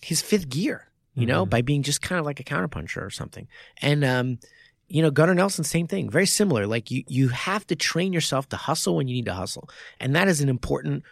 his 0.02 0.22
fifth 0.22 0.50
gear, 0.50 0.90
you 1.14 1.26
know, 1.26 1.46
by 1.46 1.62
being 1.62 1.84
just 1.84 2.02
kind 2.02 2.20
of 2.20 2.26
like 2.26 2.40
a 2.40 2.44
counterpuncher 2.44 3.06
or 3.06 3.10
something. 3.10 3.48
And 3.82 4.04
um, 4.04 4.40
you 4.88 5.02
know, 5.02 5.12
Gunnar 5.12 5.36
Nelson, 5.36 5.64
same 5.64 5.88
thing, 5.88 6.10
very 6.10 6.26
similar. 6.26 6.66
Like 6.66 6.90
you 6.92 7.04
you 7.08 7.30
have 7.30 7.66
to 7.68 7.76
train 7.76 8.14
yourself 8.14 8.50
to 8.50 8.58
hustle 8.58 8.96
when 8.96 9.08
you 9.08 9.16
need 9.16 9.26
to 9.26 9.34
hustle, 9.34 9.70
and 10.00 10.16
that 10.16 10.28
is 10.28 10.42
an 10.42 10.50
important 10.50 11.04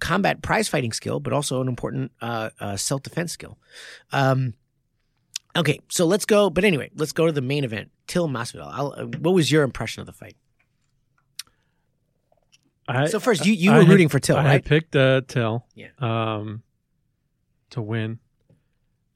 combat 0.00 0.42
prize 0.42 0.68
fighting 0.68 0.92
skill, 0.92 1.20
but 1.20 1.32
also 1.32 1.60
an 1.60 1.68
important 1.68 2.12
uh, 2.20 2.50
uh, 2.58 2.76
self 2.76 3.02
defense 3.02 3.32
skill. 3.32 3.58
Um, 4.12 4.54
Okay, 5.56 5.80
so 5.88 6.04
let's 6.04 6.26
go. 6.26 6.50
But 6.50 6.64
anyway, 6.64 6.90
let's 6.94 7.12
go 7.12 7.26
to 7.26 7.32
the 7.32 7.40
main 7.40 7.64
event. 7.64 7.90
Till 8.06 8.28
Masvidal. 8.28 8.70
I'll, 8.72 8.94
uh, 8.96 9.04
what 9.18 9.34
was 9.34 9.50
your 9.50 9.62
impression 9.62 10.00
of 10.00 10.06
the 10.06 10.12
fight? 10.12 10.36
I, 12.88 13.06
So 13.06 13.18
first, 13.18 13.44
you 13.44 13.52
you 13.52 13.72
I 13.72 13.78
were 13.78 13.80
had- 13.82 13.90
rooting 13.90 14.08
for 14.08 14.20
Till, 14.20 14.36
I 14.36 14.44
right? 14.44 14.64
picked 14.64 14.94
uh, 14.94 15.22
Till. 15.26 15.66
Yeah. 15.74 15.88
Um, 15.98 16.62
to 17.70 17.82
win, 17.82 18.20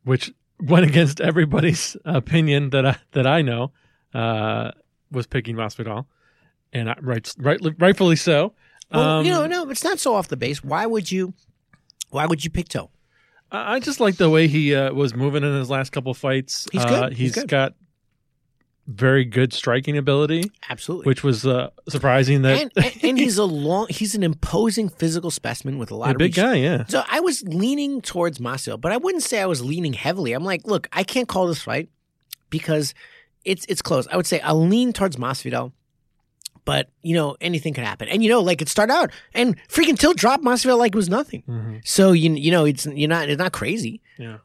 which 0.03 0.33
went 0.61 0.85
against 0.91 1.21
everybody's 1.21 1.97
opinion 2.05 2.71
that 2.71 2.85
I 2.85 2.97
that 3.13 3.27
I 3.27 3.43
know. 3.43 3.73
Uh, 4.13 4.73
was 5.13 5.27
picking 5.29 5.55
Masvidal, 5.57 6.07
and 6.73 6.91
I, 6.91 6.97
right, 7.01 7.33
right, 7.39 7.61
rightfully 7.79 8.17
so. 8.17 8.55
well, 8.93 9.19
Um, 9.21 9.25
you 9.27 9.31
know, 9.33 9.47
no, 9.47 9.69
it's 9.71 9.85
not 9.85 9.99
so 10.01 10.15
off 10.15 10.27
the 10.29 10.37
base. 10.37 10.65
Why 10.65 10.85
would 10.87 11.11
you? 11.13 11.33
Why 12.11 12.27
would 12.27 12.45
you 12.45 12.51
pick 12.51 12.69
Till? 12.69 12.91
I 13.53 13.75
I 13.77 13.81
just 13.81 14.01
like 14.01 14.17
the 14.17 14.29
way 14.31 14.49
he 14.49 14.75
uh, 14.75 14.93
was 14.93 15.15
moving 15.15 15.45
in 15.45 15.55
his 15.55 15.71
last 15.71 15.91
couple 15.93 16.13
fights. 16.15 16.67
He's 16.73 16.83
Uh, 16.85 16.89
good. 16.89 17.13
He's 17.13 17.19
he's 17.19 17.35
good. 17.37 17.49
got 17.49 17.75
very 18.91 19.25
good 19.25 19.53
striking 19.53 19.97
ability, 19.97 20.51
Absolutely. 20.69 21.05
which 21.07 21.23
was 21.23 21.47
uh, 21.47 21.71
surprising 21.89 22.43
that 22.43 22.61
and, 22.63 22.73
and 22.77 23.05
and 23.05 23.19
he's 23.19 23.39
a 23.39 23.45
long. 23.45 23.87
He's 23.91 24.15
an 24.15 24.23
imposing 24.23 24.89
physical 24.89 25.31
specimen 25.31 25.79
with 25.79 25.91
a 25.91 25.95
lot 25.95 26.09
a 26.09 26.13
of 26.13 26.19
big 26.19 26.29
reach. 26.31 26.37
guy. 26.37 26.55
Yeah, 26.57 26.85
So 26.87 27.03
I 27.09 27.21
was 27.21 27.43
leaning 27.43 28.01
towards 28.03 28.39
Masvidal, 28.39 28.81
but 28.81 28.93
I 28.93 28.97
wouldn't 28.97 29.23
say 29.23 29.41
I 29.41 29.47
was 29.47 29.63
leaning 29.63 29.93
heavily. 29.93 30.33
I'm 30.33 30.45
like, 30.45 30.67
look, 30.67 30.89
I 30.93 31.03
can't 31.05 31.29
call 31.29 31.47
this 31.47 31.63
fight 31.63 31.89
because 32.51 32.95
it's 33.45 33.65
it's 33.69 33.83
close. 33.83 34.07
I 34.09 34.17
would 34.17 34.27
say 34.27 34.41
I'll 34.41 34.67
lean 34.67 34.93
towards 34.93 35.17
Masvidal, 35.17 35.73
but 36.65 36.91
you 37.03 37.15
know 37.15 37.37
anything 37.41 37.75
could 37.75 37.85
happen. 37.85 38.09
And 38.09 38.23
you 38.23 38.29
know, 38.29 38.41
like 38.41 38.61
it 38.61 38.69
started 38.69 38.93
out 38.93 39.11
and 39.35 39.57
freaking 39.69 39.99
Till 39.99 40.13
dropped 40.13 40.45
Masvidal 40.45 40.79
like 40.79 40.95
it 40.95 40.97
was 40.97 41.09
nothing. 41.09 41.43
Mhm. 41.49 41.81
So 41.87 42.13
you 42.13 42.33
you 42.35 42.51
know 42.51 42.65
it's 42.65 42.87
you're 42.87 43.09
not 43.09 43.29
it's 43.29 43.39
not 43.39 43.53
crazy. 43.53 44.03
yeah, 44.19 44.39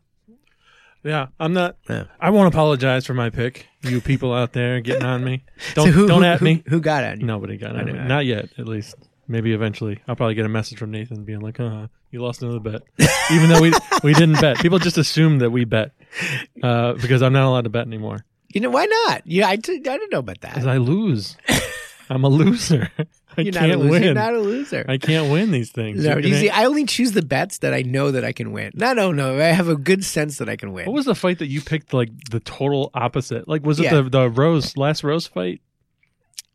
yeah. 1.05 1.27
I'm 1.39 1.53
not. 1.53 1.77
Yeah. 1.89 2.05
I 2.19 2.29
won't 2.31 2.53
apologize 2.53 3.05
for 3.05 3.13
my 3.13 3.29
pick. 3.29 3.67
You 3.83 4.01
people 4.01 4.33
out 4.33 4.51
there 4.53 4.81
getting 4.81 5.05
on 5.05 5.23
me. 5.23 5.43
Don't 5.75 5.85
So 5.87 5.91
who, 5.91 6.07
don't 6.07 6.23
who, 6.23 6.27
at 6.27 6.39
who- 6.39 6.45
me. 6.45 6.63
Who 6.67 6.81
got 6.81 7.03
at 7.05 7.19
you? 7.19 7.25
Nobody 7.25 7.55
got 7.57 7.75
at 7.75 7.85
me. 7.85 7.93
Not 7.93 8.25
yet, 8.25 8.49
at 8.57 8.67
least. 8.67 8.95
Maybe 9.27 9.53
eventually. 9.53 9.99
I'll 10.07 10.15
probably 10.15 10.35
get 10.35 10.45
a 10.45 10.49
message 10.49 10.77
from 10.77 10.91
Nathan 10.91 11.23
being 11.23 11.39
like, 11.39 11.59
"Uh, 11.59 11.87
you 12.11 12.21
lost 12.21 12.43
another 12.43 12.59
bet," 12.59 12.81
even 13.31 13.49
though 13.49 13.59
we 13.61 13.73
we 14.03 14.13
didn't 14.13 14.39
bet. 14.39 14.57
People 14.59 14.77
just 14.79 14.97
assume 14.99 15.39
that 15.39 15.49
we 15.49 15.65
bet 15.65 15.91
uh, 16.61 16.93
because 16.93 17.23
I'm 17.23 17.33
not 17.33 17.47
allowed 17.47 17.63
to 17.63 17.71
bet 17.71 17.87
anymore 17.87 18.23
You 18.53 18.61
know 18.61 18.69
why 18.69 18.85
not? 18.85 19.23
Yeah, 19.25 19.47
I, 19.49 19.55
t- 19.55 19.73
I 19.77 19.79
didn't 19.97 20.11
know 20.11 20.19
about 20.19 20.41
that. 20.41 20.51
because 20.53 20.65
that. 20.65 20.71
I 20.75 20.77
lose. 20.77 21.37
I'm 22.09 22.23
a 22.23 22.29
loser. 22.29 22.89
I 23.37 23.41
You're 23.41 23.53
not 23.53 23.63
a 23.63 23.67
can't 23.67 23.79
loser. 23.79 23.89
win. 23.91 24.03
You're 24.03 24.13
not 24.13 24.33
a 24.33 24.39
loser. 24.39 24.85
I 24.87 24.97
can't 24.97 25.31
win 25.31 25.51
these 25.51 25.71
things. 25.71 26.03
no, 26.03 26.17
You 26.17 26.35
see, 26.35 26.49
I 26.49 26.65
only 26.65 26.85
choose 26.85 27.11
the 27.13 27.21
bets 27.21 27.59
that 27.59 27.73
I 27.73 27.81
know 27.81 28.11
that 28.11 28.23
I 28.23 28.31
can 28.31 28.51
win. 28.51 28.71
No, 28.75 28.93
no, 28.93 29.11
no. 29.11 29.35
I 29.35 29.45
have 29.45 29.67
a 29.69 29.75
good 29.75 30.03
sense 30.05 30.37
that 30.37 30.49
I 30.49 30.55
can 30.55 30.71
win. 30.73 30.85
what 30.85 30.93
was 30.93 31.05
the 31.05 31.15
fight 31.15 31.39
that 31.39 31.47
you 31.47 31.61
picked? 31.61 31.93
Like 31.93 32.09
the 32.31 32.39
total 32.39 32.91
opposite. 32.93 33.47
Like 33.47 33.65
was 33.65 33.79
it 33.79 33.83
Yeah. 33.83 33.95
the 34.01 34.03
the 34.09 34.29
Rose 34.29 34.75
last 34.77 35.03
Rose 35.03 35.27
fight? 35.27 35.61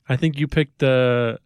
I 0.08 0.16
think 0.16 0.38
you 0.38 0.48
picked 0.48 0.82
uh, 0.82 1.36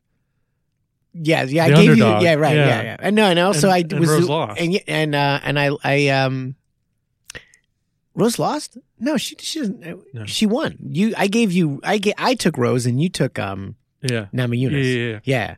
Yeah, 1.13 1.43
yeah, 1.45 1.65
I 1.67 1.69
The 1.71 1.75
gave 1.77 1.91
underdog. 1.91 2.23
you. 2.23 2.29
Yeah, 2.29 2.35
right. 2.35 2.57
Yeah, 2.57 2.67
Yeah. 2.67 2.83
yeah. 2.83 2.97
And 3.01 3.17
no, 3.17 3.25
and 3.27 3.39
also 3.39 3.69
And- 3.69 3.75
I 3.75 3.79
and 3.79 4.01
was 4.01 4.09
Rose 4.11 4.29
lost. 4.29 4.61
and 4.61 4.81
and 4.89 5.15
uh, 5.15 5.41
and 5.45 5.59
I 5.59 5.71
I 5.85 6.09
um. 6.09 6.55
Rose 8.17 8.39
lost? 8.39 8.79
No, 9.01 9.17
she 9.17 9.35
she 9.41 9.59
doesn't. 9.61 9.85
uh, 9.85 9.97
No. 10.13 10.25
She 10.25 10.47
won. 10.47 10.77
You, 10.89 11.15
I 11.19 11.27
gave 11.27 11.51
you. 11.51 11.81
I 11.83 11.99
get. 11.99 12.15
I 12.17 12.35
took 12.35 12.57
Rose, 12.57 12.87
and 12.87 13.03
you 13.03 13.09
took 13.09 13.39
um 13.41 13.75
yeah. 14.05 14.27
Yeah, 14.33 14.47
Yunus. 14.47 14.87
yeah, 14.87 15.03
yeah. 15.05 15.19
Yeah. 15.25 15.55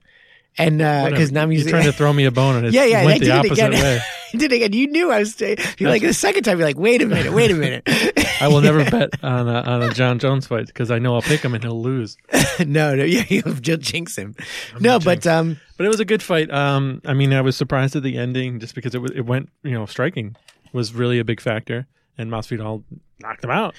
and 0.58 0.78
Whatever. 0.78 1.10
because 1.10 1.32
Nama 1.32 1.52
you're 1.54 1.68
trying 1.68 1.84
to 1.84 1.92
throw 1.92 2.12
me 2.12 2.24
a 2.24 2.30
bone, 2.30 2.56
and 2.56 2.66
it 2.66 2.72
Yeah, 2.74 2.84
yeah, 2.84 3.04
went 3.04 3.20
the 3.20 3.26
did 3.26 3.34
it 3.34 3.38
opposite 3.38 3.52
again. 3.66 3.72
way. 3.72 4.00
I 4.34 4.36
did 4.38 4.52
it 4.52 4.56
again. 4.56 4.72
You 4.72 4.86
knew 4.88 5.10
I 5.12 5.20
was. 5.20 5.40
You're 5.40 5.88
like 5.90 6.02
the 6.02 6.12
second 6.12 6.42
time. 6.42 6.58
You're 6.58 6.66
like, 6.68 6.78
wait 6.78 7.00
a 7.00 7.06
minute, 7.06 7.32
wait 7.32 7.50
a 7.50 7.54
minute. 7.54 7.82
I 8.40 8.48
will 8.48 8.60
never 8.60 8.84
bet 8.90 9.22
on 9.24 9.48
a, 9.48 9.60
on 9.62 9.82
a 9.82 9.94
Jon 9.94 10.18
Jones 10.18 10.46
fight 10.46 10.66
because 10.66 10.90
I 10.90 10.98
know 10.98 11.14
I'll 11.14 11.22
pick 11.22 11.40
him 11.42 11.54
and 11.54 11.62
he'll 11.64 11.80
lose. 11.80 12.16
no, 12.58 12.94
no, 12.94 13.04
yeah, 13.04 13.24
you'll 13.28 13.54
just 13.54 13.80
jinx 13.80 14.16
him. 14.18 14.34
no, 14.80 14.98
but 14.98 15.26
um, 15.26 15.58
But 15.78 15.86
it 15.86 15.88
was 15.88 16.00
a 16.00 16.04
good 16.04 16.22
fight. 16.22 16.50
Um, 16.50 17.00
I 17.06 17.14
mean, 17.14 17.32
I 17.32 17.40
was 17.40 17.56
surprised 17.56 17.96
at 17.96 18.02
the 18.02 18.18
ending 18.18 18.60
just 18.60 18.74
because 18.74 18.94
it 18.94 18.98
was, 19.00 19.12
it 19.12 19.22
went, 19.22 19.48
you 19.62 19.70
know, 19.72 19.86
striking 19.86 20.36
was 20.72 20.92
really 20.92 21.18
a 21.18 21.24
big 21.24 21.40
factor, 21.40 21.86
and 22.18 22.30
Masvidal 22.30 22.82
knocked 23.20 23.44
him 23.44 23.50
out. 23.50 23.74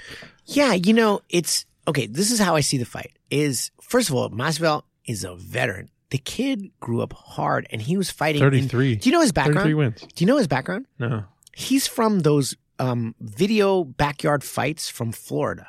yeah, 0.45 0.73
you 0.73 0.93
know, 0.93 1.21
it's 1.29 1.65
okay. 1.87 2.07
This 2.07 2.31
is 2.31 2.39
how 2.39 2.55
I 2.55 2.61
see 2.61 2.77
the 2.77 2.85
fight. 2.85 3.11
Is 3.29 3.71
first 3.81 4.09
of 4.09 4.15
all, 4.15 4.29
Masvidal 4.29 4.83
is 5.05 5.23
a 5.23 5.35
veteran. 5.35 5.89
The 6.09 6.17
kid 6.19 6.71
grew 6.79 7.01
up 7.01 7.11
hard, 7.13 7.67
and 7.69 7.81
he 7.81 7.97
was 7.97 8.09
fighting. 8.09 8.41
in- 8.41 8.45
Thirty 8.49 8.67
three. 8.67 8.95
do 8.95 9.09
you 9.09 9.13
know 9.13 9.21
his 9.21 9.31
background? 9.31 9.57
Thirty 9.59 9.69
three 9.69 9.73
background? 9.73 10.01
wins. 10.01 10.13
Do 10.13 10.23
you 10.23 10.27
know 10.27 10.37
his 10.37 10.47
background? 10.47 10.85
No. 10.99 11.23
He's 11.53 11.87
from 11.87 12.19
those 12.19 12.55
um, 12.79 13.15
video 13.19 13.83
backyard 13.83 14.43
fights 14.43 14.89
from 14.89 15.11
Florida. 15.11 15.67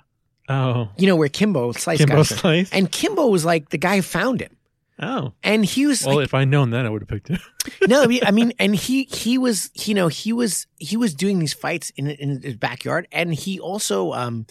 Oh, 0.51 0.89
You 0.97 1.07
know 1.07 1.17
where 1.17 1.29
Kimbo 1.29 1.73
Slice 1.73 1.99
Kimbo. 1.99 2.23
Slice. 2.23 2.71
and 2.73 2.91
Kimbo 2.91 3.27
was 3.27 3.45
like 3.45 3.69
the 3.71 3.79
guy 3.79 3.97
who 3.97 4.03
found 4.03 4.41
him, 4.41 4.57
Oh, 5.01 5.33
and 5.43 5.65
he 5.65 5.87
was 5.87 6.05
well, 6.05 6.17
like, 6.17 6.25
if 6.25 6.35
I'd 6.35 6.49
known 6.49 6.71
that, 6.71 6.85
I 6.85 6.91
would 6.91 7.03
have 7.03 7.09
picked 7.09 7.29
him. 7.29 7.39
no, 7.87 8.03
I 8.03 8.07
mean- 8.07 8.23
I 8.27 8.31
mean, 8.31 8.53
and 8.59 8.75
he 8.75 9.05
he 9.05 9.39
was 9.39 9.71
you 9.75 9.95
know 9.95 10.09
he 10.09 10.33
was 10.33 10.67
he 10.79 10.97
was 10.97 11.15
doing 11.15 11.39
these 11.39 11.53
fights 11.55 11.91
in 11.97 12.09
in 12.09 12.43
his 12.43 12.57
backyard, 12.57 13.07
and 13.13 13.35
he 13.35 13.61
also 13.61 14.13
um, 14.13 14.47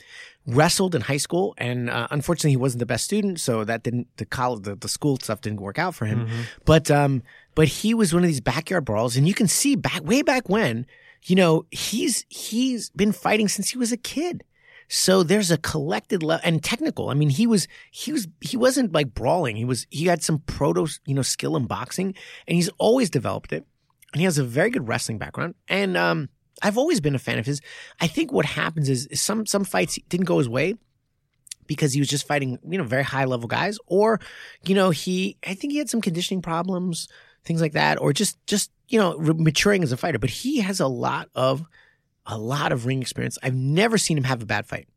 wrestled 0.45 0.95
in 0.95 1.01
high 1.01 1.17
school, 1.17 1.53
and 1.57 1.89
uh, 1.89 2.07
unfortunately 2.11 2.51
he 2.51 2.57
wasn't 2.57 2.79
the 2.79 2.85
best 2.85 3.03
student, 3.03 3.39
so 3.39 3.63
that 3.65 3.83
didn't 3.83 4.07
the 4.17 4.25
college 4.25 4.63
the, 4.63 4.75
the 4.75 4.87
school 4.87 5.17
stuff 5.17 5.41
didn't 5.41 5.59
work 5.59 5.77
out 5.77 5.95
for 5.95 6.05
him. 6.05 6.27
But 6.63 6.89
um, 6.89 7.23
but 7.55 7.67
he 7.67 7.93
was 7.93 8.13
one 8.13 8.23
of 8.23 8.27
these 8.29 8.41
backyard 8.41 8.85
brawls, 8.85 9.17
and 9.17 9.27
you 9.27 9.33
can 9.33 9.47
see 9.47 9.75
back 9.75 10.03
way 10.05 10.21
back 10.21 10.47
when, 10.47 10.85
you 11.23 11.35
know, 11.35 11.65
he's 11.71 12.25
he's 12.29 12.89
been 12.91 13.11
fighting 13.11 13.47
since 13.49 13.69
he 13.69 13.77
was 13.77 13.91
a 13.91 13.97
kid. 13.97 14.43
So 14.89 15.21
there's 15.23 15.51
a 15.51 15.57
collected 15.57 16.23
and 16.43 16.63
technical. 16.63 17.09
I 17.09 17.13
mean, 17.13 17.29
he 17.29 17.45
was 17.45 17.67
he 17.91 18.13
was 18.13 18.27
he 18.41 18.55
wasn't 18.55 18.93
like 18.93 19.13
brawling. 19.13 19.55
He 19.55 19.65
was 19.65 19.85
he 19.89 20.05
had 20.05 20.23
some 20.23 20.39
proto 20.39 20.87
you 21.05 21.13
know 21.13 21.21
skill 21.21 21.57
in 21.57 21.65
boxing, 21.65 22.15
and 22.47 22.55
he's 22.55 22.69
always 22.77 23.09
developed 23.09 23.51
it. 23.51 23.65
And 24.13 24.21
he 24.21 24.25
has 24.25 24.37
a 24.37 24.43
very 24.43 24.69
good 24.69 24.87
wrestling 24.87 25.17
background. 25.17 25.55
And 25.67 25.97
um, 25.97 26.29
I've 26.61 26.77
always 26.77 27.01
been 27.01 27.15
a 27.15 27.19
fan 27.19 27.37
of 27.37 27.45
his. 27.45 27.59
I 27.99 28.07
think 28.07 28.31
what 28.31 28.45
happens 28.45 28.87
is, 28.87 29.07
is 29.07 29.21
some 29.21 29.45
some 29.45 29.65
fights 29.65 29.99
didn't 30.07 30.25
go 30.25 30.37
his 30.37 30.47
way 30.47 30.75
because 31.67 31.91
he 31.91 31.99
was 31.99 32.07
just 32.07 32.25
fighting 32.25 32.57
you 32.67 32.77
know 32.77 32.85
very 32.85 33.03
high 33.03 33.25
level 33.25 33.47
guys, 33.47 33.77
or 33.87 34.21
you 34.65 34.73
know 34.73 34.89
he 34.89 35.37
I 35.45 35.53
think 35.53 35.73
he 35.73 35.79
had 35.79 35.89
some 35.89 36.01
conditioning 36.01 36.41
problems, 36.41 37.09
things 37.43 37.59
like 37.59 37.73
that, 37.73 37.99
or 37.99 38.13
just 38.13 38.37
just 38.47 38.71
you 38.87 38.99
know 38.99 39.17
maturing 39.19 39.83
as 39.83 39.91
a 39.91 39.97
fighter. 39.97 40.19
But 40.19 40.29
he 40.29 40.61
has 40.61 40.79
a 40.79 40.87
lot 40.87 41.29
of 41.35 41.65
a 42.27 42.37
lot 42.37 42.71
of 42.71 42.85
ring 42.85 43.01
experience. 43.01 43.37
I've 43.41 43.55
never 43.55 43.97
seen 43.97 44.17
him 44.17 44.25
have 44.25 44.41
a 44.41 44.45
bad 44.45 44.65
fight. 44.65 44.87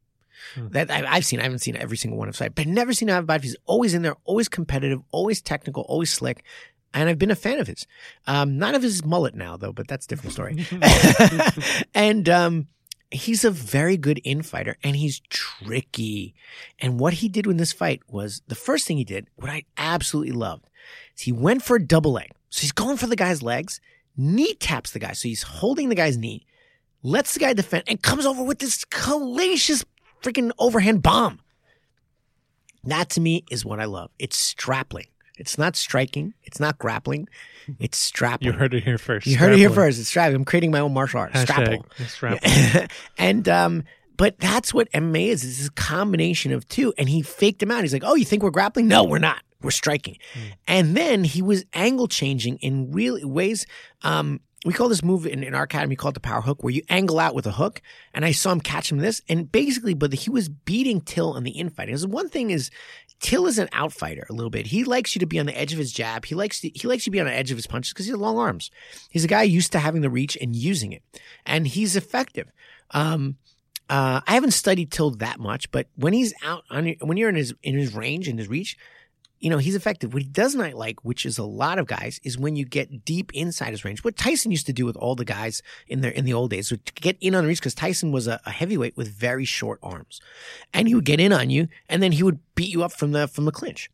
Hmm. 0.54 0.68
That 0.68 0.90
I, 0.90 1.04
I've 1.06 1.24
seen, 1.24 1.38
I 1.38 1.44
haven't 1.44 1.60
seen 1.60 1.76
every 1.76 1.96
single 1.96 2.18
one 2.18 2.28
of 2.28 2.36
fight, 2.36 2.54
but 2.54 2.62
I've 2.62 2.72
never 2.72 2.92
seen 2.92 3.08
him 3.08 3.14
have 3.14 3.24
a 3.24 3.26
bad. 3.26 3.40
Fight. 3.40 3.44
He's 3.44 3.56
always 3.66 3.94
in 3.94 4.02
there, 4.02 4.16
always 4.24 4.48
competitive, 4.48 5.00
always 5.12 5.40
technical, 5.40 5.82
always 5.84 6.12
slick, 6.12 6.44
and 6.92 7.08
I've 7.08 7.18
been 7.18 7.30
a 7.30 7.36
fan 7.36 7.60
of 7.60 7.66
his. 7.66 7.86
Um, 8.26 8.58
not 8.58 8.74
of 8.74 8.82
his 8.82 9.04
mullet 9.04 9.34
now, 9.34 9.56
though, 9.56 9.72
but 9.72 9.86
that's 9.86 10.06
a 10.06 10.08
different 10.08 10.32
story. 10.32 10.66
and 11.94 12.28
um, 12.28 12.68
he's 13.10 13.44
a 13.44 13.50
very 13.50 13.96
good 13.96 14.20
infighter, 14.24 14.76
and 14.82 14.96
he's 14.96 15.20
tricky. 15.28 16.34
And 16.78 16.98
what 16.98 17.14
he 17.14 17.28
did 17.28 17.46
in 17.46 17.58
this 17.58 17.72
fight 17.72 18.02
was 18.08 18.42
the 18.48 18.54
first 18.54 18.86
thing 18.86 18.96
he 18.96 19.04
did, 19.04 19.28
what 19.36 19.50
I 19.50 19.64
absolutely 19.76 20.32
loved, 20.32 20.68
is 21.16 21.22
he 21.22 21.32
went 21.32 21.62
for 21.62 21.76
a 21.76 21.84
double 21.84 22.12
leg. 22.12 22.30
So 22.48 22.62
he's 22.62 22.72
going 22.72 22.96
for 22.96 23.06
the 23.06 23.16
guy's 23.16 23.42
legs, 23.42 23.80
knee 24.16 24.54
taps 24.54 24.90
the 24.90 24.98
guy, 24.98 25.12
so 25.12 25.28
he's 25.28 25.42
holding 25.42 25.90
the 25.90 25.94
guy's 25.94 26.16
knee 26.16 26.46
lets 27.02 27.34
the 27.34 27.40
guy 27.40 27.52
defend, 27.52 27.84
and 27.86 28.02
comes 28.02 28.26
over 28.26 28.42
with 28.42 28.58
this 28.58 28.84
hellacious 28.86 29.84
freaking 30.22 30.50
overhand 30.58 31.02
bomb. 31.02 31.40
That 32.84 33.10
to 33.10 33.20
me 33.20 33.44
is 33.50 33.64
what 33.64 33.80
I 33.80 33.84
love. 33.84 34.10
It's 34.18 34.36
strapling. 34.36 35.06
It's 35.36 35.56
not 35.56 35.74
striking. 35.76 36.34
It's 36.42 36.60
not 36.60 36.78
grappling. 36.78 37.28
It's 37.78 37.98
strapping. 37.98 38.46
You 38.46 38.52
heard 38.52 38.74
it 38.74 38.82
here 38.82 38.98
first. 38.98 39.28
You 39.28 39.36
heard 39.36 39.52
it 39.52 39.58
here 39.58 39.70
first. 39.70 40.00
It's 40.00 40.08
strapping. 40.08 40.34
I'm 40.34 40.44
creating 40.44 40.72
my 40.72 40.80
own 40.80 40.92
martial 40.92 41.20
art. 41.20 41.32
Hashtag 41.32 41.44
Strapple. 41.44 41.86
strapple. 42.08 42.88
and 43.18 43.48
um, 43.48 43.84
but 44.16 44.40
that's 44.40 44.74
what 44.74 44.90
MMA 44.90 45.28
is. 45.28 45.44
It's 45.44 45.68
a 45.68 45.72
combination 45.72 46.52
of 46.52 46.66
two. 46.68 46.92
And 46.98 47.08
he 47.08 47.22
faked 47.22 47.62
him 47.62 47.70
out. 47.70 47.82
He's 47.82 47.92
like, 47.92 48.02
"Oh, 48.04 48.16
you 48.16 48.24
think 48.24 48.42
we're 48.42 48.50
grappling? 48.50 48.88
No, 48.88 49.04
we're 49.04 49.18
not. 49.18 49.40
We're 49.62 49.70
striking." 49.70 50.16
And 50.66 50.96
then 50.96 51.22
he 51.22 51.42
was 51.42 51.64
angle 51.72 52.08
changing 52.08 52.56
in 52.56 52.90
real 52.90 53.20
ways. 53.28 53.66
Um, 54.02 54.40
we 54.64 54.74
call 54.74 54.88
this 54.88 55.02
move 55.02 55.26
in, 55.26 55.42
in 55.42 55.54
our 55.54 55.62
academy 55.62 55.96
called 55.96 56.14
the 56.14 56.20
power 56.20 56.42
hook, 56.42 56.62
where 56.62 56.72
you 56.72 56.82
angle 56.88 57.18
out 57.18 57.34
with 57.34 57.46
a 57.46 57.52
hook. 57.52 57.80
And 58.12 58.24
I 58.24 58.32
saw 58.32 58.52
him 58.52 58.60
catch 58.60 58.92
him 58.92 58.98
this, 58.98 59.22
and 59.28 59.50
basically, 59.50 59.94
but 59.94 60.12
he 60.12 60.30
was 60.30 60.48
beating 60.48 61.00
Till 61.00 61.32
on 61.32 61.44
the 61.44 61.54
infight. 61.54 61.86
Because 61.86 62.06
one 62.06 62.28
thing 62.28 62.50
is, 62.50 62.70
Till 63.20 63.46
is 63.46 63.58
an 63.58 63.68
outfighter 63.68 64.28
a 64.28 64.32
little 64.32 64.50
bit. 64.50 64.66
He 64.66 64.84
likes 64.84 65.14
you 65.14 65.20
to 65.20 65.26
be 65.26 65.38
on 65.38 65.46
the 65.46 65.58
edge 65.58 65.72
of 65.72 65.78
his 65.78 65.92
jab. 65.92 66.24
He 66.24 66.34
likes 66.34 66.60
to, 66.60 66.70
he 66.70 66.88
likes 66.88 67.06
you 67.06 67.10
to 67.10 67.14
be 67.14 67.20
on 67.20 67.26
the 67.26 67.34
edge 67.34 67.50
of 67.50 67.56
his 67.56 67.66
punches 67.66 67.92
because 67.92 68.06
he 68.06 68.12
has 68.12 68.20
long 68.20 68.38
arms. 68.38 68.70
He's 69.10 69.24
a 69.24 69.28
guy 69.28 69.42
used 69.42 69.72
to 69.72 69.78
having 69.78 70.02
the 70.02 70.10
reach 70.10 70.36
and 70.40 70.54
using 70.54 70.92
it, 70.92 71.02
and 71.46 71.66
he's 71.66 71.96
effective. 71.96 72.50
Um, 72.90 73.36
uh, 73.88 74.20
I 74.26 74.34
haven't 74.34 74.52
studied 74.52 74.90
Till 74.92 75.10
that 75.12 75.40
much, 75.40 75.70
but 75.70 75.88
when 75.96 76.12
he's 76.12 76.32
out 76.44 76.64
on 76.70 76.94
when 77.00 77.16
you're 77.16 77.28
in 77.28 77.34
his 77.34 77.54
in 77.62 77.76
his 77.76 77.94
range 77.94 78.28
and 78.28 78.38
his 78.38 78.48
reach, 78.48 78.76
you 79.40 79.50
know 79.50 79.58
he's 79.58 79.74
effective. 79.74 80.12
What 80.12 80.22
he 80.22 80.28
does 80.28 80.54
not 80.54 80.74
like, 80.74 81.04
which 81.04 81.26
is 81.26 81.38
a 81.38 81.44
lot 81.44 81.78
of 81.78 81.86
guys, 81.86 82.20
is 82.22 82.38
when 82.38 82.56
you 82.56 82.64
get 82.64 83.04
deep 83.04 83.32
inside 83.34 83.70
his 83.70 83.84
range. 83.84 84.04
What 84.04 84.16
Tyson 84.16 84.50
used 84.50 84.66
to 84.66 84.72
do 84.72 84.86
with 84.86 84.96
all 84.96 85.16
the 85.16 85.24
guys 85.24 85.62
in 85.88 86.02
their 86.02 86.12
in 86.12 86.24
the 86.24 86.34
old 86.34 86.50
days, 86.50 86.70
would 86.70 86.94
get 86.94 87.16
in 87.20 87.34
on 87.34 87.44
the 87.44 87.48
reach 87.48 87.60
because 87.60 87.74
Tyson 87.74 88.12
was 88.12 88.28
a, 88.28 88.40
a 88.44 88.50
heavyweight 88.50 88.96
with 88.96 89.08
very 89.08 89.44
short 89.44 89.80
arms, 89.82 90.20
and 90.72 90.86
he 90.86 90.94
would 90.94 91.06
get 91.06 91.20
in 91.20 91.32
on 91.32 91.50
you, 91.50 91.68
and 91.88 92.02
then 92.02 92.12
he 92.12 92.22
would 92.22 92.38
beat 92.54 92.70
you 92.70 92.82
up 92.82 92.92
from 92.92 93.12
the 93.12 93.26
from 93.26 93.46
the 93.46 93.52
clinch. 93.52 93.90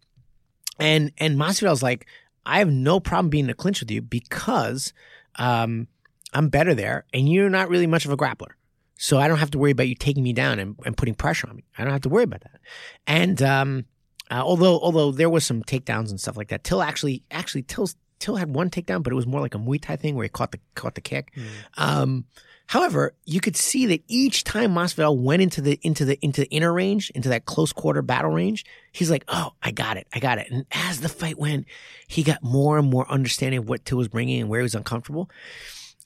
And 0.79 1.13
and 1.19 1.39
Masvidal's 1.39 1.83
like, 1.83 2.07
I 2.45 2.59
have 2.59 2.71
no 2.71 3.01
problem 3.01 3.31
being 3.31 3.45
in 3.45 3.51
a 3.51 3.55
clinch 3.55 3.81
with 3.81 3.91
you 3.91 4.03
because 4.03 4.93
um, 5.37 5.87
I'm 6.33 6.49
better 6.49 6.75
there, 6.75 7.07
and 7.15 7.29
you're 7.29 7.51
not 7.51 7.69
really 7.69 7.87
much 7.87 8.05
of 8.05 8.11
a 8.11 8.17
grappler. 8.17 8.53
So 8.99 9.19
I 9.19 9.29
don't 9.29 9.39
have 9.39 9.51
to 9.51 9.59
worry 9.59 9.73
about 9.73 9.89
you 9.89 9.95
taking 9.95 10.23
me 10.23 10.33
down 10.33 10.59
and, 10.59 10.75
and 10.85 10.97
putting 10.97 11.15
pressure 11.15 11.49
on 11.49 11.57
me. 11.57 11.65
I 11.77 11.85
don't 11.85 11.93
have 11.93 12.03
to 12.03 12.09
worry 12.09 12.25
about 12.25 12.41
that. 12.41 12.61
And 13.07 13.43
um, 13.43 13.85
uh, 14.31 14.43
although 14.45 14.79
although 14.81 15.13
there 15.13 15.31
was 15.31 15.45
some 15.47 15.63
takedowns 15.63 16.11
and 16.11 16.21
stuff 16.21 16.37
like 16.37 16.49
that, 16.49 16.65
Till 16.65 16.83
actually 16.83 17.23
actually 17.31 17.63
Till 17.63 17.89
Till 18.19 18.37
had 18.37 18.55
one 18.55 18.71
takedown, 18.71 19.03
but 19.03 19.13
it 19.13 19.17
was 19.17 19.27
more 19.27 19.41
like 19.41 19.55
a 19.55 19.59
Muay 19.59 19.81
Thai 19.81 19.97
thing 19.97 20.15
where 20.15 20.25
he 20.25 20.29
caught 20.29 20.53
the 20.53 20.61
caught 20.75 20.95
the 20.95 21.01
kick. 21.01 21.33
Um, 21.77 22.25
however, 22.67 23.15
you 23.25 23.41
could 23.41 23.57
see 23.57 23.87
that 23.87 24.03
each 24.09 24.43
time 24.43 24.75
Masvidal 24.75 25.19
went 25.19 25.43
into 25.43 25.61
the 25.61 25.79
into 25.83 26.05
the 26.05 26.19
into 26.23 26.41
the 26.41 26.51
inner 26.51 26.73
range, 26.73 27.11
into 27.11 27.29
that 27.29 27.45
close 27.45 27.73
quarter 27.73 28.03
battle 28.03 28.31
range, 28.31 28.65
he's 28.93 29.11
like, 29.11 29.25
"Oh, 29.29 29.53
I 29.63 29.71
got 29.71 29.97
it, 29.97 30.07
I 30.15 30.19
got 30.19 30.39
it." 30.39 30.51
And 30.51 30.65
as 30.73 31.01
the 31.01 31.09
fight 31.09 31.39
went, 31.39 31.67
he 32.09 32.23
got 32.23 32.43
more 32.43 32.79
and 32.79 32.91
more 32.91 33.09
understanding 33.11 33.59
of 33.59 33.69
what 33.69 33.85
Till 33.85 33.99
was 33.99 34.09
bringing 34.09 34.41
and 34.41 34.49
where 34.49 34.61
he 34.61 34.65
was 34.65 34.75
uncomfortable. 34.75 35.31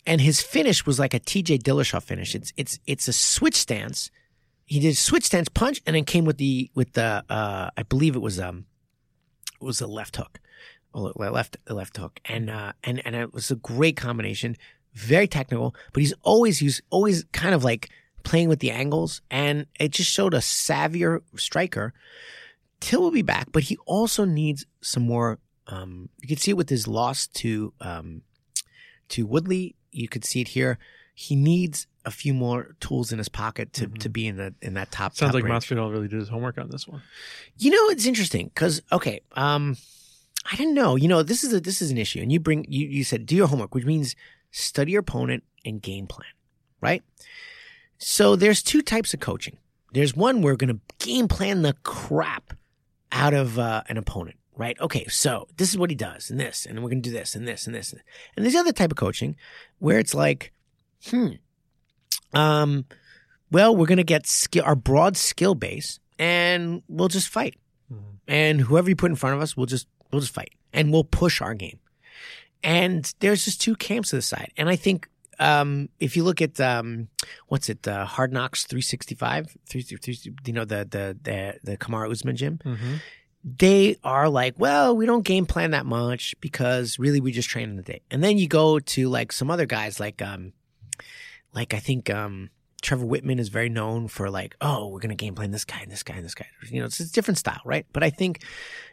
And 0.07 0.21
his 0.21 0.41
finish 0.43 0.85
was 0.87 0.99
like 0.99 1.14
a 1.14 1.18
T.J. 1.18 1.59
Dillashaw 1.59 2.03
finish. 2.03 2.35
It's 2.35 2.53
it's 2.57 2.79
it's 2.87 3.07
a 3.07 3.12
switch 3.12 3.57
stance. 3.57 4.11
He 4.71 4.79
did 4.79 4.97
switch 4.97 5.25
stance 5.25 5.49
punch 5.49 5.83
and 5.85 5.97
then 5.97 6.05
came 6.05 6.25
with 6.25 6.39
the 6.39 6.71
with 6.77 6.93
the 6.93 7.25
uh, 7.29 7.71
I 7.77 7.83
believe 7.83 8.14
it 8.14 8.21
was 8.21 8.39
um 8.39 8.66
it 9.61 9.64
was 9.64 9.81
a 9.81 9.89
left 9.89 10.14
hook, 10.14 10.39
oh, 10.95 11.12
left 11.16 11.57
left 11.68 11.97
hook, 11.97 12.21
and 12.25 12.49
uh, 12.49 12.73
and 12.85 13.05
and 13.05 13.16
it 13.16 13.35
was 13.35 13.51
a 13.51 13.57
great 13.57 13.97
combination, 13.97 14.57
very 14.95 15.27
technical. 15.27 15.75
But 15.93 16.03
he's 16.03 16.14
always 16.23 16.59
he's 16.59 16.81
always 16.89 17.25
kind 17.33 17.53
of 17.53 17.64
like 17.64 17.91
playing 18.23 18.49
with 18.49 18.61
the 18.61 18.71
angles, 18.71 19.23
and 19.29 19.66
it 19.81 19.91
just 19.91 20.09
showed 20.09 20.35
a 20.35 20.39
savvier 20.39 21.23
striker. 21.35 21.93
Till 22.79 23.03
will 23.03 23.11
be 23.11 23.23
back, 23.23 23.49
but 23.51 23.64
he 23.64 23.77
also 23.87 24.25
needs 24.25 24.66
some 24.83 25.03
more. 25.03 25.41
Um, 25.66 26.11
you 26.23 26.29
can 26.29 26.37
see 26.37 26.53
it 26.53 26.57
with 26.57 26.68
his 26.68 26.87
loss 26.87 27.27
to 27.27 27.73
um, 27.81 28.23
to 29.09 29.27
Woodley. 29.27 29.75
You 29.91 30.07
could 30.07 30.25
see 30.25 30.41
it 30.41 30.49
here. 30.49 30.79
He 31.21 31.37
needs 31.37 31.87
a 32.07 32.11
few 32.11 32.33
more 32.33 32.75
tools 32.81 33.12
in 33.12 33.18
his 33.18 33.29
pocket 33.29 33.75
to, 33.75 33.87
to 33.89 34.09
be 34.09 34.27
in 34.27 34.39
the 34.39 34.55
in 34.62 34.73
that 34.73 34.91
top. 34.91 35.14
Sounds 35.14 35.33
top 35.33 35.35
like 35.35 35.45
range. 35.45 35.66
Masvidal 35.66 35.93
really 35.93 36.09
did 36.09 36.18
his 36.18 36.31
homework 36.31 36.57
on 36.57 36.71
this 36.71 36.89
one. 36.89 37.03
You 37.59 37.71
know, 37.73 37.91
it's 37.91 38.07
interesting 38.07 38.47
because 38.47 38.81
okay, 38.91 39.21
um, 39.33 39.77
I 40.51 40.57
didn't 40.57 40.73
know. 40.73 40.97
You 40.97 41.09
know, 41.09 41.23
this 41.23 41.45
is 41.45 41.53
a 41.53 41.61
this 41.61 41.83
is 41.83 41.91
an 41.91 41.99
issue, 41.99 42.21
and 42.21 42.33
you 42.33 42.41
bring 42.41 42.64
you 42.71 42.87
you 42.87 43.05
said 43.05 43.27
do 43.27 43.37
your 43.37 43.49
homework, 43.49 43.75
which 43.75 43.85
means 43.85 44.16
study 44.51 44.93
your 44.93 45.01
opponent 45.01 45.45
and 45.62 45.83
game 45.83 46.07
plan, 46.07 46.31
right? 46.81 47.03
So 47.99 48.35
there's 48.35 48.62
two 48.62 48.81
types 48.81 49.12
of 49.12 49.21
coaching. 49.21 49.59
There's 49.93 50.16
one 50.16 50.41
where 50.41 50.55
we're 50.55 50.57
going 50.57 50.81
to 50.81 51.07
game 51.07 51.29
plan 51.29 51.61
the 51.61 51.75
crap 51.83 52.55
out 53.12 53.35
of 53.35 53.59
uh, 53.59 53.83
an 53.91 53.99
opponent, 53.99 54.39
right? 54.57 54.81
Okay, 54.81 55.05
so 55.09 55.49
this 55.59 55.68
is 55.68 55.77
what 55.77 55.91
he 55.91 55.97
does, 55.97 56.31
and 56.31 56.41
this, 56.41 56.64
and 56.64 56.79
we're 56.83 56.89
going 56.89 57.03
to 57.03 57.11
do 57.11 57.14
this, 57.14 57.35
and 57.35 57.47
this, 57.47 57.66
and 57.66 57.77
this, 57.77 57.93
and 57.93 58.03
there's 58.43 58.55
the 58.55 58.61
other 58.61 58.73
type 58.73 58.91
of 58.91 58.97
coaching 58.97 59.37
where 59.81 59.99
it's 59.99 60.14
like, 60.14 60.53
hmm, 61.09 61.28
um, 62.32 62.84
well, 63.51 63.74
we're 63.74 63.86
going 63.86 63.98
to 63.98 64.05
get 64.05 64.26
skill, 64.26 64.64
our 64.64 64.76
broad 64.76 65.16
skill 65.16 65.55
base, 65.55 65.98
and 66.18 66.82
we'll 66.88 67.09
just 67.09 67.28
fight 67.28 67.57
and 68.28 68.61
whoever 68.61 68.88
you 68.88 68.94
put 68.94 69.11
in 69.11 69.16
front 69.16 69.34
of 69.34 69.42
us, 69.42 69.57
we'll 69.57 69.66
just 69.66 69.88
we'll 70.12 70.20
just 70.20 70.32
fight 70.32 70.53
and 70.72 70.92
we'll 70.92 71.03
push 71.05 71.40
our 71.40 71.55
game. 71.55 71.80
And 72.62 73.12
there's 73.20 73.44
just 73.44 73.61
two 73.61 73.74
camps 73.74 74.11
to 74.11 74.16
the 74.16 74.22
side, 74.22 74.53
and 74.57 74.68
I 74.68 74.76
think 74.76 75.09
um, 75.40 75.88
if 75.98 76.16
you 76.16 76.22
look 76.22 76.40
at 76.42 76.61
um, 76.61 77.09
what's 77.48 77.68
it, 77.70 77.88
uh, 77.88 78.05
Hard 78.05 78.32
Knocks 78.32 78.64
365, 78.66 79.57
three, 79.66 79.80
three, 79.82 80.18
you 80.44 80.53
know 80.53 80.64
the 80.66 80.86
the 80.88 81.16
the 81.22 81.55
the 81.64 81.76
Kamaru 81.78 82.11
Usman 82.12 82.36
gym, 82.36 82.59
Mm-hmm. 82.64 82.94
they 83.57 83.96
are 84.05 84.28
like, 84.28 84.55
well, 84.59 84.94
we 84.96 85.07
don't 85.07 85.24
game 85.24 85.46
plan 85.46 85.70
that 85.70 85.86
much 85.86 86.34
because 86.40 86.98
really 86.98 87.20
we 87.20 87.32
just 87.32 87.48
train 87.48 87.70
in 87.70 87.76
the 87.76 87.82
day. 87.82 88.03
And 88.11 88.22
then 88.22 88.36
you 88.36 88.46
go 88.46 88.78
to 88.78 89.09
like 89.09 89.32
some 89.32 89.51
other 89.51 89.64
guys, 89.66 89.98
like 89.98 90.20
um, 90.20 90.53
like 91.55 91.74
I 91.74 91.78
think 91.78 92.11
um, 92.11 92.51
Trevor 92.82 93.07
Wittman 93.07 93.38
is 93.38 93.48
very 93.48 93.68
known 93.68 94.09
for 94.09 94.30
like, 94.30 94.57
oh, 94.61 94.88
we're 94.88 95.01
gonna 95.01 95.14
game 95.14 95.34
plan 95.34 95.51
this 95.51 95.64
guy 95.64 95.80
and 95.80 95.90
this 95.90 96.03
guy 96.03 96.14
and 96.14 96.24
this 96.24 96.34
guy. 96.34 96.46
You 96.68 96.80
know, 96.80 96.86
it's, 96.86 97.01
it's 97.01 97.11
a 97.11 97.14
different 97.14 97.38
style, 97.38 97.61
right? 97.64 97.86
But 97.92 98.03
I 98.03 98.11
think 98.11 98.42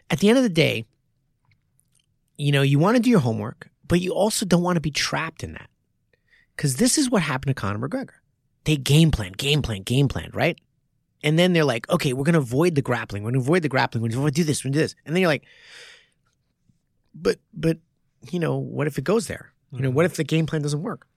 at 0.09 0.19
the 0.19 0.29
end 0.29 0.37
of 0.37 0.43
the 0.43 0.49
day, 0.49 0.85
you 2.37 2.51
know, 2.51 2.61
you 2.61 2.79
want 2.79 2.97
to 2.97 3.01
do 3.01 3.09
your 3.09 3.19
homework, 3.19 3.69
but 3.87 4.01
you 4.01 4.13
also 4.13 4.45
don't 4.45 4.63
want 4.63 4.75
to 4.75 4.81
be 4.81 4.91
trapped 4.91 5.43
in 5.43 5.53
that. 5.53 5.69
Because 6.55 6.77
this 6.77 6.97
is 6.97 7.09
what 7.09 7.21
happened 7.21 7.55
to 7.55 7.59
Conor 7.59 7.87
McGregor. 7.87 8.15
They 8.63 8.77
game 8.77 9.11
plan, 9.11 9.31
game 9.33 9.61
plan, 9.61 9.83
game 9.83 10.07
plan, 10.07 10.31
right? 10.33 10.59
And 11.23 11.37
then 11.37 11.53
they're 11.53 11.63
like, 11.63 11.89
okay, 11.89 12.13
we're 12.13 12.23
going 12.23 12.33
to 12.33 12.39
avoid 12.39 12.75
the 12.75 12.81
grappling. 12.81 13.23
We're 13.23 13.31
going 13.31 13.41
to 13.41 13.45
avoid 13.45 13.61
the 13.61 13.69
grappling. 13.69 14.03
We're 14.03 14.09
going 14.09 14.25
to 14.25 14.31
do 14.31 14.43
this. 14.43 14.63
We're 14.63 14.69
going 14.69 14.73
to 14.73 14.79
do 14.79 14.83
this. 14.83 14.95
And 15.05 15.15
then 15.15 15.21
you're 15.21 15.29
like, 15.29 15.45
but, 17.13 17.37
but, 17.53 17.77
you 18.29 18.39
know, 18.39 18.57
what 18.57 18.87
if 18.87 18.97
it 18.97 19.03
goes 19.03 19.27
there? 19.27 19.51
You 19.71 19.81
know, 19.81 19.89
what 19.89 20.05
if 20.05 20.15
the 20.15 20.23
game 20.23 20.45
plan 20.45 20.61
doesn't 20.61 20.81
work? 20.81 21.07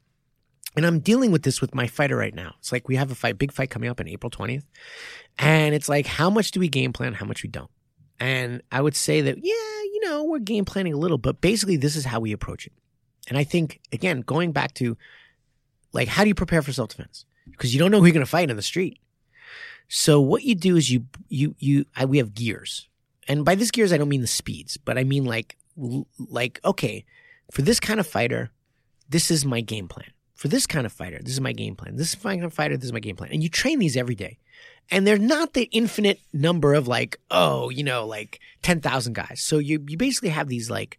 And 0.77 0.87
I'm 0.87 1.01
dealing 1.01 1.33
with 1.33 1.43
this 1.43 1.61
with 1.61 1.75
my 1.75 1.87
fighter 1.87 2.17
right 2.17 2.35
now. 2.35 2.55
It's 2.59 2.71
like 2.71 2.89
we 2.89 2.97
have 2.97 3.11
a 3.11 3.15
fight, 3.15 3.39
big 3.39 3.53
fight 3.53 3.71
coming 3.71 3.91
up 3.91 4.01
on 4.01 4.09
April 4.09 4.31
20th. 4.31 4.65
And 5.39 5.75
it's 5.75 5.89
like, 5.89 6.07
how 6.07 6.31
much 6.31 6.53
do 6.53 6.61
we 6.61 6.69
game 6.69 6.93
plan? 6.93 7.15
How 7.15 7.27
much 7.27 7.43
we 7.43 7.49
don't? 7.49 7.71
And 8.21 8.63
I 8.71 8.81
would 8.81 8.95
say 8.95 9.23
that, 9.23 9.39
yeah, 9.39 9.83
you 9.93 10.01
know, 10.05 10.25
we're 10.25 10.39
game 10.39 10.65
planning 10.65 10.93
a 10.93 10.99
little, 10.99 11.19
but 11.19 11.41
basically 11.41 11.77
this 11.77 11.97
is 11.97 12.05
how 12.05 12.21
we 12.21 12.33
approach 12.33 12.67
it. 12.67 12.73
And 13.29 13.39
I 13.39 13.45
think, 13.45 13.81
again, 13.93 14.21
going 14.21 14.53
back 14.53 14.75
to 14.75 14.97
like, 15.93 16.09
how 16.09 16.23
do 16.23 16.29
you 16.29 16.35
prepare 16.35 16.63
for 16.63 16.73
self 16.73 16.91
defense? 16.91 17.25
Because 17.51 17.75
you 17.75 17.81
don't 17.81 17.91
know 17.91 17.99
who 17.99 18.07
you're 18.07 18.13
going 18.13 18.25
to 18.25 18.31
fight 18.31 18.51
in 18.51 18.57
the 18.57 18.63
street. 18.63 18.99
So 19.89 20.21
what 20.21 20.45
you 20.45 20.55
do 20.55 20.77
is 20.77 20.91
you, 20.91 21.07
you, 21.29 21.57
you, 21.59 21.85
I, 21.97 22.05
we 22.05 22.19
have 22.19 22.35
gears. 22.35 22.89
And 23.27 23.45
by 23.45 23.55
this 23.55 23.71
gears, 23.71 23.93
I 23.93 23.97
don't 23.97 24.09
mean 24.09 24.21
the 24.21 24.27
speeds, 24.27 24.77
but 24.77 24.99
I 24.99 25.05
mean 25.05 25.25
like, 25.25 25.57
like, 26.19 26.61
okay, 26.65 27.05
for 27.51 27.63
this 27.63 27.81
kind 27.81 27.99
of 27.99 28.07
fighter, 28.07 28.51
this 29.09 29.31
is 29.31 29.45
my 29.45 29.61
game 29.61 29.89
plan. 29.89 30.11
For 30.41 30.49
this 30.49 30.67
kind 30.67 30.87
of 30.87 30.93
fighter, 30.95 31.21
this 31.23 31.35
is 31.35 31.41
my 31.43 31.53
game 31.53 31.77
plan. 31.77 31.97
This 31.97 32.15
kind 32.15 32.43
of 32.43 32.55
fighter, 32.55 32.75
this 32.75 32.87
is 32.87 32.95
my 32.95 32.99
game 32.99 33.15
plan. 33.15 33.31
And 33.31 33.43
you 33.43 33.51
train 33.51 33.79
these 33.79 33.95
every 33.95 34.15
day. 34.15 34.39
And 34.91 35.07
they're 35.07 35.19
not 35.19 35.53
the 35.53 35.65
infinite 35.65 36.19
number 36.33 36.73
of 36.73 36.89
like, 36.89 37.19
oh, 37.31 37.69
you 37.69 37.85
know, 37.85 38.07
like 38.07 38.41
10,000 38.63 39.15
guys. 39.15 39.43
So 39.43 39.59
you, 39.59 39.85
you 39.87 39.99
basically 39.99 40.31
have 40.31 40.49
these 40.49 40.71
like, 40.71 40.97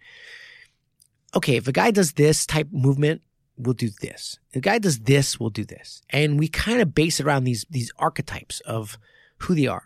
okay, 1.35 1.55
if 1.55 1.67
a 1.67 1.71
guy 1.71 1.89
does 1.89 2.11
this 2.11 2.45
type 2.45 2.67
movement, 2.71 3.23
we'll 3.57 3.73
do 3.73 3.89
this. 4.01 4.37
If 4.51 4.57
a 4.57 4.59
guy 4.59 4.77
does 4.77 4.99
this, 4.99 5.39
we'll 5.39 5.49
do 5.49 5.65
this. 5.65 6.03
And 6.11 6.37
we 6.37 6.47
kind 6.47 6.79
of 6.79 6.93
base 6.93 7.19
it 7.19 7.25
around 7.25 7.45
these, 7.45 7.65
these 7.67 7.91
archetypes 7.97 8.59
of 8.59 8.99
who 9.37 9.55
they 9.55 9.65
are. 9.65 9.85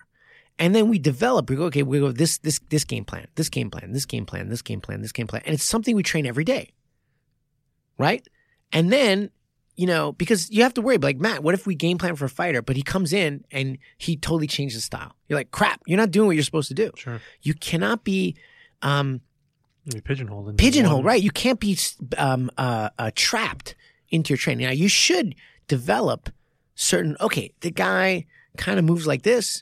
And 0.59 0.75
then 0.75 0.89
we 0.89 0.99
develop, 0.99 1.49
we 1.49 1.55
go, 1.55 1.63
okay, 1.67 1.83
we 1.83 2.01
go 2.01 2.11
this, 2.11 2.39
this, 2.39 2.59
this 2.67 2.83
game 2.83 3.05
plan, 3.05 3.27
this 3.35 3.47
game 3.47 3.71
plan, 3.71 3.93
this 3.93 4.05
game 4.05 4.25
plan, 4.25 4.49
this 4.49 4.61
game 4.61 4.81
plan, 4.81 5.01
this 5.01 5.13
game 5.13 5.27
plan. 5.27 5.43
And 5.45 5.53
it's 5.53 5.63
something 5.63 5.95
we 5.95 6.03
train 6.03 6.25
every 6.25 6.43
day. 6.43 6.73
Right? 7.97 8.27
And 8.73 8.91
then, 8.91 9.31
you 9.75 9.85
know, 9.87 10.13
because 10.13 10.49
you 10.51 10.63
have 10.63 10.73
to 10.75 10.81
worry, 10.81 10.97
like, 10.97 11.17
Matt, 11.17 11.43
what 11.43 11.53
if 11.53 11.67
we 11.67 11.75
game 11.75 11.97
plan 11.97 12.15
for 12.15 12.25
a 12.25 12.29
fighter, 12.29 12.61
but 12.61 12.75
he 12.75 12.81
comes 12.81 13.11
in 13.13 13.43
and 13.51 13.77
he 13.97 14.15
totally 14.15 14.47
changed 14.47 14.73
his 14.75 14.85
style? 14.85 15.13
You're 15.27 15.37
like, 15.37 15.51
crap, 15.51 15.81
you're 15.85 15.97
not 15.97 16.11
doing 16.11 16.27
what 16.27 16.35
you're 16.35 16.43
supposed 16.43 16.69
to 16.69 16.73
do. 16.73 16.91
Sure. 16.95 17.19
You 17.41 17.53
cannot 17.53 18.03
be, 18.03 18.35
um, 18.81 19.21
Maybe 19.85 20.01
pigeonholed. 20.01 20.49
into 20.49 20.63
pigeonhole, 20.63 21.03
right? 21.03 21.21
You 21.21 21.31
can't 21.31 21.59
be 21.59 21.77
um, 22.17 22.49
uh, 22.57 22.89
uh, 22.97 23.11
trapped 23.15 23.75
into 24.09 24.29
your 24.33 24.37
training. 24.37 24.65
Now, 24.65 24.71
you 24.71 24.87
should 24.87 25.35
develop 25.67 26.29
certain. 26.75 27.15
Okay, 27.21 27.51
the 27.61 27.71
guy 27.71 28.25
kind 28.57 28.79
of 28.79 28.85
moves 28.85 29.05
like 29.05 29.23
this. 29.23 29.61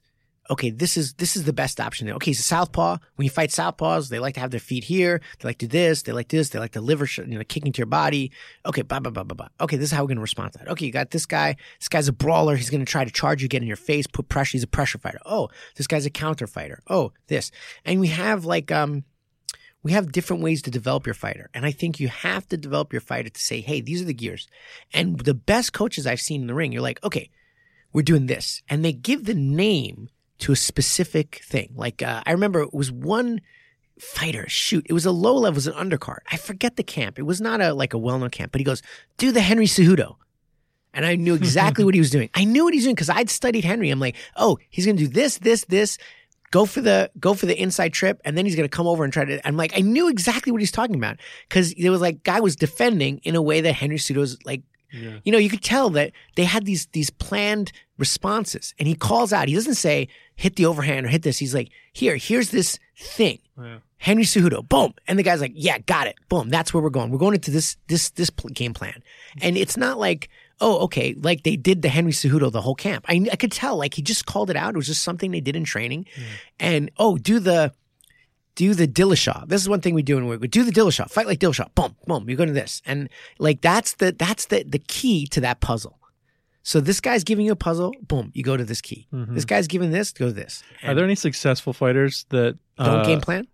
Okay, 0.49 0.69
this 0.69 0.97
is 0.97 1.13
this 1.13 1.35
is 1.35 1.45
the 1.45 1.53
best 1.53 1.79
option. 1.79 2.09
Okay, 2.09 2.33
so 2.33 2.41
southpaw. 2.41 2.97
When 3.15 3.23
you 3.23 3.29
fight 3.29 3.49
southpaws, 3.49 4.09
they 4.09 4.19
like 4.19 4.33
to 4.35 4.39
have 4.39 4.51
their 4.51 4.59
feet 4.59 4.83
here. 4.83 5.21
They 5.39 5.47
like 5.47 5.57
to 5.59 5.67
do 5.67 5.71
this. 5.71 6.03
They 6.03 6.11
like 6.11 6.27
this. 6.27 6.49
They 6.49 6.59
like 6.59 6.73
the 6.73 6.81
liver, 6.81 7.05
sh- 7.05 7.19
you 7.19 7.37
know, 7.37 7.43
kicking 7.43 7.71
to 7.71 7.77
your 7.77 7.87
body. 7.87 8.31
Okay, 8.65 8.81
blah 8.81 8.99
blah 8.99 9.11
blah 9.11 9.23
blah 9.23 9.35
blah. 9.35 9.47
Okay, 9.61 9.77
this 9.77 9.89
is 9.89 9.91
how 9.91 10.03
we're 10.03 10.09
gonna 10.09 10.21
respond 10.21 10.53
to 10.53 10.59
that. 10.59 10.69
Okay, 10.69 10.85
you 10.85 10.91
got 10.91 11.11
this 11.11 11.25
guy. 11.25 11.55
This 11.79 11.89
guy's 11.89 12.07
a 12.07 12.13
brawler. 12.13 12.55
He's 12.55 12.69
gonna 12.69 12.85
try 12.85 13.05
to 13.05 13.11
charge 13.11 13.41
you, 13.41 13.47
get 13.47 13.61
in 13.61 13.67
your 13.67 13.77
face, 13.77 14.07
put 14.07 14.29
pressure. 14.29 14.53
He's 14.53 14.63
a 14.63 14.67
pressure 14.67 14.97
fighter. 14.97 15.19
Oh, 15.25 15.49
this 15.75 15.87
guy's 15.87 16.05
a 16.05 16.09
counter 16.09 16.47
fighter. 16.47 16.81
Oh, 16.87 17.13
this, 17.27 17.51
and 17.85 17.99
we 17.99 18.07
have 18.07 18.45
like 18.45 18.71
um. 18.71 19.03
We 19.85 19.91
have 19.91 20.13
different 20.13 20.41
ways 20.41 20.61
to 20.61 20.71
develop 20.71 21.05
your 21.05 21.13
fighter. 21.13 21.49
And 21.53 21.65
I 21.65 21.71
think 21.71 21.99
you 21.99 22.07
have 22.07 22.47
to 22.47 22.55
develop 22.55 22.93
your 22.93 23.01
fighter 23.01 23.27
to 23.27 23.41
say, 23.41 23.59
hey, 23.59 23.81
these 23.81 24.01
are 24.01 24.05
the 24.05 24.13
gears. 24.13 24.47
And 24.93 25.19
the 25.19 25.33
best 25.33 25.73
coaches 25.73 26.07
I've 26.07 26.21
seen 26.21 26.39
in 26.39 26.47
the 26.47 26.53
ring, 26.53 26.71
you're 26.71 26.81
like, 26.81 27.03
okay, 27.03 27.29
we're 27.91 28.03
doing 28.03 28.27
this. 28.27 28.63
And 28.69 28.85
they 28.85 28.93
give 28.93 29.25
the 29.25 29.33
name 29.33 30.07
to 30.43 30.51
a 30.51 30.55
specific 30.55 31.41
thing. 31.43 31.73
Like 31.75 32.01
uh, 32.01 32.21
I 32.25 32.31
remember 32.31 32.61
it 32.61 32.73
was 32.73 32.91
one 32.91 33.41
fighter. 33.99 34.45
Shoot, 34.47 34.85
it 34.89 34.93
was 34.93 35.05
a 35.05 35.11
low 35.11 35.35
level, 35.35 35.53
it 35.53 35.55
was 35.55 35.67
an 35.67 35.73
undercard. 35.73 36.19
I 36.31 36.37
forget 36.37 36.75
the 36.75 36.83
camp. 36.83 37.19
It 37.19 37.23
was 37.23 37.39
not 37.41 37.61
a 37.61 37.73
like 37.73 37.93
a 37.93 37.97
well 37.97 38.17
known 38.19 38.29
camp, 38.29 38.51
but 38.51 38.59
he 38.59 38.65
goes, 38.65 38.81
"Do 39.17 39.31
the 39.31 39.41
Henry 39.41 39.65
Cejudo," 39.65 40.15
and 40.93 41.05
I 41.05 41.15
knew 41.15 41.33
exactly 41.35 41.83
what 41.87 41.93
he 41.93 41.99
was 41.99 42.09
doing. 42.09 42.29
I 42.33 42.43
knew 42.43 42.63
what 42.65 42.73
he 42.73 42.77
was 42.77 42.85
doing 42.85 42.95
because 42.95 43.09
I'd 43.09 43.29
studied 43.29 43.63
Henry. 43.65 43.89
I'm 43.89 43.99
like, 43.99 44.15
oh, 44.35 44.57
he's 44.69 44.85
gonna 44.85 44.97
do 44.97 45.07
this, 45.07 45.37
this, 45.39 45.65
this. 45.65 45.97
Go 46.51 46.65
for 46.67 46.81
the 46.81 47.09
go 47.19 47.33
for 47.33 47.47
the 47.47 47.59
inside 47.59 47.93
trip, 47.93 48.21
and 48.25 48.37
then 48.37 48.45
he's 48.45 48.55
gonna 48.55 48.67
come 48.69 48.85
over 48.85 49.03
and 49.03 49.11
try 49.11 49.25
to. 49.25 49.47
I'm 49.47 49.57
like, 49.57 49.75
I 49.75 49.81
knew 49.81 50.07
exactly 50.09 50.51
what 50.51 50.61
he's 50.61 50.71
talking 50.71 50.95
about 50.95 51.17
because 51.49 51.73
there 51.75 51.91
was 51.91 52.01
like 52.01 52.23
guy 52.23 52.41
was 52.41 52.55
defending 52.55 53.19
in 53.23 53.35
a 53.35 53.41
way 53.41 53.61
that 53.61 53.73
Henry 53.73 53.97
Cejudo's 53.97 54.37
like 54.45 54.61
Yeah. 54.91 55.17
you 55.23 55.31
know, 55.31 55.39
you 55.39 55.49
could 55.49 55.63
tell 55.63 55.89
that 55.91 56.11
they 56.35 56.43
had 56.43 56.65
these 56.65 56.85
these 56.93 57.09
planned 57.09 57.71
responses. 58.07 58.73
And 58.77 58.87
he 58.87 58.95
calls 58.95 59.31
out. 59.31 59.47
He 59.47 59.55
doesn't 59.55 59.75
say 59.75 60.09
hit 60.35 60.55
the 60.57 60.65
overhand 60.65 61.05
or 61.05 61.09
hit 61.09 61.23
this. 61.23 61.37
He's 61.39 61.55
like, 61.55 61.69
here, 61.93 62.17
here's 62.17 62.49
this 62.49 62.79
thing. 62.97 63.39
Yeah. 63.57 63.77
Henry 63.97 64.25
Cejudo, 64.25 64.67
boom, 64.67 64.93
and 65.07 65.17
the 65.17 65.23
guy's 65.23 65.39
like, 65.39 65.53
yeah, 65.55 65.77
got 65.77 66.07
it, 66.07 66.15
boom. 66.27 66.49
That's 66.49 66.73
where 66.73 66.83
we're 66.83 66.89
going. 66.89 67.09
We're 67.09 67.19
going 67.25 67.35
into 67.35 67.51
this 67.51 67.77
this 67.87 68.09
this 68.09 68.29
pl- 68.29 68.49
game 68.49 68.73
plan, 68.73 69.01
and 69.41 69.55
it's 69.55 69.77
not 69.77 69.97
like, 69.97 70.27
oh, 70.59 70.79
okay, 70.79 71.15
like 71.17 71.43
they 71.43 71.55
did 71.55 71.81
the 71.81 71.87
Henry 71.87 72.11
Cejudo 72.11 72.51
the 72.51 72.59
whole 72.59 72.75
camp. 72.75 73.05
I 73.07 73.25
I 73.31 73.37
could 73.37 73.53
tell, 73.53 73.77
like 73.77 73.93
he 73.93 74.01
just 74.01 74.25
called 74.25 74.49
it 74.49 74.57
out. 74.57 74.73
It 74.73 74.77
was 74.77 74.87
just 74.87 75.03
something 75.03 75.31
they 75.31 75.39
did 75.39 75.55
in 75.55 75.63
training, 75.63 76.05
and 76.59 76.91
oh, 76.97 77.17
do 77.17 77.39
the 77.39 77.71
do 78.55 78.73
the 78.73 78.89
Dillashaw. 78.89 79.47
This 79.47 79.61
is 79.61 79.69
one 79.69 79.79
thing 79.79 79.93
we 79.93 80.03
do 80.03 80.17
in 80.17 80.27
we 80.27 80.49
do 80.49 80.65
the 80.65 80.71
Dillashaw. 80.71 81.09
Fight 81.09 81.27
like 81.27 81.39
Dillashaw. 81.39 81.73
Boom, 81.73 81.95
boom. 82.05 82.27
You're 82.27 82.35
going 82.35 82.49
to 82.49 82.53
this, 82.53 82.81
and 82.85 83.07
like 83.39 83.61
that's 83.61 83.93
the 83.93 84.11
that's 84.11 84.47
the 84.47 84.63
the 84.67 84.79
key 84.79 85.27
to 85.27 85.39
that 85.39 85.61
puzzle. 85.61 85.97
So 86.63 86.79
this 86.79 87.01
guy's 87.01 87.23
giving 87.25 87.45
you 87.45 87.51
a 87.51 87.57
puzzle. 87.57 87.93
Boom, 88.01 88.31
you 88.33 88.41
go 88.41 88.55
to 88.55 88.63
this 88.63 88.81
key. 88.81 89.07
This 89.11 89.43
guy's 89.45 89.67
giving 89.67 89.91
this. 89.91 90.11
Go 90.13 90.27
to 90.27 90.33
this. 90.33 90.63
Are 90.83 90.95
there 90.95 91.03
any 91.03 91.15
successful 91.15 91.73
fighters 91.73 92.25
that 92.29 92.57
don't 92.77 92.99
uh, 92.99 93.03
game 93.03 93.21
plan? 93.21 93.47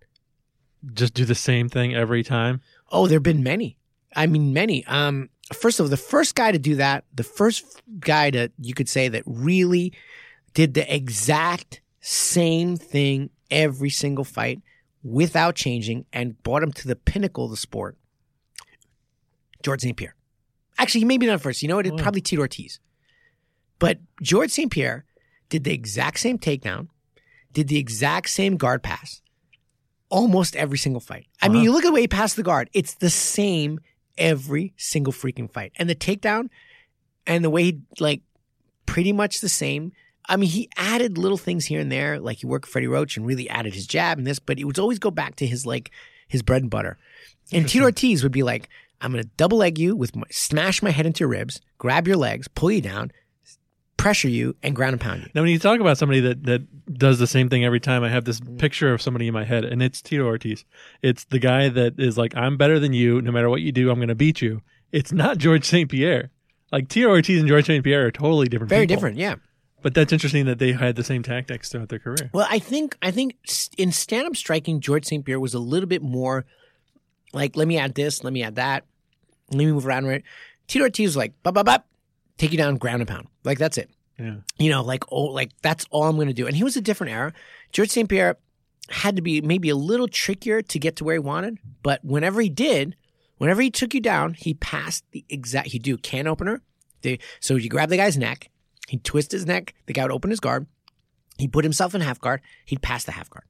just 0.94 1.14
do 1.14 1.26
the 1.26 1.36
same 1.36 1.70
thing 1.70 1.96
every 1.96 2.24
time? 2.24 2.62
Oh, 2.92 3.08
there 3.08 3.18
have 3.18 3.24
been 3.24 3.44
many. 3.44 3.78
I 4.16 4.28
mean, 4.28 4.54
many. 4.54 4.86
Um, 4.86 5.30
first 5.54 5.80
of 5.80 5.86
all, 5.86 5.90
the 5.90 5.98
first 5.98 6.36
guy 6.36 6.52
to 6.52 6.60
do 6.60 6.76
that, 6.76 7.04
the 7.14 7.24
first 7.24 7.82
guy 8.00 8.32
to 8.32 8.52
you 8.60 8.74
could 8.74 8.90
say 8.90 9.08
that 9.10 9.24
really 9.26 9.94
did 10.54 10.74
the 10.74 10.94
exact 10.94 11.82
same 12.02 12.78
thing 12.78 13.30
every 13.52 13.90
single 13.90 14.24
fight 14.24 14.62
without 15.04 15.56
changing 15.56 16.06
and 16.12 16.42
brought 16.44 16.64
him 16.64 16.72
to 16.74 16.88
the 16.88 16.96
pinnacle 16.96 17.46
of 17.46 17.52
the 17.52 17.58
sport. 17.58 17.98
George 19.64 19.82
St. 19.82 19.96
Pierre. 19.96 20.16
Actually, 20.78 21.04
maybe 21.04 21.26
not 21.26 21.42
first. 21.42 21.62
You 21.62 21.68
know 21.68 21.76
what? 21.76 21.86
It's 21.86 22.02
probably 22.02 22.22
Tito 22.22 22.42
Ortiz. 22.42 22.80
But 23.80 24.00
George 24.22 24.52
St. 24.52 24.72
Pierre 24.72 25.06
did 25.50 25.64
the 25.64 25.74
exact 25.74 26.20
same 26.20 26.38
takedown, 26.38 26.90
did 27.54 27.68
the 27.68 27.78
exact 27.78 28.30
same 28.30 28.58
guard 28.58 28.84
pass, 28.84 29.22
almost 30.10 30.56
every 30.56 30.78
single 30.78 31.00
fight. 31.00 31.28
I 31.42 31.50
mean, 31.50 31.64
you 31.64 31.72
look 31.72 31.84
at 31.84 31.88
the 31.88 31.94
way 31.94 32.02
he 32.02 32.08
passed 32.08 32.36
the 32.36 32.44
guard, 32.44 32.70
it's 32.74 32.96
the 32.96 33.10
same 33.10 33.80
every 34.18 34.74
single 34.78 35.14
freaking 35.14 35.52
fight. 35.52 35.72
And 35.78 35.90
the 35.90 35.96
takedown 35.96 36.50
and 37.26 37.44
the 37.44 37.50
way 37.50 37.64
he, 37.64 37.82
like, 38.00 38.22
pretty 38.86 39.14
much 39.14 39.40
the 39.40 39.50
same. 39.50 39.94
I 40.28 40.36
mean, 40.36 40.50
he 40.50 40.70
added 40.76 41.18
little 41.18 41.38
things 41.38 41.66
here 41.66 41.80
and 41.80 41.92
there, 41.92 42.20
like 42.20 42.38
he 42.40 42.46
worked 42.46 42.66
with 42.66 42.72
Freddie 42.72 42.88
Roach 42.88 43.18
and 43.18 43.26
really 43.26 43.50
added 43.50 43.74
his 43.74 43.88
jab 43.88 44.18
and 44.18 44.28
this, 44.28 44.40
but 44.40 44.60
it 44.60 44.66
would 44.66 44.78
always 44.78 45.00
go 45.00 45.10
back 45.10 45.36
to 45.38 45.48
his, 45.48 45.66
like, 45.66 45.92
his 46.28 46.42
bread 46.42 46.62
and 46.62 46.70
butter. 46.70 46.98
And 47.52 47.68
Tito 47.68 47.86
Ortiz 47.86 48.22
would 48.22 48.32
be 48.32 48.44
like, 48.44 48.70
I'm 49.02 49.12
going 49.12 49.24
to 49.24 49.30
double 49.38 49.60
leg 49.60 49.80
you 49.80 49.96
with 49.96 50.16
my, 50.16 50.26
smash 50.30 50.84
my 50.84 50.92
head 50.92 51.06
into 51.06 51.22
your 51.22 51.30
ribs, 51.30 51.62
grab 51.78 52.08
your 52.08 52.18
legs, 52.18 52.48
pull 52.48 52.72
you 52.72 52.82
down, 52.82 53.12
pressure 54.00 54.30
you, 54.30 54.56
and 54.64 54.76
ground 54.76 54.94
and 54.94 55.02
pound 55.02 55.22
you. 55.22 55.30
Now, 55.36 55.42
when 55.42 55.52
you 55.52 55.60
talk 55.60 55.80
about 55.80 55.98
somebody 55.98 56.22
that, 56.22 56.44
that 56.46 56.98
does 56.98 57.20
the 57.20 57.28
same 57.28 57.50
thing 57.50 57.66
every 57.66 57.82
time, 57.82 58.04
I 58.04 58.10
have 58.10 58.26
this 58.26 58.40
picture 58.58 58.94
of 58.94 59.02
somebody 59.02 59.28
in 59.28 59.34
my 59.34 59.44
head, 59.44 59.66
and 59.66 59.84
it's 59.84 60.02
Tito 60.02 60.26
Ortiz. 60.26 60.64
It's 61.02 61.26
the 61.26 61.38
guy 61.38 61.70
that 61.70 62.00
is 62.00 62.18
like, 62.18 62.36
I'm 62.36 62.58
better 62.58 62.80
than 62.80 62.94
you. 62.94 63.22
No 63.22 63.32
matter 63.32 63.50
what 63.50 63.62
you 63.62 63.72
do, 63.72 63.92
I'm 63.92 63.98
going 63.98 64.08
to 64.08 64.16
beat 64.16 64.42
you. 64.42 64.62
It's 64.92 65.12
not 65.12 65.38
George 65.38 65.66
St. 65.66 65.90
Pierre. 65.90 66.32
Like, 66.72 66.88
Tito 66.88 67.10
Ortiz 67.10 67.40
and 67.40 67.48
George 67.48 67.66
St. 67.66 67.84
Pierre 67.84 68.08
are 68.08 68.12
totally 68.12 68.48
different 68.48 68.70
Very 68.70 68.88
people. 68.88 68.96
different, 68.96 69.18
yeah. 69.18 69.36
But 69.82 69.94
that's 69.94 70.12
interesting 70.14 70.46
that 70.46 70.60
they 70.60 70.72
had 70.72 70.96
the 70.96 71.04
same 71.04 71.22
tactics 71.22 71.70
throughout 71.70 71.90
their 71.90 72.00
career. 72.00 72.30
Well, 72.34 72.48
I 72.50 72.60
think 72.60 72.98
I 73.02 73.12
think 73.12 73.36
in 73.78 73.92
stand 73.94 74.28
up 74.28 74.36
striking, 74.36 74.82
George 74.82 75.06
St. 75.06 75.24
Pierre 75.24 75.40
was 75.40 75.54
a 75.54 75.60
little 75.60 75.88
bit 75.88 76.02
more 76.02 76.46
like, 77.32 77.56
let 77.56 77.68
me 77.68 77.78
add 77.78 77.96
this, 77.96 78.24
let 78.24 78.34
me 78.34 78.44
add 78.44 78.56
that, 78.56 78.86
let 79.52 79.58
me 79.60 79.72
move 79.72 79.86
around 79.86 80.06
right. 80.06 80.24
Tito 80.68 80.84
Ortiz 80.84 81.10
was 81.10 81.18
like, 81.18 81.34
bop, 81.44 81.54
bop, 81.54 81.66
bop, 81.66 81.88
take 82.40 82.52
you 82.52 82.58
down, 82.58 82.78
ground 82.78 83.02
and 83.02 83.08
pound. 83.08 83.28
Like 83.44 83.60
that's 83.60 83.78
it. 83.78 83.92
Yeah. 84.18 84.38
You 84.58 84.72
know, 84.72 84.84
like 84.84 85.04
oh, 85.12 85.26
like 85.26 85.52
that's 85.62 85.86
all 85.92 86.06
I'm 86.06 86.16
going 86.16 86.28
to 86.28 86.34
do. 86.34 86.48
And 86.48 86.56
he 86.56 86.64
was 86.64 86.76
a 86.76 86.82
different 86.82 87.14
era. 87.14 87.34
George 87.72 87.90
St. 87.90 88.10
Pierre 88.10 88.38
had 88.90 89.16
to 89.16 89.22
be 89.22 89.42
maybe 89.42 89.70
a 89.70 89.76
little 89.76 90.08
trickier 90.08 90.64
to 90.64 90.80
get 90.80 90.96
to 90.96 91.04
where 91.04 91.16
he 91.16 91.20
wanted, 91.20 91.60
but 91.84 92.04
whenever 92.04 92.42
he 92.42 92.50
did, 92.50 92.96
whenever 93.38 93.62
he 93.62 93.70
took 93.70 93.94
you 93.94 94.02
down, 94.02 94.34
he 94.34 94.56
passed 94.56 95.04
the 95.12 95.24
exact. 95.30 95.68
He'd 95.68 95.84
do 95.84 95.98
can 95.98 96.26
opener. 96.26 96.64
They, 97.02 97.20
so 97.40 97.56
you 97.56 97.70
grab 97.70 97.90
the 97.90 97.98
guy's 97.98 98.18
neck, 98.18 98.50
he'd 98.88 99.04
twist 99.04 99.32
his 99.32 99.46
neck, 99.46 99.76
the 99.86 99.94
guy 99.94 100.04
would 100.04 100.12
open 100.12 100.32
his 100.32 100.40
guard, 100.40 100.66
he'd 101.38 101.54
put 101.54 101.64
himself 101.64 101.94
in 101.96 102.02
half 102.02 102.20
guard, 102.20 102.42
he'd 102.66 102.82
pass 102.82 103.04
the 103.04 103.12
half 103.14 103.30
guard. 103.30 103.46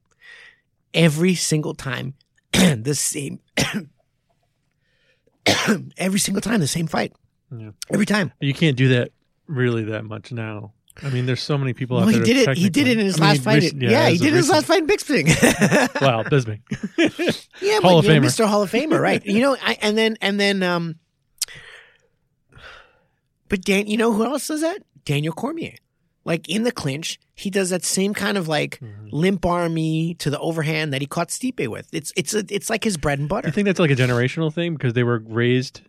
Every 0.92 1.34
single 1.34 1.74
time, 1.74 2.14
the 2.52 2.94
same. 2.94 3.40
every 5.96 6.20
single 6.20 6.42
time, 6.42 6.60
the 6.60 6.66
same 6.66 6.86
fight. 6.86 7.12
Yeah. 7.56 7.70
Every 7.90 8.06
time. 8.06 8.32
You 8.40 8.54
can't 8.54 8.76
do 8.76 8.88
that 8.88 9.12
really 9.46 9.84
that 9.84 10.04
much 10.04 10.32
now. 10.32 10.72
I 11.02 11.08
mean, 11.08 11.24
there's 11.24 11.42
so 11.42 11.56
many 11.56 11.72
people 11.72 11.96
out 11.96 12.00
Well, 12.00 12.08
he 12.08 12.16
there. 12.16 12.24
did 12.24 12.48
it. 12.48 12.58
He 12.58 12.68
did 12.68 12.86
it 12.88 12.98
in 12.98 13.04
his 13.06 13.18
last 13.18 13.42
fight. 13.42 13.62
Recent, 13.62 13.80
yeah, 13.82 14.08
he 14.08 14.18
did 14.18 14.26
it 14.26 14.28
in 14.28 14.34
of 14.34 14.36
his 14.38 14.50
last 14.50 14.66
fight 14.66 14.80
in 14.82 14.86
Bisping. 14.86 15.26
Wow, 16.00 16.22
Bisping. 16.24 16.60
Yeah, 17.62 17.80
Hall 17.80 17.96
but, 17.96 17.98
of 17.98 18.04
know, 18.06 18.10
Famer. 18.20 18.24
Mr. 18.24 18.46
Hall 18.46 18.62
of 18.62 18.70
Famer, 18.70 19.00
right? 19.00 19.24
you 19.24 19.40
know, 19.40 19.56
I, 19.62 19.78
and 19.82 19.96
then 19.96 20.16
and 20.20 20.38
then 20.40 20.62
um, 20.62 20.96
but 23.48 23.62
Dan, 23.62 23.86
you 23.86 23.96
know 23.96 24.12
who 24.12 24.24
else 24.24 24.46
does 24.48 24.60
that? 24.60 24.78
Daniel 25.04 25.32
Cormier. 25.32 25.74
Like 26.24 26.48
in 26.48 26.62
the 26.64 26.72
clinch, 26.72 27.18
he 27.34 27.50
does 27.50 27.70
that 27.70 27.84
same 27.84 28.12
kind 28.14 28.36
of 28.36 28.46
like 28.48 28.78
Mm-hmm. 28.80 29.08
limp 29.10 29.44
army 29.46 30.14
to 30.16 30.30
the 30.30 30.38
overhand 30.38 30.92
that 30.92 31.00
he 31.00 31.06
caught 31.06 31.28
Stipe 31.28 31.66
with. 31.68 31.88
It's 31.92 32.12
it's 32.16 32.34
a, 32.34 32.44
it's 32.48 32.68
like 32.70 32.84
his 32.84 32.96
bread 32.96 33.18
and 33.18 33.28
butter. 33.28 33.48
I 33.48 33.50
think 33.50 33.66
that's 33.66 33.80
like 33.80 33.90
a 33.90 33.96
generational 33.96 34.52
thing 34.52 34.74
because 34.74 34.92
they 34.92 35.02
were 35.02 35.18
raised 35.26 35.80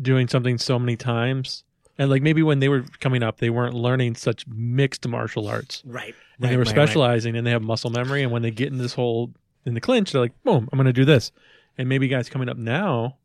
doing 0.00 0.28
something 0.28 0.58
so 0.58 0.78
many 0.78 0.96
times? 0.96 1.64
And 1.98 2.10
like 2.10 2.22
maybe 2.22 2.42
when 2.42 2.60
they 2.60 2.68
were 2.68 2.84
coming 3.00 3.22
up, 3.22 3.38
they 3.38 3.50
weren't 3.50 3.74
learning 3.74 4.14
such 4.14 4.46
mixed 4.46 5.06
martial 5.08 5.48
arts. 5.48 5.82
right. 5.84 6.14
And 6.40 6.52
they 6.52 6.56
were 6.56 6.64
specializing 6.64 7.36
and 7.36 7.44
they 7.44 7.50
have 7.50 7.62
muscle 7.62 7.90
memory. 7.90 8.22
And 8.22 8.30
when 8.30 8.42
they 8.42 8.52
get 8.52 8.68
in 8.68 8.78
this 8.78 8.94
whole 8.94 9.32
in 9.66 9.74
the 9.74 9.80
clinch, 9.80 10.12
they're 10.12 10.20
like, 10.20 10.40
boom, 10.44 10.68
I'm 10.72 10.76
going 10.76 10.86
to 10.86 10.92
do 10.92 11.04
this. 11.04 11.32
And 11.76 11.88
maybe 11.88 12.06
guys 12.06 12.28
coming 12.28 12.48
up 12.48 12.56
now 12.56 13.16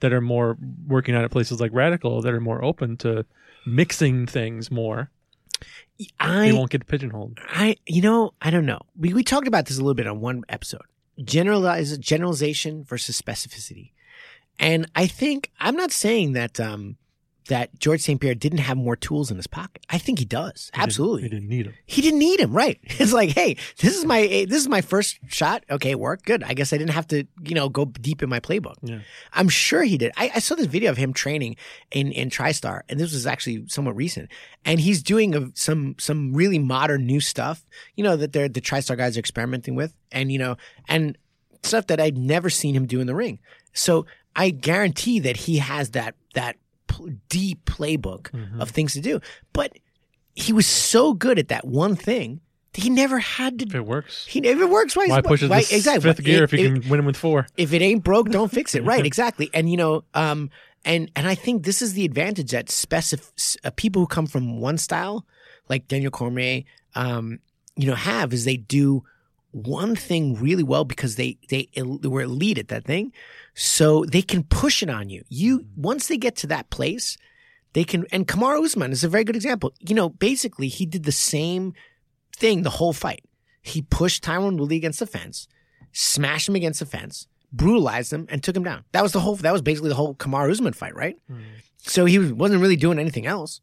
that 0.00 0.12
are 0.12 0.20
more 0.20 0.58
working 0.86 1.14
out 1.14 1.24
at 1.24 1.30
places 1.30 1.58
like 1.60 1.72
Radical 1.72 2.20
that 2.20 2.34
are 2.34 2.40
more 2.40 2.62
open 2.62 2.98
to 2.98 3.24
mixing 3.66 4.26
things 4.26 4.70
more, 4.70 5.10
they 5.98 6.06
I 6.18 6.52
won't 6.52 6.70
get 6.70 6.86
pigeonholed. 6.86 7.38
I 7.48 7.76
you 7.86 8.02
know 8.02 8.32
I 8.40 8.50
don't 8.50 8.66
know. 8.66 8.80
We 8.96 9.12
we 9.12 9.22
talked 9.22 9.48
about 9.48 9.66
this 9.66 9.76
a 9.76 9.80
little 9.80 9.94
bit 9.94 10.06
on 10.06 10.20
one 10.20 10.42
episode. 10.48 10.82
Generalize 11.22 11.96
generalization 11.98 12.84
versus 12.84 13.20
specificity, 13.20 13.92
and 14.60 14.86
I 14.94 15.08
think 15.08 15.50
I'm 15.58 15.74
not 15.74 15.90
saying 15.90 16.32
that 16.34 16.60
um 16.60 16.96
that 17.48 17.76
George 17.80 18.00
St. 18.00 18.20
Pierre 18.20 18.36
didn't 18.36 18.58
have 18.60 18.76
more 18.76 18.94
tools 18.94 19.28
in 19.32 19.36
his 19.36 19.48
pocket. 19.48 19.84
I 19.90 19.98
think 19.98 20.20
he 20.20 20.24
does. 20.24 20.70
Didn't- 20.72 20.84
Absolutely. 20.84 21.22
They 21.22 21.28
didn't 21.30 21.48
need 21.48 21.66
them. 21.66 21.74
He 21.84 22.00
didn't 22.00 22.20
need 22.20 22.38
him, 22.38 22.52
right? 22.52 22.78
It's 23.00 23.12
like, 23.12 23.30
hey, 23.30 23.56
this 23.78 23.96
is 23.96 24.04
my 24.04 24.20
this 24.48 24.58
is 24.62 24.68
my 24.68 24.82
first 24.82 25.18
shot. 25.26 25.64
Okay, 25.68 25.90
it 25.90 25.98
worked. 25.98 26.26
Good. 26.26 26.44
I 26.44 26.52
guess 26.54 26.72
I 26.72 26.76
didn't 26.78 26.92
have 26.92 27.08
to, 27.08 27.24
you 27.42 27.54
know, 27.56 27.68
go 27.68 27.86
deep 27.86 28.22
in 28.22 28.28
my 28.28 28.38
playbook. 28.38 28.76
Yeah. 28.82 29.00
I'm 29.32 29.48
sure 29.48 29.82
he 29.82 29.98
did. 29.98 30.12
I, 30.16 30.30
I 30.36 30.38
saw 30.38 30.54
this 30.54 30.66
video 30.66 30.90
of 30.92 30.96
him 30.96 31.12
training 31.12 31.56
in 31.90 32.12
in 32.12 32.30
TriStar, 32.30 32.82
and 32.88 33.00
this 33.00 33.12
was 33.12 33.26
actually 33.26 33.64
somewhat 33.66 33.96
recent. 33.96 34.30
And 34.64 34.78
he's 34.78 35.02
doing 35.02 35.34
a, 35.34 35.48
some 35.54 35.96
some 35.98 36.32
really 36.34 36.58
modern 36.60 37.04
new 37.04 37.20
stuff, 37.20 37.66
you 37.96 38.04
know, 38.04 38.16
that 38.16 38.32
they're 38.32 38.48
the 38.48 38.60
TriStar 38.60 38.96
guys 38.96 39.16
are 39.16 39.20
experimenting 39.20 39.74
with, 39.74 39.92
and 40.12 40.30
you 40.30 40.38
know, 40.38 40.56
and 40.86 41.18
stuff 41.64 41.88
that 41.88 41.98
I'd 42.00 42.16
never 42.16 42.48
seen 42.48 42.74
him 42.76 42.86
do 42.86 43.00
in 43.00 43.06
the 43.08 43.14
ring. 43.16 43.40
So 43.72 44.06
I 44.36 44.50
guarantee 44.50 45.20
that 45.20 45.36
he 45.36 45.58
has 45.58 45.90
that 45.90 46.14
that 46.34 46.56
deep 47.28 47.64
playbook 47.64 48.30
Mm-hmm. 48.30 48.60
of 48.60 48.70
things 48.70 48.92
to 48.94 49.00
do. 49.00 49.20
But 49.52 49.72
he 50.34 50.52
was 50.52 50.66
so 50.66 51.12
good 51.14 51.38
at 51.38 51.48
that 51.48 51.66
one 51.66 51.96
thing 51.96 52.40
that 52.72 52.82
he 52.84 52.90
never 52.90 53.18
had 53.18 53.60
If 53.62 53.70
to. 53.70 53.78
it 53.78 53.86
works, 53.86 54.26
He 54.26 54.38
if 54.40 54.58
it 54.60 54.68
works. 54.70 54.94
Why, 54.96 55.06
why 55.08 55.20
push 55.22 55.42
it 55.42 55.50
why, 55.50 55.58
exactly 55.58 56.00
fifth 56.12 56.24
gear 56.24 56.44
if 56.44 56.52
you 56.52 56.58
If- 56.60 56.82
can 56.82 56.90
win 56.90 56.98
them 56.98 57.06
with 57.06 57.16
four? 57.16 57.46
if 57.56 57.72
it 57.72 57.82
ain't 57.82 58.04
broke, 58.04 58.30
don't 58.30 58.50
fix 58.50 58.74
it. 58.74 58.84
Right, 58.84 59.04
exactly. 59.12 59.50
And 59.52 59.68
you 59.70 59.76
know, 59.76 60.04
um, 60.14 60.50
and 60.84 61.10
and 61.16 61.26
I 61.26 61.34
think 61.34 61.64
this 61.64 61.82
is 61.82 61.94
the 61.94 62.04
advantage 62.04 62.52
that 62.52 62.70
specific 62.70 63.26
uh, 63.64 63.70
people 63.76 64.02
who 64.02 64.06
come 64.06 64.26
from 64.26 64.60
one 64.60 64.78
style, 64.78 65.26
like 65.68 65.88
Daniel 65.88 66.10
Cormier, 66.10 66.62
um, 66.94 67.40
you 67.76 67.86
know, 67.86 67.94
have 67.96 68.32
is 68.32 68.44
they 68.44 68.56
do 68.56 69.02
one 69.52 69.96
thing 69.96 70.34
really 70.34 70.62
well 70.62 70.84
because 70.84 71.16
they 71.16 71.38
they, 71.48 71.68
they 71.74 72.08
were 72.08 72.22
elite 72.22 72.58
at 72.58 72.68
that 72.68 72.84
thing, 72.84 73.12
so 73.54 74.04
they 74.04 74.22
can 74.22 74.44
push 74.44 74.82
it 74.82 74.90
on 74.90 75.10
you. 75.10 75.24
You 75.28 75.60
mm-hmm. 75.60 75.82
once 75.82 76.08
they 76.08 76.16
get 76.16 76.36
to 76.36 76.46
that 76.48 76.70
place, 76.70 77.16
they 77.72 77.84
can. 77.84 78.06
And 78.12 78.26
Kamaru 78.26 78.64
Usman 78.64 78.92
is 78.92 79.04
a 79.04 79.08
very 79.08 79.24
good 79.24 79.36
example. 79.36 79.72
You 79.80 79.94
know, 79.94 80.08
basically 80.08 80.68
he 80.68 80.86
did 80.86 81.04
the 81.04 81.12
same 81.12 81.74
thing 82.36 82.62
the 82.62 82.70
whole 82.70 82.92
fight. 82.92 83.24
He 83.62 83.82
pushed 83.82 84.24
Tyron 84.24 84.58
Woodley 84.58 84.76
against 84.76 85.00
the 85.00 85.06
fence, 85.06 85.46
smashed 85.92 86.48
him 86.48 86.56
against 86.56 86.80
the 86.80 86.86
fence, 86.86 87.26
brutalized 87.52 88.12
him, 88.12 88.26
and 88.30 88.42
took 88.42 88.56
him 88.56 88.64
down. 88.64 88.84
That 88.92 89.02
was 89.02 89.12
the 89.12 89.20
whole. 89.20 89.36
That 89.36 89.52
was 89.52 89.62
basically 89.62 89.90
the 89.90 89.96
whole 89.96 90.14
Kamaru 90.14 90.50
Usman 90.50 90.72
fight, 90.72 90.94
right? 90.94 91.16
Mm-hmm. 91.30 91.42
So 91.78 92.04
he 92.04 92.18
wasn't 92.18 92.60
really 92.60 92.76
doing 92.76 92.98
anything 92.98 93.26
else. 93.26 93.60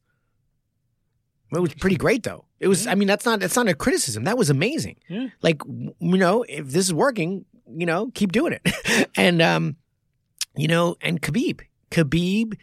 It 1.51 1.59
was 1.59 1.73
pretty 1.73 1.95
great 1.95 2.23
though. 2.23 2.45
It 2.59 2.67
was. 2.67 2.87
I 2.87 2.95
mean, 2.95 3.07
that's 3.07 3.25
not. 3.25 3.39
That's 3.39 3.55
not 3.55 3.67
a 3.67 3.73
criticism. 3.73 4.25
That 4.25 4.37
was 4.37 4.49
amazing. 4.49 4.97
Yeah. 5.07 5.27
Like 5.41 5.61
you 5.65 6.17
know, 6.17 6.43
if 6.43 6.67
this 6.67 6.85
is 6.85 6.93
working, 6.93 7.45
you 7.69 7.85
know, 7.85 8.11
keep 8.13 8.31
doing 8.31 8.53
it. 8.53 9.09
and 9.15 9.41
um, 9.41 9.75
you 10.55 10.67
know, 10.67 10.97
and 11.01 11.21
Khabib, 11.21 11.61
Khabib 11.91 12.57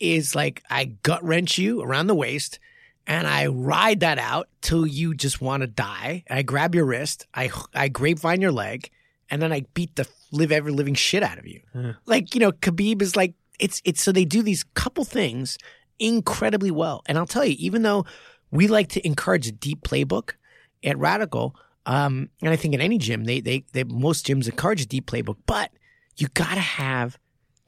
is 0.00 0.34
like 0.34 0.62
I 0.68 0.86
gut 0.86 1.22
wrench 1.22 1.58
you 1.58 1.82
around 1.82 2.08
the 2.08 2.14
waist, 2.14 2.58
and 3.06 3.26
I 3.26 3.46
ride 3.46 4.00
that 4.00 4.18
out 4.18 4.48
till 4.62 4.86
you 4.86 5.14
just 5.14 5.40
want 5.40 5.60
to 5.60 5.66
die. 5.66 6.24
I 6.28 6.42
grab 6.42 6.74
your 6.74 6.84
wrist, 6.86 7.26
I 7.34 7.50
I 7.74 7.88
grapevine 7.88 8.40
your 8.40 8.52
leg, 8.52 8.90
and 9.30 9.40
then 9.40 9.52
I 9.52 9.66
beat 9.74 9.94
the 9.94 10.08
live 10.32 10.50
ever 10.50 10.72
living 10.72 10.94
shit 10.94 11.22
out 11.22 11.38
of 11.38 11.46
you. 11.46 11.60
Yeah. 11.74 11.92
Like 12.06 12.34
you 12.34 12.40
know, 12.40 12.50
Khabib 12.50 13.00
is 13.02 13.14
like 13.14 13.34
it's 13.60 13.80
it's 13.84 14.02
so 14.02 14.10
they 14.10 14.24
do 14.24 14.42
these 14.42 14.64
couple 14.74 15.04
things 15.04 15.58
incredibly 16.04 16.70
well. 16.70 17.02
And 17.06 17.16
I'll 17.18 17.26
tell 17.26 17.44
you, 17.44 17.56
even 17.58 17.82
though 17.82 18.04
we 18.50 18.68
like 18.68 18.88
to 18.90 19.06
encourage 19.06 19.48
a 19.48 19.52
deep 19.52 19.82
playbook 19.82 20.32
at 20.82 20.98
Radical, 20.98 21.56
um, 21.86 22.28
and 22.40 22.50
I 22.50 22.56
think 22.56 22.74
at 22.74 22.80
any 22.80 22.98
gym, 22.98 23.24
they 23.24 23.40
they 23.40 23.64
they 23.72 23.84
most 23.84 24.26
gyms 24.26 24.48
encourage 24.48 24.82
a 24.82 24.86
deep 24.86 25.06
playbook, 25.06 25.36
but 25.46 25.70
you 26.16 26.28
gotta 26.34 26.60
have 26.60 27.18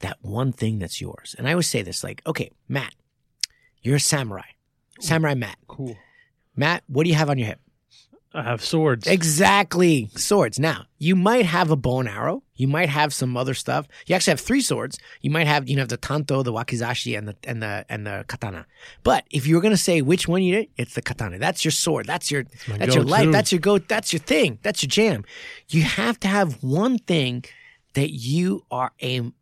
that 0.01 0.18
one 0.20 0.53
thing 0.53 0.78
that's 0.78 1.01
yours. 1.01 1.34
And 1.39 1.49
I 1.49 1.53
always 1.53 1.68
say 1.68 1.82
this, 1.82 2.05
like, 2.05 2.22
okay, 2.26 2.51
Matt, 2.68 2.95
you're 3.82 3.97
a 3.97 4.01
samurai, 4.01 4.49
samurai 5.01 5.34
Matt. 5.34 5.59
Cool. 5.66 5.97
Matt, 6.55 6.82
what 6.87 7.05
do 7.05 7.11
you 7.11 7.16
have 7.16 7.30
on 7.30 7.39
your 7.39 7.49
hip? 7.49 7.61
I 8.37 8.43
have 8.43 8.62
swords. 8.62 9.07
Exactly. 9.07 10.11
Swords. 10.14 10.59
Now, 10.59 10.84
you 10.99 11.16
might 11.16 11.47
have 11.47 11.70
a 11.70 11.76
bow 11.76 12.01
and 12.01 12.09
arrow. 12.09 12.43
You 12.55 12.68
might 12.68 12.91
have 12.91 13.14
some 13.14 13.34
other 13.34 13.55
stuff. 13.55 13.89
You 14.07 14.14
actually 14.14 14.32
have 14.32 14.41
three 14.41 14.61
swords. 14.61 14.99
You 15.22 15.30
might 15.30 15.47
have, 15.47 15.68
you 15.68 15.76
know, 15.76 15.87
the 15.87 15.97
tanto, 15.97 16.43
the 16.43 16.53
wakizashi, 16.53 17.16
and 17.16 17.28
the 17.28 17.37
and 17.45 17.62
the 17.62 17.87
and 17.89 18.07
the 18.07 18.24
katana. 18.28 18.66
But 19.03 19.24
if 19.30 19.47
you 19.47 19.55
were 19.55 19.62
gonna 19.62 19.78
say 19.78 20.03
which 20.03 20.28
one 20.28 20.43
you 20.43 20.55
did, 20.57 20.68
it's 20.76 20.95
the 20.95 21.03
katana. 21.03 21.39
That's 21.39 21.64
your 21.64 21.72
sword. 21.72 22.07
That's 22.07 22.30
your 22.30 22.45
that's 22.68 22.95
your 22.95 23.05
life. 23.05 23.32
That's 23.32 23.53
your 23.53 23.61
go. 23.61 23.78
That's 23.78 24.12
your 24.12 24.20
thing. 24.20 24.59
That's 24.62 24.82
your 24.82 24.89
jam. 24.89 25.24
You 25.68 25.82
have 25.82 26.20
to 26.20 26.28
have 26.28 26.62
one 26.62 26.99
thing 26.99 27.45
that 27.95 28.11
you 28.11 28.64
are 28.70 28.93
a 29.03 29.32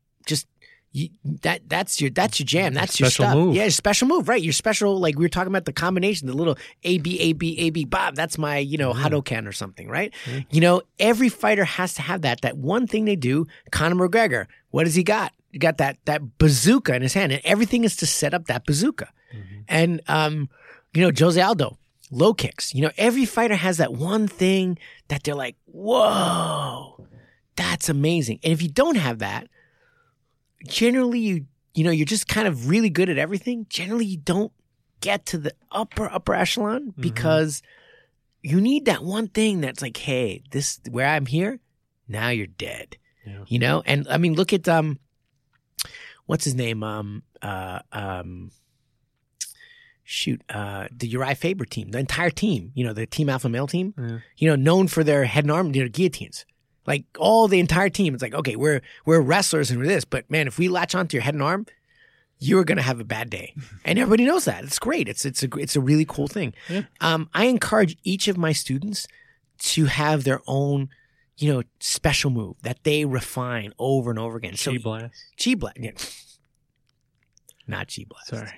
you, 0.96 1.08
that 1.42 1.68
that's 1.68 2.00
your 2.00 2.08
that's 2.10 2.38
your 2.38 2.46
jam. 2.46 2.72
That's 2.72 3.00
your 3.00 3.10
special 3.10 3.24
stuff. 3.24 3.36
move. 3.36 3.56
Yeah, 3.56 3.62
your 3.64 3.70
special 3.72 4.06
move, 4.06 4.28
right? 4.28 4.40
Your 4.40 4.52
special 4.52 5.00
like 5.00 5.18
we 5.18 5.24
were 5.24 5.28
talking 5.28 5.48
about 5.48 5.64
the 5.64 5.72
combination, 5.72 6.28
the 6.28 6.34
little 6.34 6.56
A 6.84 6.98
B 6.98 7.18
A 7.18 7.32
B 7.32 7.58
A 7.58 7.70
B 7.70 7.84
Bob. 7.84 8.14
That's 8.14 8.38
my 8.38 8.58
you 8.58 8.78
know 8.78 8.92
Hadoken 8.94 9.48
or 9.48 9.52
something, 9.52 9.88
right? 9.88 10.14
You 10.50 10.60
know, 10.60 10.82
every 11.00 11.28
fighter 11.28 11.64
has 11.64 11.94
to 11.94 12.02
have 12.02 12.22
that. 12.22 12.42
That 12.42 12.56
one 12.56 12.86
thing 12.86 13.06
they 13.06 13.16
do. 13.16 13.48
Conor 13.72 14.08
McGregor, 14.08 14.46
what 14.70 14.86
has 14.86 14.94
he 14.94 15.02
got? 15.02 15.32
He 15.50 15.58
got 15.58 15.78
that 15.78 15.98
that 16.04 16.38
bazooka 16.38 16.94
in 16.94 17.02
his 17.02 17.12
hand, 17.12 17.32
and 17.32 17.42
everything 17.44 17.82
is 17.82 17.96
to 17.96 18.06
set 18.06 18.32
up 18.32 18.46
that 18.46 18.64
bazooka. 18.64 19.08
And 19.66 20.00
um, 20.06 20.48
you 20.94 21.02
know, 21.02 21.10
Jose 21.18 21.40
Aldo, 21.40 21.76
low 22.12 22.34
kicks. 22.34 22.72
You 22.72 22.82
know, 22.82 22.92
every 22.96 23.24
fighter 23.24 23.56
has 23.56 23.78
that 23.78 23.92
one 23.92 24.28
thing 24.28 24.78
that 25.08 25.24
they're 25.24 25.34
like, 25.34 25.56
whoa, 25.66 27.04
that's 27.56 27.88
amazing. 27.88 28.38
And 28.44 28.52
if 28.52 28.62
you 28.62 28.68
don't 28.68 28.96
have 28.96 29.18
that, 29.18 29.48
generally 30.66 31.20
you 31.20 31.46
you 31.74 31.84
know 31.84 31.90
you're 31.90 32.06
just 32.06 32.28
kind 32.28 32.48
of 32.48 32.68
really 32.68 32.90
good 32.90 33.08
at 33.08 33.18
everything. 33.18 33.66
Generally, 33.68 34.06
you 34.06 34.18
don't 34.18 34.52
get 35.00 35.26
to 35.26 35.38
the 35.38 35.52
upper 35.70 36.10
upper 36.10 36.34
echelon 36.34 36.94
because 36.98 37.62
you 38.42 38.60
need 38.60 38.84
that 38.84 39.02
one 39.02 39.28
thing 39.28 39.60
that's 39.60 39.82
like, 39.82 39.96
hey, 39.96 40.42
this 40.50 40.80
where 40.90 41.06
I'm 41.06 41.26
here, 41.26 41.60
now 42.08 42.28
you're 42.28 42.46
dead. 42.46 42.96
Yeah. 43.26 43.44
You 43.46 43.58
know, 43.58 43.82
and 43.86 44.06
I 44.08 44.18
mean, 44.18 44.34
look 44.34 44.52
at 44.52 44.68
um, 44.68 44.98
what's 46.26 46.44
his 46.44 46.54
name? 46.54 46.82
Um, 46.82 47.22
uh, 47.40 47.80
um, 47.92 48.50
shoot, 50.04 50.42
uh, 50.50 50.88
the 50.94 51.08
Uriah 51.08 51.34
Faber 51.34 51.64
team, 51.64 51.90
the 51.90 51.98
entire 51.98 52.30
team. 52.30 52.70
You 52.74 52.84
know, 52.84 52.92
the 52.92 53.06
Team 53.06 53.30
Alpha 53.30 53.48
Male 53.48 53.66
team. 53.66 53.94
Yeah. 53.96 54.18
You 54.36 54.50
know, 54.50 54.56
known 54.56 54.88
for 54.88 55.02
their 55.02 55.24
head 55.24 55.44
and 55.44 55.50
arm, 55.50 55.74
you 55.74 55.82
know, 55.82 55.88
guillotines. 55.88 56.44
Like 56.86 57.04
all 57.18 57.48
the 57.48 57.60
entire 57.60 57.88
team, 57.88 58.12
it's 58.14 58.22
like, 58.22 58.34
okay, 58.34 58.56
we're 58.56 58.82
we're 59.06 59.20
wrestlers 59.20 59.70
and 59.70 59.80
we're 59.80 59.86
this, 59.86 60.04
but 60.04 60.30
man, 60.30 60.46
if 60.46 60.58
we 60.58 60.68
latch 60.68 60.94
onto 60.94 61.16
your 61.16 61.22
head 61.22 61.34
and 61.34 61.42
arm, 61.42 61.66
you're 62.38 62.64
gonna 62.64 62.82
have 62.82 63.00
a 63.00 63.04
bad 63.04 63.30
day, 63.30 63.54
and 63.84 63.98
everybody 63.98 64.24
knows 64.26 64.44
that. 64.44 64.64
It's 64.64 64.78
great. 64.78 65.08
It's 65.08 65.24
it's 65.24 65.42
a 65.42 65.48
it's 65.56 65.76
a 65.76 65.80
really 65.80 66.04
cool 66.04 66.26
thing. 66.28 66.52
Yeah. 66.68 66.82
Um, 67.00 67.30
I 67.32 67.46
encourage 67.46 67.96
each 68.04 68.28
of 68.28 68.36
my 68.36 68.52
students 68.52 69.06
to 69.60 69.86
have 69.86 70.24
their 70.24 70.40
own, 70.46 70.90
you 71.38 71.52
know, 71.52 71.62
special 71.80 72.30
move 72.30 72.56
that 72.62 72.82
they 72.84 73.04
refine 73.06 73.72
over 73.78 74.10
and 74.10 74.18
over 74.18 74.36
again. 74.36 74.56
So 74.56 74.72
Chi 74.72 74.78
blast. 74.78 75.14
chi 75.42 75.54
blast, 75.54 75.78
yeah. 75.80 75.92
not 77.66 77.90
chi 77.94 78.04
blast. 78.06 78.26
Sorry. 78.28 78.52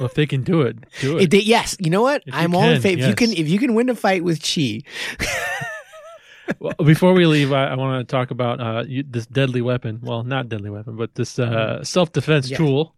well, 0.00 0.06
if 0.08 0.14
they 0.14 0.24
can 0.26 0.42
do 0.42 0.62
it, 0.62 0.76
do 1.00 1.18
It 1.18 1.24
it. 1.24 1.30
did, 1.30 1.44
yes, 1.44 1.76
you 1.80 1.90
know 1.90 2.02
what? 2.02 2.22
If 2.24 2.32
I'm 2.34 2.54
all 2.54 2.62
in 2.64 2.74
can, 2.74 2.82
favor. 2.82 3.02
If 3.02 3.08
you 3.08 3.14
can, 3.14 3.32
if 3.32 3.48
you 3.48 3.58
can 3.58 3.74
win 3.74 3.90
a 3.90 3.94
fight 3.94 4.24
with 4.24 4.40
chi, 4.42 4.80
well, 6.58 6.74
before 6.84 7.12
we 7.12 7.26
leave, 7.26 7.52
I, 7.52 7.66
I 7.68 7.74
want 7.76 8.06
to 8.06 8.10
talk 8.10 8.30
about 8.30 8.60
uh, 8.60 8.84
you, 8.86 9.02
this 9.08 9.26
deadly 9.26 9.60
weapon. 9.62 10.00
Well, 10.02 10.22
not 10.24 10.48
deadly 10.48 10.70
weapon, 10.70 10.96
but 10.96 11.14
this 11.14 11.38
uh, 11.38 11.82
self-defense 11.84 12.50
Yeah. 12.50 12.56
tool 12.56 12.94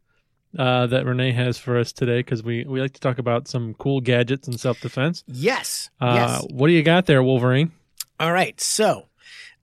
uh, 0.59 0.87
that 0.87 1.05
Rene 1.05 1.33
has 1.33 1.59
for 1.59 1.79
us 1.79 1.93
today, 1.93 2.21
because 2.21 2.43
we, 2.43 2.65
we 2.65 2.81
like 2.81 2.93
to 2.93 3.01
talk 3.01 3.19
about 3.19 3.49
some 3.49 3.75
cool 3.75 4.01
gadgets 4.01 4.47
and 4.49 4.59
self-defense. 4.59 5.25
yes, 5.27 5.91
Uh, 6.01 6.15
yes. 6.43 6.47
What 6.51 6.69
do 6.69 6.73
you 6.73 6.83
got 6.83 7.07
there, 7.07 7.23
Wolverine? 7.23 7.73
All 8.21 8.33
right, 8.33 8.61
so 8.61 9.09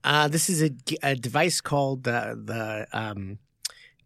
uh, 0.04 0.28
this 0.28 0.50
is 0.50 0.62
a, 0.62 0.70
a 1.02 1.14
device 1.16 1.60
called 1.62 2.04
the 2.04 2.38
the 2.44 2.86
um, 2.92 3.38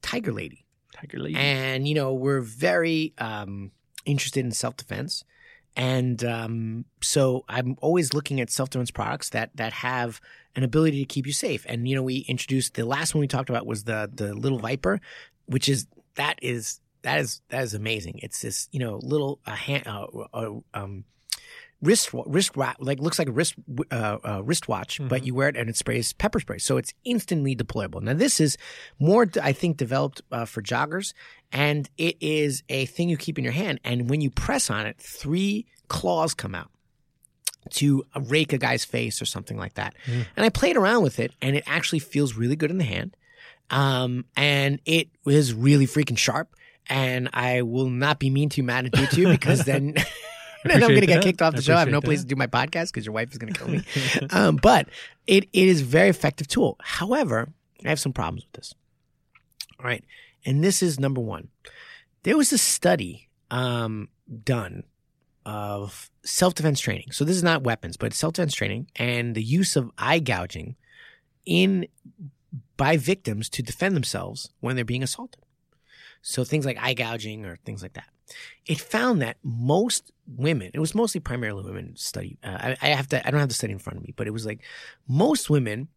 Tiger 0.02 0.32
Lady. 0.32 0.64
Tiger 0.94 1.18
Lady. 1.18 1.34
and 1.36 1.86
you 1.88 1.94
know 1.94 2.14
we're 2.14 2.40
very 2.40 3.12
um, 3.18 3.70
interested 4.04 4.44
in 4.44 4.52
self 4.52 4.76
defense, 4.76 5.24
and 5.76 6.24
um, 6.24 6.86
so 7.02 7.44
I'm 7.48 7.76
always 7.80 8.14
looking 8.14 8.40
at 8.40 8.50
self 8.50 8.70
defense 8.70 8.90
products 8.90 9.30
that 9.30 9.50
that 9.56 9.72
have 9.74 10.20
an 10.56 10.64
ability 10.64 11.00
to 11.00 11.04
keep 11.04 11.26
you 11.26 11.32
safe. 11.32 11.66
And 11.68 11.86
you 11.86 11.94
know 11.94 12.02
we 12.02 12.18
introduced 12.28 12.74
the 12.74 12.86
last 12.86 13.14
one 13.14 13.20
we 13.20 13.28
talked 13.28 13.50
about 13.50 13.66
was 13.66 13.84
the 13.84 14.10
the 14.12 14.34
little 14.34 14.58
Viper, 14.58 15.00
which 15.44 15.68
is 15.68 15.86
that 16.14 16.38
is 16.42 16.80
that 17.02 17.20
is 17.20 17.42
that 17.50 17.62
is 17.62 17.74
amazing. 17.74 18.20
It's 18.22 18.40
this 18.40 18.68
you 18.72 18.80
know 18.80 18.98
little 19.02 19.38
uh, 19.46 19.52
hand, 19.52 19.86
uh, 19.86 20.06
uh, 20.32 20.52
um, 20.72 21.04
wrist 21.82 22.10
wrist 22.12 22.56
like 22.56 23.00
looks 23.00 23.18
like 23.18 23.28
a 23.28 23.32
wrist 23.32 23.54
uh, 23.90 24.18
uh, 24.24 24.42
wristwatch, 24.42 25.00
but 25.08 25.24
you 25.24 25.34
wear 25.34 25.48
it 25.48 25.56
and 25.56 25.68
it 25.68 25.76
sprays 25.76 26.12
pepper 26.14 26.40
spray, 26.40 26.58
so 26.58 26.76
it's 26.76 26.94
instantly 27.04 27.54
deployable. 27.54 28.00
Now 28.00 28.14
this 28.14 28.40
is 28.40 28.56
more, 28.98 29.26
I 29.42 29.52
think, 29.52 29.76
developed 29.76 30.22
uh, 30.32 30.46
for 30.46 30.62
joggers, 30.62 31.12
and 31.52 31.88
it 31.96 32.16
is 32.20 32.62
a 32.68 32.86
thing 32.86 33.08
you 33.08 33.16
keep 33.16 33.38
in 33.38 33.44
your 33.44 33.52
hand, 33.52 33.80
and 33.84 34.10
when 34.10 34.20
you 34.20 34.30
press 34.30 34.70
on 34.70 34.86
it, 34.86 34.96
three 34.98 35.66
claws 35.88 36.34
come 36.34 36.54
out 36.54 36.70
to 37.70 38.04
rake 38.28 38.52
a 38.52 38.58
guy's 38.58 38.84
face 38.84 39.20
or 39.20 39.24
something 39.24 39.56
like 39.56 39.74
that. 39.74 39.94
And 40.36 40.44
I 40.44 40.48
played 40.48 40.76
around 40.76 41.02
with 41.02 41.18
it, 41.18 41.32
and 41.42 41.56
it 41.56 41.64
actually 41.66 41.98
feels 41.98 42.34
really 42.34 42.56
good 42.56 42.70
in 42.70 42.78
the 42.78 42.84
hand, 42.84 43.16
um, 43.70 44.24
and 44.36 44.80
it 44.84 45.08
is 45.26 45.52
really 45.52 45.86
freaking 45.86 46.18
sharp. 46.18 46.54
And 46.88 47.28
I 47.32 47.62
will 47.62 47.90
not 47.90 48.20
be 48.20 48.30
mean 48.30 48.48
to 48.50 48.58
you, 48.58 48.62
Matt, 48.62 48.84
and 48.84 48.92
do 48.92 49.02
it 49.02 49.10
to 49.10 49.20
you 49.20 49.28
because 49.28 49.64
then. 49.64 49.94
I'm 50.68 50.80
going 50.80 51.00
to 51.00 51.06
get 51.06 51.22
kicked 51.22 51.42
off 51.42 51.54
I 51.54 51.56
the 51.58 51.62
show. 51.62 51.74
I 51.76 51.80
have 51.80 51.88
no 51.88 52.00
place 52.00 52.20
that. 52.20 52.28
to 52.28 52.34
do 52.34 52.36
my 52.36 52.48
podcast 52.48 52.86
because 52.86 53.06
your 53.06 53.12
wife 53.12 53.30
is 53.30 53.38
going 53.38 53.52
to 53.52 53.58
kill 53.58 53.68
me. 53.68 53.84
um, 54.30 54.56
but 54.56 54.88
it, 55.26 55.44
it 55.52 55.68
is 55.68 55.82
a 55.82 55.84
very 55.84 56.08
effective 56.08 56.48
tool. 56.48 56.76
However, 56.80 57.52
I 57.84 57.88
have 57.88 58.00
some 58.00 58.12
problems 58.12 58.44
with 58.44 58.52
this. 58.52 58.74
All 59.78 59.86
right. 59.86 60.04
And 60.46 60.64
this 60.64 60.82
is 60.82 60.98
number 60.98 61.20
one. 61.20 61.48
There 62.22 62.36
was 62.36 62.52
a 62.52 62.58
study 62.58 63.28
um, 63.50 64.08
done 64.44 64.84
of 65.44 66.10
self 66.24 66.54
defense 66.54 66.80
training. 66.80 67.12
So 67.12 67.24
this 67.24 67.36
is 67.36 67.42
not 67.42 67.64
weapons, 67.64 67.96
but 67.96 68.14
self 68.14 68.34
defense 68.34 68.54
training 68.54 68.90
and 68.96 69.34
the 69.34 69.42
use 69.42 69.76
of 69.76 69.90
eye 69.98 70.20
gouging 70.20 70.76
in 71.44 71.86
by 72.76 72.96
victims 72.96 73.48
to 73.50 73.62
defend 73.62 73.94
themselves 73.94 74.50
when 74.60 74.76
they're 74.76 74.84
being 74.84 75.02
assaulted. 75.02 75.42
So 76.22 76.44
things 76.44 76.66
like 76.66 76.78
eye 76.80 76.94
gouging 76.94 77.44
or 77.44 77.56
things 77.64 77.82
like 77.82 77.94
that. 77.94 78.08
It 78.66 78.80
found 78.80 79.22
that 79.22 79.36
most 79.44 80.10
women, 80.26 80.72
it 80.74 80.80
was 80.80 80.94
mostly 80.94 81.20
primarily 81.20 81.62
women 81.62 81.94
study. 81.96 82.38
Uh, 82.42 82.58
I, 82.60 82.76
I 82.82 82.88
have 82.88 83.06
to, 83.08 83.24
I 83.24 83.30
don't 83.30 83.38
have 83.38 83.48
the 83.48 83.54
study 83.54 83.72
in 83.72 83.78
front 83.78 83.98
of 83.98 84.02
me, 84.02 84.12
but 84.16 84.26
it 84.26 84.32
was 84.32 84.44
like 84.44 84.62
most 85.06 85.48
women 85.48 85.88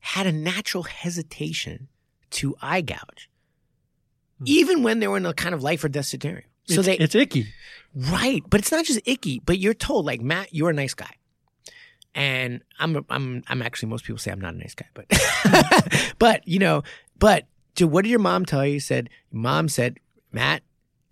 had 0.00 0.26
a 0.26 0.32
natural 0.32 0.82
hesitation 0.82 1.88
to 2.30 2.56
eye 2.60 2.80
gouge, 2.80 3.30
Mm-hmm. 4.44 4.58
even 4.58 4.82
when 4.82 5.00
they 5.00 5.08
were 5.08 5.16
in 5.16 5.26
a 5.26 5.34
kind 5.34 5.54
of 5.54 5.62
life 5.62 5.82
or 5.84 5.88
death 5.88 6.06
scenario. 6.06 6.42
So 6.66 6.80
it's, 6.80 6.86
they, 6.86 6.96
it's 6.96 7.14
icky. 7.14 7.46
Right, 7.94 8.42
but 8.48 8.60
it's 8.60 8.72
not 8.72 8.84
just 8.84 9.00
icky. 9.04 9.40
But 9.44 9.58
you're 9.58 9.74
told 9.74 10.06
like 10.06 10.20
Matt, 10.20 10.54
you're 10.54 10.70
a 10.70 10.74
nice 10.74 10.94
guy, 10.94 11.14
and 12.14 12.62
I'm 12.78 12.96
a, 12.96 13.04
I'm 13.10 13.42
I'm 13.48 13.62
actually 13.62 13.90
most 13.90 14.04
people 14.04 14.18
say 14.18 14.30
I'm 14.30 14.40
not 14.40 14.54
a 14.54 14.58
nice 14.58 14.74
guy, 14.74 14.86
but 14.94 16.14
but 16.18 16.46
you 16.48 16.58
know, 16.58 16.82
but 17.18 17.46
to, 17.76 17.86
what 17.86 18.02
did 18.02 18.10
your 18.10 18.20
mom 18.20 18.46
tell 18.46 18.66
you? 18.66 18.80
Said 18.80 19.10
mom 19.30 19.68
said 19.68 19.98
Matt, 20.32 20.62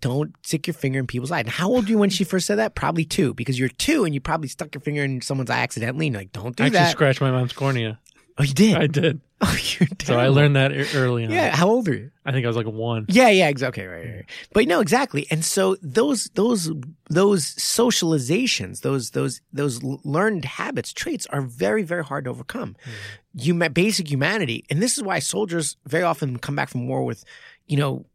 don't 0.01 0.35
stick 0.45 0.67
your 0.67 0.73
finger 0.73 0.99
in 0.99 1.07
people's 1.07 1.31
eye. 1.31 1.39
And 1.39 1.49
how 1.49 1.69
old 1.69 1.85
were 1.85 1.91
you 1.91 1.97
when 1.97 2.09
she 2.09 2.25
first 2.25 2.45
said 2.45 2.57
that? 2.57 2.75
Probably 2.75 3.05
two, 3.05 3.33
because 3.33 3.57
you're 3.57 3.69
two 3.69 4.03
and 4.03 4.13
you 4.13 4.19
probably 4.19 4.49
stuck 4.49 4.75
your 4.75 4.81
finger 4.81 5.03
in 5.03 5.21
someone's 5.21 5.49
eye 5.49 5.59
accidentally. 5.59 6.07
And 6.07 6.15
like, 6.15 6.33
don't 6.33 6.55
do 6.55 6.63
I 6.63 6.67
actually 6.67 6.91
scratched 6.91 7.21
my 7.21 7.31
mom's 7.31 7.53
cornea. 7.53 7.99
oh, 8.37 8.43
you 8.43 8.53
did. 8.53 8.75
I 8.75 8.87
did. 8.87 9.21
oh, 9.45 9.57
you're 9.79 9.89
So 10.03 10.17
I 10.17 10.29
learned 10.29 10.55
that 10.55 10.71
early 10.95 11.25
on. 11.25 11.31
Yeah, 11.31 11.53
how 11.53 11.67
old 11.67 11.89
are 11.89 11.93
you? 11.93 12.11
I 12.25 12.31
think 12.31 12.45
I 12.45 12.47
was 12.47 12.55
like 12.55 12.65
one. 12.65 13.05
Yeah, 13.09 13.27
yeah, 13.27 13.49
exactly. 13.49 13.83
Okay, 13.83 13.87
right, 13.87 14.05
right, 14.05 14.15
right. 14.15 14.25
But 14.53 14.67
no, 14.67 14.79
exactly. 14.79 15.27
And 15.29 15.43
so 15.43 15.75
those 15.81 16.25
those 16.35 16.71
those 17.09 17.45
socializations, 17.55 18.81
those 18.81 19.11
those 19.11 19.41
those 19.51 19.83
learned 19.83 20.45
habits, 20.45 20.93
traits 20.93 21.25
are 21.27 21.41
very 21.41 21.83
very 21.83 22.05
hard 22.05 22.23
to 22.23 22.29
overcome. 22.29 22.77
Mm-hmm. 22.85 23.39
You 23.65 23.69
basic 23.69 24.09
humanity, 24.09 24.63
and 24.69 24.81
this 24.81 24.97
is 24.97 25.03
why 25.03 25.19
soldiers 25.19 25.75
very 25.85 26.03
often 26.03 26.39
come 26.39 26.55
back 26.55 26.69
from 26.69 26.87
war 26.87 27.03
with, 27.03 27.25
you 27.67 27.77
know. 27.77 28.05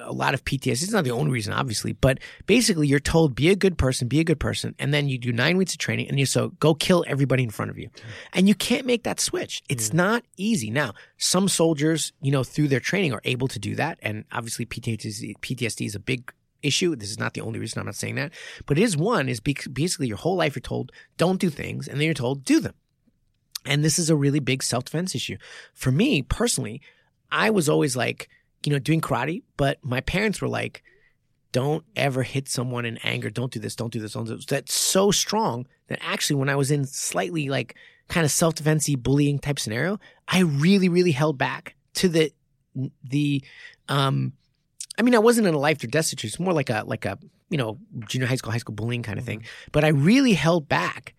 A 0.00 0.12
lot 0.12 0.34
of 0.34 0.44
PTSD. 0.44 0.82
It's 0.82 0.92
not 0.92 1.04
the 1.04 1.10
only 1.10 1.30
reason, 1.30 1.52
obviously, 1.52 1.92
but 1.92 2.18
basically, 2.46 2.86
you're 2.86 3.00
told 3.00 3.34
be 3.34 3.50
a 3.50 3.56
good 3.56 3.76
person, 3.76 4.08
be 4.08 4.20
a 4.20 4.24
good 4.24 4.40
person, 4.40 4.74
and 4.78 4.92
then 4.92 5.08
you 5.08 5.18
do 5.18 5.32
nine 5.32 5.56
weeks 5.56 5.72
of 5.72 5.78
training, 5.78 6.08
and 6.08 6.18
you 6.18 6.26
so 6.26 6.50
go 6.60 6.74
kill 6.74 7.04
everybody 7.06 7.42
in 7.42 7.50
front 7.50 7.70
of 7.70 7.78
you, 7.78 7.90
and 8.32 8.48
you 8.48 8.54
can't 8.54 8.86
make 8.86 9.04
that 9.04 9.20
switch. 9.20 9.62
It's 9.68 9.90
mm. 9.90 9.94
not 9.94 10.24
easy. 10.36 10.70
Now, 10.70 10.94
some 11.18 11.48
soldiers, 11.48 12.12
you 12.20 12.32
know, 12.32 12.44
through 12.44 12.68
their 12.68 12.80
training, 12.80 13.12
are 13.12 13.20
able 13.24 13.48
to 13.48 13.58
do 13.58 13.74
that, 13.76 13.98
and 14.02 14.24
obviously, 14.32 14.66
PTSD, 14.66 15.34
PTSD 15.40 15.86
is 15.86 15.94
a 15.94 16.00
big 16.00 16.32
issue. 16.62 16.96
This 16.96 17.10
is 17.10 17.18
not 17.18 17.34
the 17.34 17.40
only 17.40 17.58
reason 17.58 17.80
I'm 17.80 17.86
not 17.86 17.96
saying 17.96 18.14
that, 18.16 18.32
but 18.66 18.78
it 18.78 18.82
is 18.82 18.96
one. 18.96 19.28
Is 19.28 19.40
basically 19.40 20.06
your 20.06 20.16
whole 20.16 20.36
life 20.36 20.54
you're 20.54 20.60
told 20.60 20.92
don't 21.16 21.40
do 21.40 21.50
things, 21.50 21.88
and 21.88 21.98
then 21.98 22.04
you're 22.06 22.14
told 22.14 22.44
do 22.44 22.60
them, 22.60 22.74
and 23.64 23.84
this 23.84 23.98
is 23.98 24.10
a 24.10 24.16
really 24.16 24.40
big 24.40 24.62
self 24.62 24.84
defense 24.84 25.14
issue. 25.14 25.36
For 25.74 25.90
me 25.90 26.22
personally, 26.22 26.80
I 27.30 27.50
was 27.50 27.68
always 27.68 27.96
like, 27.96 28.28
you 28.64 28.72
know, 28.72 28.78
doing 28.78 29.00
karate, 29.00 29.42
but 29.56 29.78
my 29.82 30.00
parents 30.00 30.40
were 30.40 30.48
like, 30.48 30.82
don't 31.52 31.84
ever 31.96 32.22
hit 32.22 32.48
someone 32.48 32.84
in 32.84 32.96
anger. 32.98 33.30
Don't 33.30 33.52
do 33.52 33.60
this. 33.60 33.76
Don't 33.76 33.92
do 33.92 34.00
this. 34.00 34.14
Don't 34.14 34.24
do 34.24 34.36
this. 34.36 34.46
That's 34.46 34.72
so 34.72 35.10
strong 35.10 35.66
that 35.88 35.98
actually, 36.00 36.36
when 36.36 36.48
I 36.48 36.56
was 36.56 36.70
in 36.70 36.86
slightly 36.86 37.48
like 37.50 37.76
kind 38.08 38.24
of 38.24 38.30
self 38.30 38.54
defensey 38.54 39.00
bullying 39.00 39.38
type 39.38 39.58
scenario, 39.58 40.00
I 40.26 40.40
really, 40.40 40.88
really 40.88 41.12
held 41.12 41.38
back 41.38 41.76
to 41.94 42.08
the 42.08 42.32
the 43.04 43.44
um. 43.88 44.32
I 44.98 45.02
mean, 45.02 45.14
I 45.14 45.20
wasn't 45.20 45.46
in 45.46 45.54
a 45.54 45.58
life 45.58 45.82
or 45.82 45.86
death 45.86 46.06
situation. 46.06 46.34
It's 46.34 46.40
more 46.40 46.52
like 46.52 46.70
a 46.70 46.84
like 46.86 47.04
a 47.04 47.18
you 47.50 47.58
know 47.58 47.78
junior 48.08 48.26
high 48.26 48.36
school, 48.36 48.52
high 48.52 48.58
school 48.58 48.74
bullying 48.74 49.02
kind 49.02 49.18
of 49.18 49.24
thing. 49.24 49.44
But 49.72 49.84
I 49.84 49.88
really 49.88 50.32
held 50.32 50.68
back 50.68 51.14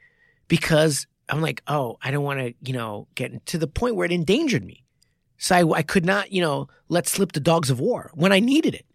because 0.48 1.06
I'm 1.30 1.42
like, 1.42 1.62
oh, 1.68 1.98
I 2.02 2.12
don't 2.12 2.24
want 2.24 2.40
to, 2.40 2.54
you 2.64 2.74
know, 2.74 3.08
get 3.16 3.46
to 3.48 3.58
the 3.58 3.68
point 3.68 3.96
where 3.96 4.06
it 4.06 4.12
endangered 4.12 4.66
me. 4.66 4.83
So 5.38 5.56
I, 5.56 5.80
I 5.80 5.82
could 5.82 6.06
not, 6.06 6.32
you 6.32 6.42
know, 6.42 6.68
let 6.90 7.08
slip 7.08 7.32
the 7.34 7.40
dogs 7.40 7.70
of 7.70 7.80
war 7.80 8.12
when 8.14 8.32
I 8.32 8.40
needed 8.40 8.74
it 8.74 8.86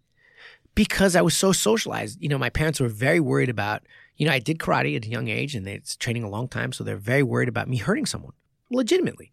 because 0.74 1.16
I 1.16 1.22
was 1.22 1.36
so 1.36 1.53
socialized. 1.53 2.22
You 2.22 2.28
know, 2.28 2.39
my 2.39 2.51
parents 2.51 2.80
were 2.80 2.89
very 2.89 3.20
worried 3.20 3.49
about, 3.49 3.82
you 4.16 4.26
know, 4.26 4.32
I 4.32 4.39
did 4.39 4.59
karate 4.59 4.97
at 4.97 5.05
a 5.05 5.09
young 5.09 5.28
age 5.28 5.55
and 5.55 5.66
it's 5.66 5.97
training 5.97 6.24
a 6.24 6.28
long 6.28 6.49
time. 6.49 6.72
So 6.72 6.84
they're 6.84 6.97
very 6.97 7.22
worried 7.22 7.49
about 7.49 7.68
me 7.68 7.76
hurting 7.78 8.07
someone 8.07 8.32
legitimately. 8.70 9.32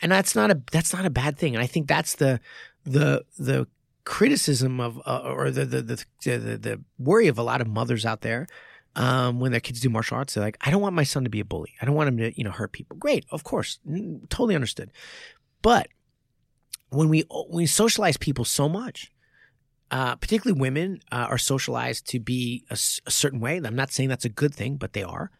And 0.00 0.12
that's 0.12 0.34
not 0.34 0.50
a, 0.50 0.60
that's 0.70 0.92
not 0.92 1.04
a 1.04 1.10
bad 1.10 1.38
thing. 1.38 1.54
And 1.54 1.62
I 1.62 1.66
think 1.66 1.88
that's 1.88 2.16
the, 2.16 2.40
the, 2.84 3.24
the 3.38 3.66
criticism 4.04 4.80
of, 4.80 5.00
uh, 5.06 5.22
or 5.24 5.50
the, 5.50 5.64
the, 5.64 5.82
the, 5.82 6.04
the, 6.22 6.58
the 6.58 6.80
worry 6.98 7.28
of 7.28 7.38
a 7.38 7.42
lot 7.42 7.60
of 7.60 7.66
mothers 7.66 8.06
out 8.06 8.20
there 8.20 8.46
um, 8.96 9.40
when 9.40 9.50
their 9.50 9.60
kids 9.60 9.80
do 9.80 9.88
martial 9.90 10.16
arts, 10.16 10.34
they're 10.34 10.44
like, 10.44 10.58
I 10.60 10.70
don't 10.70 10.82
want 10.82 10.94
my 10.94 11.02
son 11.02 11.24
to 11.24 11.30
be 11.30 11.40
a 11.40 11.44
bully. 11.44 11.74
I 11.80 11.86
don't 11.86 11.94
want 11.94 12.08
him 12.08 12.18
to, 12.18 12.38
you 12.38 12.44
know, 12.44 12.50
hurt 12.50 12.72
people. 12.72 12.96
Great, 12.96 13.24
of 13.30 13.44
course, 13.44 13.78
totally 14.28 14.54
understood. 14.54 14.92
But 15.62 15.88
when 16.94 17.08
we 17.08 17.24
when 17.30 17.58
we 17.58 17.66
socialize 17.66 18.16
people 18.16 18.44
so 18.44 18.68
much, 18.68 19.12
uh, 19.90 20.16
particularly 20.16 20.58
women 20.58 21.00
uh, 21.12 21.26
are 21.30 21.38
socialized 21.38 22.06
to 22.08 22.20
be 22.20 22.64
a 22.70 22.76
certain 22.76 23.40
way. 23.40 23.56
I'm 23.56 23.76
not 23.76 23.92
saying 23.92 24.08
that's 24.08 24.24
a 24.24 24.30
good 24.30 24.54
thing, 24.54 24.76
but 24.76 24.92
they 24.92 25.02
are. 25.02 25.30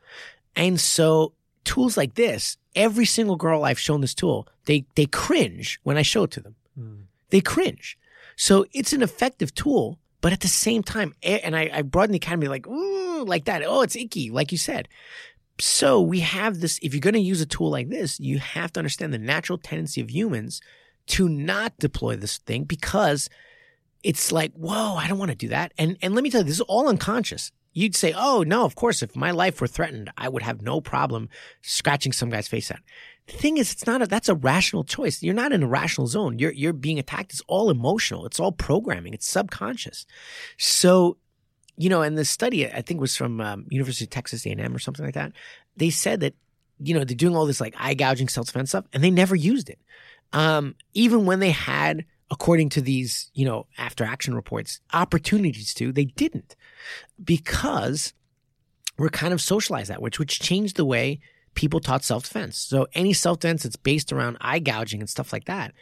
And 0.56 0.80
so 0.80 1.32
tools 1.64 1.96
like 1.96 2.14
this, 2.14 2.56
every 2.74 3.04
single 3.04 3.36
girl 3.36 3.64
I've 3.64 3.80
shown 3.80 4.00
this 4.00 4.14
tool, 4.14 4.46
they 4.66 4.86
they 4.94 5.06
cringe 5.06 5.80
when 5.82 5.96
I 5.96 6.02
show 6.02 6.24
it 6.24 6.30
to 6.32 6.40
them. 6.40 6.56
They 7.30 7.40
cringe. 7.40 7.98
So 8.36 8.66
it's 8.72 8.92
an 8.92 9.02
effective 9.02 9.54
tool, 9.54 9.98
but 10.20 10.32
at 10.32 10.40
the 10.40 10.48
same 10.48 10.82
time, 10.82 11.14
and 11.22 11.56
I, 11.56 11.70
I 11.72 11.82
brought 11.82 12.06
in 12.06 12.12
the 12.12 12.16
academy 12.16 12.48
like, 12.48 12.66
ooh, 12.66 13.24
like 13.24 13.44
that. 13.44 13.62
Oh, 13.64 13.82
it's 13.82 13.96
icky, 13.96 14.30
like 14.30 14.52
you 14.52 14.58
said. 14.58 14.88
So 15.60 16.00
we 16.00 16.20
have 16.20 16.60
this. 16.60 16.80
If 16.82 16.94
you're 16.94 17.00
going 17.00 17.14
to 17.14 17.20
use 17.20 17.40
a 17.40 17.46
tool 17.46 17.70
like 17.70 17.88
this, 17.88 18.18
you 18.18 18.38
have 18.38 18.72
to 18.72 18.80
understand 18.80 19.12
the 19.14 19.18
natural 19.18 19.58
tendency 19.58 20.00
of 20.00 20.10
humans 20.10 20.60
to 21.06 21.28
not 21.28 21.76
deploy 21.78 22.16
this 22.16 22.38
thing 22.38 22.64
because 22.64 23.28
it's 24.02 24.32
like, 24.32 24.52
whoa, 24.54 24.96
I 24.96 25.08
don't 25.08 25.18
want 25.18 25.30
to 25.30 25.36
do 25.36 25.48
that. 25.48 25.72
And 25.78 25.96
and 26.02 26.14
let 26.14 26.22
me 26.22 26.30
tell 26.30 26.40
you, 26.40 26.46
this 26.46 26.56
is 26.56 26.60
all 26.62 26.88
unconscious. 26.88 27.52
You'd 27.72 27.96
say, 27.96 28.14
oh 28.16 28.44
no, 28.46 28.64
of 28.64 28.76
course, 28.76 29.02
if 29.02 29.16
my 29.16 29.32
life 29.32 29.60
were 29.60 29.66
threatened, 29.66 30.10
I 30.16 30.28
would 30.28 30.42
have 30.42 30.62
no 30.62 30.80
problem 30.80 31.28
scratching 31.62 32.12
some 32.12 32.30
guy's 32.30 32.46
face 32.46 32.70
out. 32.70 32.78
The 33.26 33.32
thing 33.32 33.56
is, 33.56 33.72
it's 33.72 33.86
not 33.86 34.02
a, 34.02 34.06
that's 34.06 34.28
a 34.28 34.34
rational 34.34 34.84
choice. 34.84 35.22
You're 35.22 35.34
not 35.34 35.52
in 35.52 35.62
a 35.62 35.66
rational 35.66 36.06
zone. 36.06 36.38
You're, 36.38 36.52
you're 36.52 36.74
being 36.74 36.98
attacked. 36.98 37.32
It's 37.32 37.42
all 37.46 37.70
emotional. 37.70 38.26
It's 38.26 38.38
all 38.38 38.52
programming. 38.52 39.14
It's 39.14 39.26
subconscious. 39.26 40.04
So, 40.58 41.16
you 41.76 41.88
know, 41.88 42.02
and 42.02 42.18
the 42.18 42.24
study, 42.26 42.70
I 42.70 42.82
think 42.82 43.00
was 43.00 43.16
from 43.16 43.40
um, 43.40 43.64
University 43.70 44.04
of 44.04 44.10
Texas 44.10 44.44
A&M 44.46 44.74
or 44.74 44.78
something 44.78 45.04
like 45.04 45.14
that. 45.14 45.32
They 45.76 45.90
said 45.90 46.20
that, 46.20 46.34
you 46.78 46.92
know, 46.92 47.04
they're 47.04 47.16
doing 47.16 47.34
all 47.34 47.46
this 47.46 47.60
like 47.62 47.74
eye 47.78 47.94
gouging 47.94 48.28
self-defense 48.28 48.68
stuff 48.68 48.84
and 48.92 49.02
they 49.02 49.10
never 49.10 49.34
used 49.34 49.70
it. 49.70 49.80
Um, 50.34 50.74
even 50.92 51.24
when 51.24 51.38
they 51.38 51.52
had, 51.52 52.04
according 52.30 52.68
to 52.70 52.80
these, 52.80 53.30
you 53.34 53.46
know, 53.46 53.66
after 53.78 54.04
action 54.04 54.34
reports, 54.34 54.80
opportunities 54.92 55.72
to, 55.74 55.92
they 55.92 56.04
didn't 56.04 56.56
because 57.22 58.12
we're 58.98 59.08
kind 59.08 59.32
of 59.32 59.40
socialized 59.40 59.90
that 59.90 60.02
which, 60.02 60.18
which 60.18 60.40
changed 60.40 60.76
the 60.76 60.84
way 60.84 61.20
people 61.54 61.78
taught 61.78 62.04
self 62.04 62.24
defense. 62.24 62.58
So 62.58 62.88
any 62.94 63.12
self 63.12 63.38
defense 63.38 63.62
that's 63.62 63.76
based 63.76 64.12
around 64.12 64.36
eye 64.40 64.58
gouging 64.58 65.00
and 65.00 65.08
stuff 65.08 65.32
like 65.32 65.44
that 65.44 65.72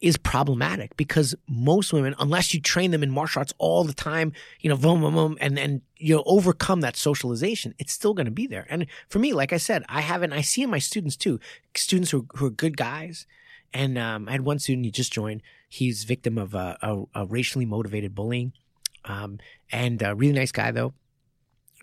is 0.00 0.16
problematic 0.16 0.96
because 0.96 1.34
most 1.46 1.92
women, 1.92 2.14
unless 2.18 2.52
you 2.52 2.60
train 2.60 2.90
them 2.90 3.02
in 3.02 3.10
martial 3.10 3.40
arts 3.40 3.52
all 3.58 3.84
the 3.84 3.92
time, 3.92 4.32
you 4.60 4.70
know, 4.70 4.76
boom, 4.76 5.02
boom, 5.02 5.14
boom, 5.14 5.38
and 5.40 5.56
then 5.56 5.82
you 5.98 6.16
know 6.16 6.24
overcome 6.26 6.80
that 6.80 6.96
socialization, 6.96 7.74
it's 7.78 7.92
still 7.92 8.14
going 8.14 8.26
to 8.26 8.32
be 8.32 8.48
there. 8.48 8.66
And 8.70 8.86
for 9.08 9.20
me, 9.20 9.32
like 9.32 9.52
I 9.52 9.58
said, 9.58 9.84
I 9.88 10.00
haven't. 10.00 10.32
I 10.32 10.40
see 10.40 10.62
in 10.62 10.70
my 10.70 10.80
students 10.80 11.16
too, 11.16 11.38
students 11.76 12.10
who, 12.10 12.26
who 12.34 12.46
are 12.46 12.50
good 12.50 12.76
guys. 12.76 13.26
And 13.72 13.96
um, 13.98 14.28
I 14.28 14.32
had 14.32 14.40
one 14.42 14.58
student 14.58 14.84
he 14.84 14.90
just 14.90 15.12
joined. 15.12 15.42
He's 15.68 16.04
victim 16.04 16.38
of 16.38 16.54
a, 16.54 16.76
a, 16.82 17.04
a 17.14 17.26
racially 17.26 17.66
motivated 17.66 18.14
bullying, 18.14 18.52
um, 19.04 19.38
and 19.70 20.02
a 20.02 20.14
really 20.14 20.32
nice 20.32 20.52
guy 20.52 20.72
though. 20.72 20.94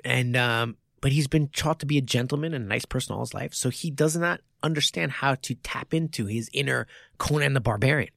And 0.04 0.36
um, 0.36 0.78
but 1.02 1.12
he's 1.12 1.28
been 1.28 1.48
taught 1.48 1.80
to 1.80 1.86
be 1.86 1.98
a 1.98 2.02
gentleman 2.02 2.54
and 2.54 2.66
a 2.66 2.68
nice 2.68 2.86
person 2.86 3.14
all 3.14 3.22
his 3.22 3.34
life. 3.34 3.54
So 3.54 3.70
he 3.70 3.90
does 3.90 4.16
not 4.18 4.42
understand 4.64 5.12
how 5.12 5.36
to 5.36 5.56
tap 5.56 5.94
into 5.94 6.26
his 6.26 6.50
inner 6.54 6.88
Conan 7.18 7.54
the 7.54 7.62
Barbarian 7.62 8.12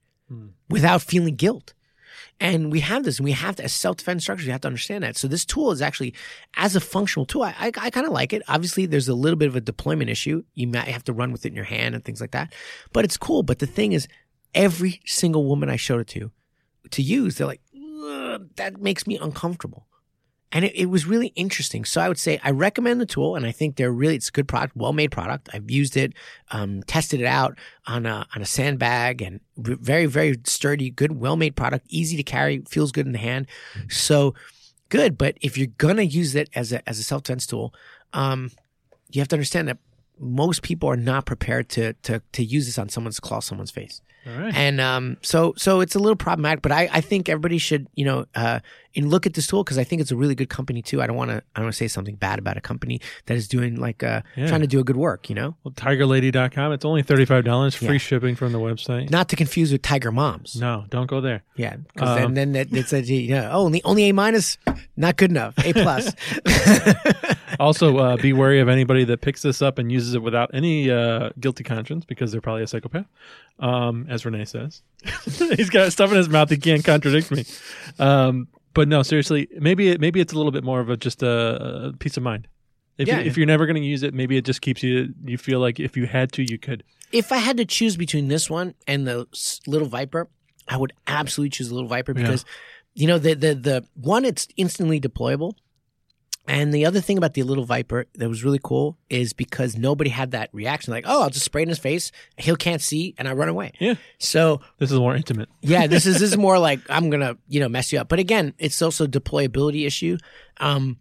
without 0.69 1.03
feeling 1.03 1.37
guilt. 1.37 1.75
And 2.39 2.73
we 2.73 2.81
have 2.81 3.05
this, 3.05 3.19
and 3.19 3.25
we 3.25 3.33
have 3.33 3.57
to, 3.57 3.65
as 3.65 3.73
self 3.73 3.99
defense 3.99 4.23
instructors, 4.23 4.47
we 4.47 4.53
have 4.53 4.63
to 4.63 4.69
understand 4.69 5.05
that. 5.05 5.17
So 5.17 5.29
this 5.29 5.45
tool 5.45 5.71
is 5.73 5.83
actually, 5.83 6.15
as 6.57 6.77
a 6.77 6.81
functional 6.81 7.27
tool, 7.27 7.43
I, 7.43 7.55
I, 7.59 7.73
I 7.77 7.91
kind 7.91 8.07
of 8.07 8.13
like 8.13 8.33
it. 8.33 8.43
Obviously, 8.49 8.87
there's 8.87 9.09
a 9.09 9.15
little 9.15 9.37
bit 9.37 9.49
of 9.49 9.57
a 9.57 9.61
deployment 9.61 10.11
issue. 10.11 10.43
You 10.55 10.69
might 10.69 10.89
have 10.89 11.05
to 11.05 11.13
run 11.13 11.33
with 11.33 11.45
it 11.45 11.49
in 11.49 11.55
your 11.55 11.65
hand 11.65 11.95
and 11.95 12.05
things 12.05 12.21
like 12.21 12.33
that, 12.33 12.55
but 12.93 13.05
it's 13.05 13.17
cool. 13.17 13.43
But 13.43 13.59
the 13.59 13.67
thing 13.67 13.93
is, 13.93 14.09
every 14.55 15.01
single 15.05 15.47
woman 15.47 15.69
I 15.69 15.77
showed 15.77 16.01
it 16.01 16.09
to, 16.09 16.31
to 16.91 17.03
use, 17.03 17.37
they're 17.37 17.47
like, 17.47 17.63
that 18.57 18.81
makes 18.81 19.07
me 19.07 19.19
uncomfortable. 19.19 19.87
And 20.53 20.65
it, 20.65 20.75
it 20.75 20.87
was 20.87 21.07
really 21.07 21.29
interesting. 21.29 21.85
So 21.85 22.01
I 22.01 22.09
would 22.09 22.19
say 22.19 22.41
I 22.43 22.51
recommend 22.51 23.01
the 23.01 23.07
tool, 23.07 23.37
and 23.37 23.47
I 23.47 23.53
think 23.53 23.77
they're 23.77 23.93
really 23.93 24.17
it's 24.17 24.29
a 24.29 24.33
good 24.33 24.49
product, 24.49 24.77
well 24.77 24.93
made 24.93 25.11
product. 25.11 25.49
I've 25.53 25.71
used 25.71 25.97
it, 25.97 26.13
um, 26.51 26.83
tested 26.85 27.21
it 27.21 27.27
out 27.27 27.57
on 27.87 28.07
a 28.07 28.27
on 28.35 28.43
a 28.43 28.47
sandbag, 28.47 29.23
and 29.23 29.41
very 29.57 30.07
very 30.07 30.39
sturdy, 30.45 30.91
good, 30.91 31.21
well 31.21 31.37
made 31.37 31.57
product, 31.57 31.87
easy 31.89 32.17
to 32.17 32.23
carry, 32.23 32.63
feels 32.69 32.93
good 32.93 33.07
in 33.07 33.13
the 33.13 33.19
hand. 33.19 33.47
So 33.89 34.35
good. 34.89 35.17
But 35.17 35.39
if 35.41 35.57
you're 35.57 35.69
gonna 35.79 36.03
use 36.03 36.35
it 36.35 36.51
as 36.55 36.73
a 36.73 36.89
as 36.89 36.99
a 36.99 37.03
self 37.03 37.23
defense 37.23 37.47
tool, 37.47 37.73
um, 38.13 38.51
you 39.11 39.21
have 39.21 39.29
to 39.29 39.37
understand 39.37 39.69
that 39.69 39.79
most 40.21 40.63
people 40.63 40.89
are 40.89 40.97
not 40.97 41.25
prepared 41.27 41.69
to 41.71 41.95
to 42.03 42.21
to 42.33 42.45
use 42.45 42.67
this 42.67 42.79
on 42.79 42.89
someone's 42.89 43.19
claw 43.21 43.41
someone's 43.41 43.71
face. 43.71 44.01
All 44.27 44.39
right. 44.39 44.55
And 44.55 44.83
um, 44.83 45.17
so 45.23 45.55
so 45.57 45.81
it's 45.81 45.95
a 45.95 45.99
little 45.99 46.15
problematic, 46.15 46.61
but 46.61 46.73
I, 46.73 46.91
I 46.93 47.01
think 47.01 47.31
everybody 47.31 47.57
should 47.57 47.87
you 47.95 48.05
know 48.05 48.27
uh, 48.35 48.61
and 48.95 49.09
look 49.09 49.25
at 49.25 49.33
this 49.33 49.47
tool 49.47 49.65
because 49.65 49.79
I 49.79 49.85
think 49.85 50.03
it's 50.03 50.11
a 50.11 50.17
really 50.17 50.35
good 50.35 50.51
company 50.51 50.83
too. 50.83 51.01
I 51.01 51.07
don't 51.07 51.17
want 51.17 51.31
to 51.31 51.37
I 51.37 51.61
don't 51.61 51.65
want 51.65 51.73
to 51.73 51.79
say 51.79 51.89
something 51.89 52.17
bad 52.17 52.39
about 52.39 52.59
a 52.59 52.61
company 52.61 53.01
that 53.27 53.39
is 53.39 53.49
doing 53.49 53.77
like 53.77 54.03
uh, 54.03 54.21
Yeah. 54.37 54.47
trying 54.49 54.61
to 54.61 54.67
do 54.67 54.79
a 54.79 54.85
good 54.85 54.99
work. 54.99 55.31
You 55.31 55.37
know, 55.37 55.57
well, 55.65 55.73
TigerLady.com. 55.73 56.73
It's 56.73 56.85
only 56.85 57.03
$35, 57.03 57.77
free 57.77 57.89
Yeah. 57.93 57.97
shipping 57.99 58.35
from 58.37 58.53
the 58.53 58.59
website. 58.61 59.09
not 59.09 59.31
to 59.31 59.37
confuse 59.37 59.73
with 59.73 59.81
Tiger 59.81 60.13
Moms. 60.13 60.55
No, 60.61 60.85
don't 60.91 61.07
go 61.07 61.23
there. 61.23 61.43
Yeah, 61.57 61.77
because 61.77 62.11
Um, 62.11 62.35
then 62.35 62.53
then 62.53 62.69
that, 62.71 62.77
it's 62.79 62.93
a 62.93 63.01
you 63.03 63.35
know, 63.37 63.49
oh, 63.51 63.65
only 63.65 63.83
only 63.85 64.05
A 64.11 64.13
minus, 64.13 64.59
not 64.99 65.17
good 65.17 65.31
enough. 65.31 65.55
A 65.65 65.73
plus. 65.73 66.13
Also, 67.61 67.99
uh, 67.99 68.17
be 68.17 68.33
wary 68.33 68.59
of 68.61 68.69
anybody 68.69 69.05
that 69.05 69.21
picks 69.21 69.43
this 69.43 69.61
up 69.63 69.79
and 69.79 69.93
uses 69.93 70.15
it 70.15 70.23
without 70.23 70.51
any 70.55 70.91
uh, 70.91 71.31
guilty 71.39 71.63
conscience 71.63 72.05
because 72.05 72.33
they're 72.33 72.41
probably 72.41 72.63
a 72.63 72.67
psychopath, 72.67 73.07
um, 73.59 74.07
as 74.09 74.25
Rene 74.25 74.45
says. 74.47 74.83
He's 75.57 75.71
got 75.71 75.93
stuff 75.93 76.11
in 76.11 76.17
his 76.17 76.29
mouth. 76.29 76.49
He 76.51 76.57
can't 76.57 76.85
contradict 76.85 77.31
me. 77.31 77.45
Um, 77.99 78.49
but 78.75 78.89
no, 78.89 79.03
seriously, 79.03 79.49
maybe 79.59 79.91
it, 79.91 80.01
maybe 80.01 80.21
it's 80.21 80.33
a 80.33 80.37
little 80.37 80.53
bit 80.53 80.65
more 80.65 80.81
of 80.81 80.89
a 80.91 80.97
just 80.97 81.23
a, 81.23 81.89
a 81.89 81.93
peace 81.99 82.17
of 82.17 82.23
mind. 82.23 82.49
If, 82.99 83.09
Yeah. 83.09 83.21
you, 83.21 83.27
if 83.27 83.37
you're 83.37 83.47
never 83.47 83.67
going 83.67 83.81
to 83.81 83.87
use 83.87 84.03
it, 84.03 84.15
maybe 84.15 84.37
it 84.37 84.45
just 84.45 84.61
keeps 84.63 84.83
you. 84.83 85.13
You 85.25 85.39
feel 85.39 85.59
like 85.61 85.79
if 85.81 85.97
you 85.97 86.07
had 86.07 86.33
to, 86.33 86.43
you 86.43 86.59
could. 86.59 86.83
if 87.13 87.31
I 87.33 87.37
had 87.39 87.57
to 87.59 87.65
choose 87.65 87.97
between 87.97 88.29
this 88.29 88.49
one 88.51 88.75
and 88.87 89.07
the 89.07 89.27
little 89.67 89.89
Viper, 89.89 90.29
I 90.69 90.77
would 90.77 90.93
absolutely 91.07 91.51
choose 91.51 91.69
the 91.69 91.75
little 91.75 91.89
Viper 91.89 92.13
Yeah. 92.17 92.23
because 92.23 92.45
you 92.95 93.07
know 93.07 93.19
the 93.19 93.35
the 93.35 93.55
the 93.55 93.85
one 93.95 94.25
it's 94.25 94.49
instantly 94.57 95.01
deployable. 95.01 95.53
And 96.51 96.75
the 96.75 96.85
other 96.85 97.01
thing 97.01 97.17
about 97.17 97.35
the 97.35 97.45
little 97.45 97.65
Viper 97.65 98.07
that 98.17 98.29
was 98.29 98.43
really 98.43 98.59
cool 98.61 98.99
is 99.09 99.33
because 99.33 99.79
nobody 99.79 100.11
had 100.11 100.33
that 100.33 100.51
reaction, 100.53 100.93
like, 100.93 101.05
"Oh, 101.07 101.23
I'll 101.23 101.31
just 101.31 101.45
spray 101.45 101.63
it 101.63 101.67
in 101.67 101.69
his 101.69 101.79
face. 101.79 102.11
he'll 102.39 102.57
can't 102.57 102.83
see, 102.83 103.15
and 103.19 103.29
I 103.29 103.35
run 103.35 103.49
away." 103.49 103.71
Yeah. 103.79 103.95
So 104.19 104.61
This 104.79 104.91
is 104.91 104.99
more 104.99 105.15
intimate. 105.15 105.49
yeah, 105.61 105.87
this 105.87 106.07
is 106.07 106.19
this 106.19 106.33
is 106.33 106.37
more 106.49 106.59
like 106.59 106.81
I'm 106.91 107.09
gonna 107.09 107.37
you 107.47 107.61
know 107.61 107.69
mess 107.69 107.93
you 107.93 108.01
up. 108.01 108.09
But 108.09 108.19
again, 108.19 108.53
it's 108.59 108.83
also 108.83 109.05
a 109.05 109.07
deployability 109.07 109.87
issue. 109.87 110.19
Um, 110.57 110.99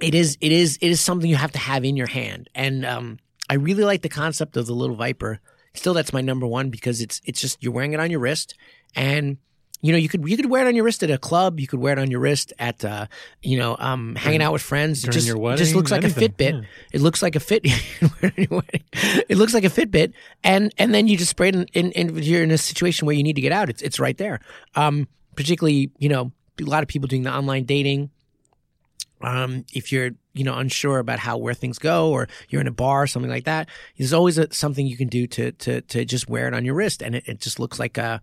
it 0.00 0.14
is 0.14 0.38
it 0.40 0.52
is 0.52 0.78
it 0.80 0.90
is 0.90 1.00
something 1.00 1.28
you 1.28 1.34
have 1.34 1.52
to 1.52 1.58
have 1.58 1.84
in 1.84 1.96
your 1.96 2.06
hand, 2.06 2.48
and 2.54 2.86
um, 2.86 3.18
I 3.50 3.54
really 3.54 3.82
like 3.82 4.02
the 4.02 4.08
concept 4.08 4.56
of 4.56 4.66
the 4.66 4.74
little 4.74 4.94
Viper. 4.94 5.40
Still, 5.74 5.92
that's 5.92 6.12
my 6.12 6.20
number 6.20 6.46
one 6.46 6.70
because 6.70 7.00
it's 7.00 7.20
it's 7.24 7.40
just 7.40 7.60
you're 7.60 7.72
wearing 7.72 7.94
it 7.94 8.00
on 8.00 8.12
your 8.12 8.20
wrist, 8.20 8.54
and 8.94 9.38
you 9.80 9.92
know 9.92 9.98
you 9.98 10.08
could 10.08 10.28
you 10.28 10.36
could 10.36 10.46
wear 10.46 10.64
it 10.64 10.68
on 10.68 10.74
your 10.74 10.84
wrist 10.84 11.02
at 11.02 11.10
a 11.10 11.18
club. 11.18 11.60
You 11.60 11.66
could 11.66 11.78
wear 11.78 11.92
it 11.92 11.98
on 11.98 12.10
your 12.10 12.20
wrist 12.20 12.52
at 12.58 12.84
uh, 12.84 13.06
you 13.42 13.58
know 13.58 13.76
um, 13.78 14.16
hanging 14.16 14.42
out 14.42 14.52
with 14.52 14.62
friends. 14.62 15.04
It 15.04 15.10
just 15.10 15.26
your 15.26 15.52
it 15.52 15.56
just 15.56 15.74
looks 15.74 15.90
like 15.90 16.02
anything, 16.02 16.24
a 16.24 16.28
Fitbit. 16.28 16.52
yeah. 16.62 16.68
It 16.92 17.00
looks 17.00 17.22
like 17.22 17.36
a 17.36 17.40
fit. 17.40 17.62
it 17.64 19.38
looks 19.38 19.54
like 19.54 19.64
a 19.64 19.68
Fitbit, 19.68 20.14
and 20.42 20.72
and 20.78 20.92
then 20.92 21.06
you 21.06 21.16
just 21.16 21.30
spray 21.30 21.50
it 21.50 21.54
in, 21.54 21.66
in, 21.74 21.92
in. 21.92 22.18
If 22.18 22.24
you're 22.24 22.42
in 22.42 22.50
a 22.50 22.58
situation 22.58 23.06
where 23.06 23.14
you 23.14 23.22
need 23.22 23.36
to 23.36 23.40
get 23.40 23.52
out, 23.52 23.68
it's 23.68 23.82
it's 23.82 24.00
right 24.00 24.16
there. 24.16 24.40
Um, 24.74 25.06
particularly, 25.36 25.92
you 25.98 26.08
know, 26.08 26.32
a 26.60 26.64
lot 26.64 26.82
of 26.82 26.88
people 26.88 27.06
doing 27.06 27.22
the 27.22 27.32
online 27.32 27.64
dating. 27.64 28.10
Um, 29.20 29.64
if 29.72 29.90
you're 29.92 30.10
you 30.32 30.44
know 30.44 30.54
unsure 30.54 30.98
about 30.98 31.20
how 31.20 31.36
where 31.38 31.54
things 31.54 31.78
go, 31.78 32.10
or 32.10 32.28
you're 32.48 32.60
in 32.60 32.66
a 32.66 32.72
bar 32.72 33.04
or 33.04 33.06
something 33.06 33.30
like 33.30 33.44
that, 33.44 33.68
there's 33.96 34.12
always 34.12 34.38
a, 34.38 34.52
something 34.52 34.86
you 34.86 34.96
can 34.96 35.08
do 35.08 35.28
to 35.28 35.52
to 35.52 35.80
to 35.82 36.04
just 36.04 36.28
wear 36.28 36.48
it 36.48 36.54
on 36.54 36.64
your 36.64 36.74
wrist, 36.74 37.00
and 37.00 37.14
it, 37.14 37.28
it 37.28 37.40
just 37.40 37.60
looks 37.60 37.78
like 37.78 37.96
a 37.96 38.20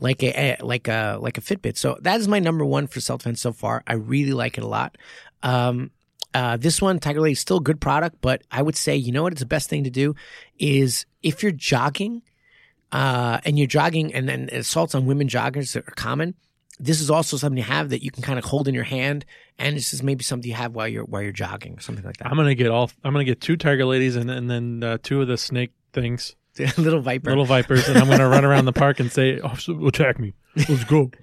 like 0.00 0.22
a, 0.22 0.58
a 0.60 0.64
like 0.64 0.88
a 0.88 1.18
like 1.20 1.38
a 1.38 1.40
Fitbit. 1.40 1.76
So 1.76 1.98
that 2.02 2.20
is 2.20 2.28
my 2.28 2.38
number 2.38 2.64
one 2.64 2.86
for 2.86 3.00
self 3.00 3.20
defense 3.20 3.40
so 3.40 3.52
far. 3.52 3.82
I 3.86 3.94
really 3.94 4.32
like 4.32 4.58
it 4.58 4.64
a 4.64 4.68
lot. 4.68 4.96
Um, 5.42 5.90
uh, 6.34 6.56
this 6.56 6.80
one, 6.80 6.98
Tiger 6.98 7.20
Lady, 7.20 7.32
is 7.32 7.40
still 7.40 7.58
a 7.58 7.62
good 7.62 7.80
product, 7.80 8.16
but 8.20 8.42
I 8.50 8.62
would 8.62 8.76
say, 8.76 8.96
you 8.96 9.12
know 9.12 9.22
what, 9.22 9.32
it's 9.32 9.40
the 9.40 9.46
best 9.46 9.68
thing 9.68 9.84
to 9.84 9.90
do 9.90 10.14
is 10.58 11.04
if 11.22 11.42
you're 11.42 11.52
jogging, 11.52 12.22
uh, 12.90 13.40
and 13.44 13.58
you're 13.58 13.66
jogging, 13.66 14.14
and 14.14 14.28
then 14.28 14.48
assaults 14.52 14.94
on 14.94 15.06
women 15.06 15.28
joggers 15.28 15.76
are 15.76 15.82
common. 15.82 16.34
This 16.78 17.00
is 17.00 17.10
also 17.10 17.36
something 17.36 17.58
you 17.58 17.64
have 17.64 17.90
that 17.90 18.02
you 18.02 18.10
can 18.10 18.22
kind 18.22 18.38
of 18.38 18.44
hold 18.44 18.66
in 18.66 18.74
your 18.74 18.84
hand, 18.84 19.24
and 19.58 19.76
this 19.76 19.92
is 19.92 20.02
maybe 20.02 20.24
something 20.24 20.48
you 20.48 20.56
have 20.56 20.74
while 20.74 20.88
you're 20.88 21.04
while 21.04 21.22
you're 21.22 21.32
jogging, 21.32 21.76
or 21.76 21.80
something 21.80 22.04
like 22.04 22.16
that. 22.16 22.28
I'm 22.28 22.36
gonna 22.36 22.54
get 22.54 22.70
all. 22.70 22.90
I'm 23.04 23.12
gonna 23.12 23.24
get 23.24 23.40
two 23.40 23.56
Tiger 23.56 23.84
Ladies 23.84 24.16
and 24.16 24.30
and 24.30 24.50
then 24.50 24.82
uh, 24.82 24.98
two 25.02 25.20
of 25.20 25.28
the 25.28 25.36
snake 25.36 25.72
things, 25.92 26.34
little 26.78 27.00
viper. 27.00 27.30
little 27.30 27.44
vipers, 27.44 27.88
and 27.88 27.98
I'm 27.98 28.08
gonna 28.08 28.28
run 28.28 28.44
around 28.44 28.64
the 28.66 28.72
park 28.72 29.00
and 29.00 29.10
say, 29.10 29.40
"Oh, 29.42 29.86
attack 29.86 30.18
me! 30.18 30.34
Let's 30.68 30.84
go." 30.84 31.10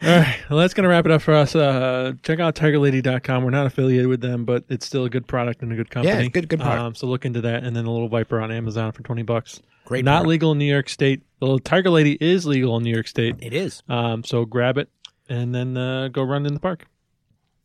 All 0.00 0.08
right, 0.08 0.38
well, 0.48 0.60
that's 0.60 0.74
going 0.74 0.84
to 0.84 0.88
wrap 0.88 1.06
it 1.06 1.10
up 1.10 1.22
for 1.22 1.34
us. 1.34 1.56
Uh, 1.56 2.12
check 2.22 2.38
out 2.38 2.54
TigerLady.com. 2.54 3.42
We're 3.42 3.50
not 3.50 3.66
affiliated 3.66 4.06
with 4.06 4.20
them, 4.20 4.44
but 4.44 4.62
it's 4.68 4.86
still 4.86 5.04
a 5.04 5.10
good 5.10 5.26
product 5.26 5.60
and 5.60 5.72
a 5.72 5.74
good 5.74 5.90
company. 5.90 6.14
Yeah, 6.14 6.20
it's 6.20 6.28
good- 6.32 6.48
good 6.48 6.60
product. 6.60 6.80
Um, 6.80 6.94
so 6.94 7.08
look 7.08 7.24
into 7.24 7.40
that, 7.40 7.64
and 7.64 7.74
then 7.74 7.84
the 7.84 7.90
little 7.90 8.08
Viper 8.08 8.40
on 8.40 8.52
Amazon 8.52 8.92
for 8.92 9.02
twenty 9.02 9.22
bucks. 9.24 9.60
Great 9.86 10.04
Not 10.04 10.18
product. 10.18 10.28
legal 10.28 10.52
in 10.52 10.58
New 10.58 10.66
York 10.72 10.88
State. 10.88 11.22
The 11.40 11.46
little 11.46 11.58
Tiger 11.58 11.90
Lady 11.90 12.16
is 12.20 12.46
legal 12.46 12.76
in 12.76 12.84
New 12.84 12.92
York 12.92 13.08
State. 13.08 13.34
It 13.40 13.52
is. 13.52 13.82
Um, 13.88 14.22
so 14.22 14.44
grab 14.44 14.78
it 14.78 14.88
and 15.28 15.52
then 15.52 15.76
uh, 15.76 16.08
go 16.08 16.22
run 16.22 16.46
in 16.46 16.54
the 16.54 16.60
park. 16.60 16.86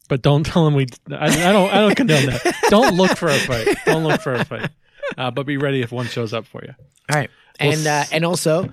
But 0.10 0.24
don't 0.24 0.44
tell 0.44 0.66
them 0.66 0.74
we. 0.74 0.88
I, 1.12 1.50
I 1.50 1.52
don't. 1.52 1.72
I 1.72 1.82
don't 1.82 1.96
condone 1.96 2.26
that. 2.26 2.56
Don't 2.70 2.96
look 2.96 3.16
for 3.16 3.28
a 3.30 3.38
fight. 3.38 3.78
Don't 3.86 4.04
look 4.04 4.22
for 4.22 4.34
a 4.34 4.44
fight. 4.44 4.70
Uh, 5.18 5.32
but 5.32 5.46
be 5.46 5.58
ready 5.58 5.82
if 5.82 5.92
one 5.92 6.06
shows 6.08 6.34
up 6.34 6.46
for 6.46 6.64
you. 6.64 6.74
All 7.10 7.18
right, 7.20 7.30
Well, 7.60 7.72
and 7.72 7.88
uh, 7.88 8.04
and 8.12 8.26
also, 8.26 8.70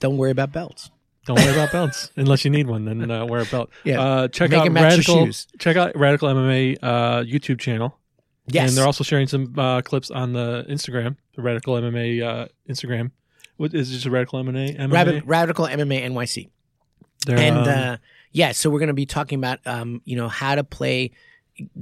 don't 0.00 0.16
worry 0.16 0.30
about 0.30 0.52
belts. 0.52 0.90
Don't 1.26 1.38
worry 1.40 1.52
about 1.52 1.72
belts 1.72 2.10
unless 2.16 2.44
you 2.44 2.50
need 2.50 2.66
one. 2.68 2.84
Then 2.84 3.10
uh, 3.10 3.26
wear 3.26 3.40
a 3.40 3.44
belt. 3.46 3.70
Yeah. 3.84 4.00
Uh, 4.00 4.28
check 4.28 4.50
Make 4.50 4.60
out 4.60 4.66
it 4.68 4.70
match 4.70 5.08
your 5.08 5.16
Radical. 5.16 5.32
Check 5.58 5.76
out 5.76 5.96
Radical 5.96 6.28
MMA 6.28 6.78
uh, 6.82 7.22
YouTube 7.22 7.58
channel. 7.58 7.98
Yes, 8.48 8.68
And 8.68 8.78
they're 8.78 8.86
also 8.86 9.02
sharing 9.02 9.26
some 9.26 9.54
uh, 9.58 9.80
clips 9.82 10.10
on 10.10 10.32
the 10.32 10.64
Instagram, 10.68 11.16
the 11.34 11.42
Radical 11.42 11.74
MMA 11.74 12.22
uh, 12.22 12.46
Instagram. 12.68 13.10
What 13.56 13.74
is 13.74 13.90
just 13.90 14.06
a 14.06 14.10
Radical 14.10 14.42
MMA? 14.44 14.78
MMA? 14.78 14.92
Rabbit, 14.92 15.24
Radical 15.26 15.66
MMA 15.66 16.04
NYC. 16.04 16.50
They're, 17.26 17.38
and 17.38 17.56
um, 17.56 17.68
uh, 17.68 17.96
yeah, 18.30 18.52
so 18.52 18.70
we're 18.70 18.78
going 18.78 18.88
to 18.88 18.94
be 18.94 19.06
talking 19.06 19.38
about 19.38 19.58
um, 19.66 20.00
you 20.04 20.16
know 20.16 20.28
how 20.28 20.54
to 20.54 20.62
play, 20.62 21.10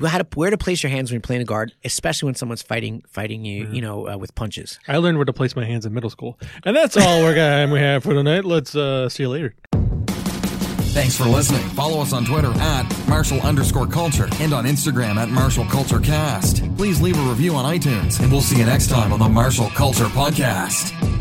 how 0.00 0.18
to 0.18 0.26
where 0.34 0.50
to 0.50 0.58
place 0.58 0.82
your 0.82 0.90
hands 0.90 1.10
when 1.10 1.16
you're 1.16 1.20
playing 1.22 1.42
a 1.42 1.44
guard, 1.44 1.72
especially 1.84 2.26
when 2.26 2.34
someone's 2.34 2.62
fighting 2.62 3.02
fighting 3.08 3.44
you, 3.44 3.68
you 3.68 3.80
know, 3.80 4.08
uh, 4.08 4.16
with 4.16 4.34
punches. 4.34 4.78
I 4.88 4.98
learned 4.98 5.18
where 5.18 5.24
to 5.24 5.32
place 5.32 5.56
my 5.56 5.64
hands 5.64 5.86
in 5.86 5.92
middle 5.92 6.10
school, 6.10 6.38
and 6.64 6.76
that's 6.76 6.96
all 6.96 7.22
we're 7.22 7.34
gonna 7.34 7.72
we 7.72 7.80
have 7.80 8.02
for 8.02 8.14
tonight. 8.14 8.44
Let's 8.44 8.74
uh, 8.74 9.08
see 9.08 9.24
you 9.24 9.28
later. 9.28 9.54
Thanks 10.94 11.16
for 11.16 11.24
listening. 11.24 11.62
Follow 11.70 12.00
us 12.00 12.12
on 12.12 12.24
Twitter 12.24 12.52
at 12.52 13.08
Martial 13.08 13.40
underscore 13.40 13.88
culture 13.88 14.28
and 14.34 14.54
on 14.54 14.64
Instagram 14.64 15.16
at 15.16 15.28
Martial 15.28 15.64
Culture 15.64 15.98
Cast. 15.98 16.62
Please 16.76 17.00
leave 17.00 17.18
a 17.18 17.28
review 17.28 17.56
on 17.56 17.64
iTunes 17.64 18.20
and 18.20 18.30
we'll 18.30 18.40
see 18.40 18.58
you 18.58 18.64
next 18.64 18.90
time 18.90 19.12
on 19.12 19.18
the 19.18 19.28
Martial 19.28 19.68
Culture 19.70 20.04
Podcast. 20.04 21.13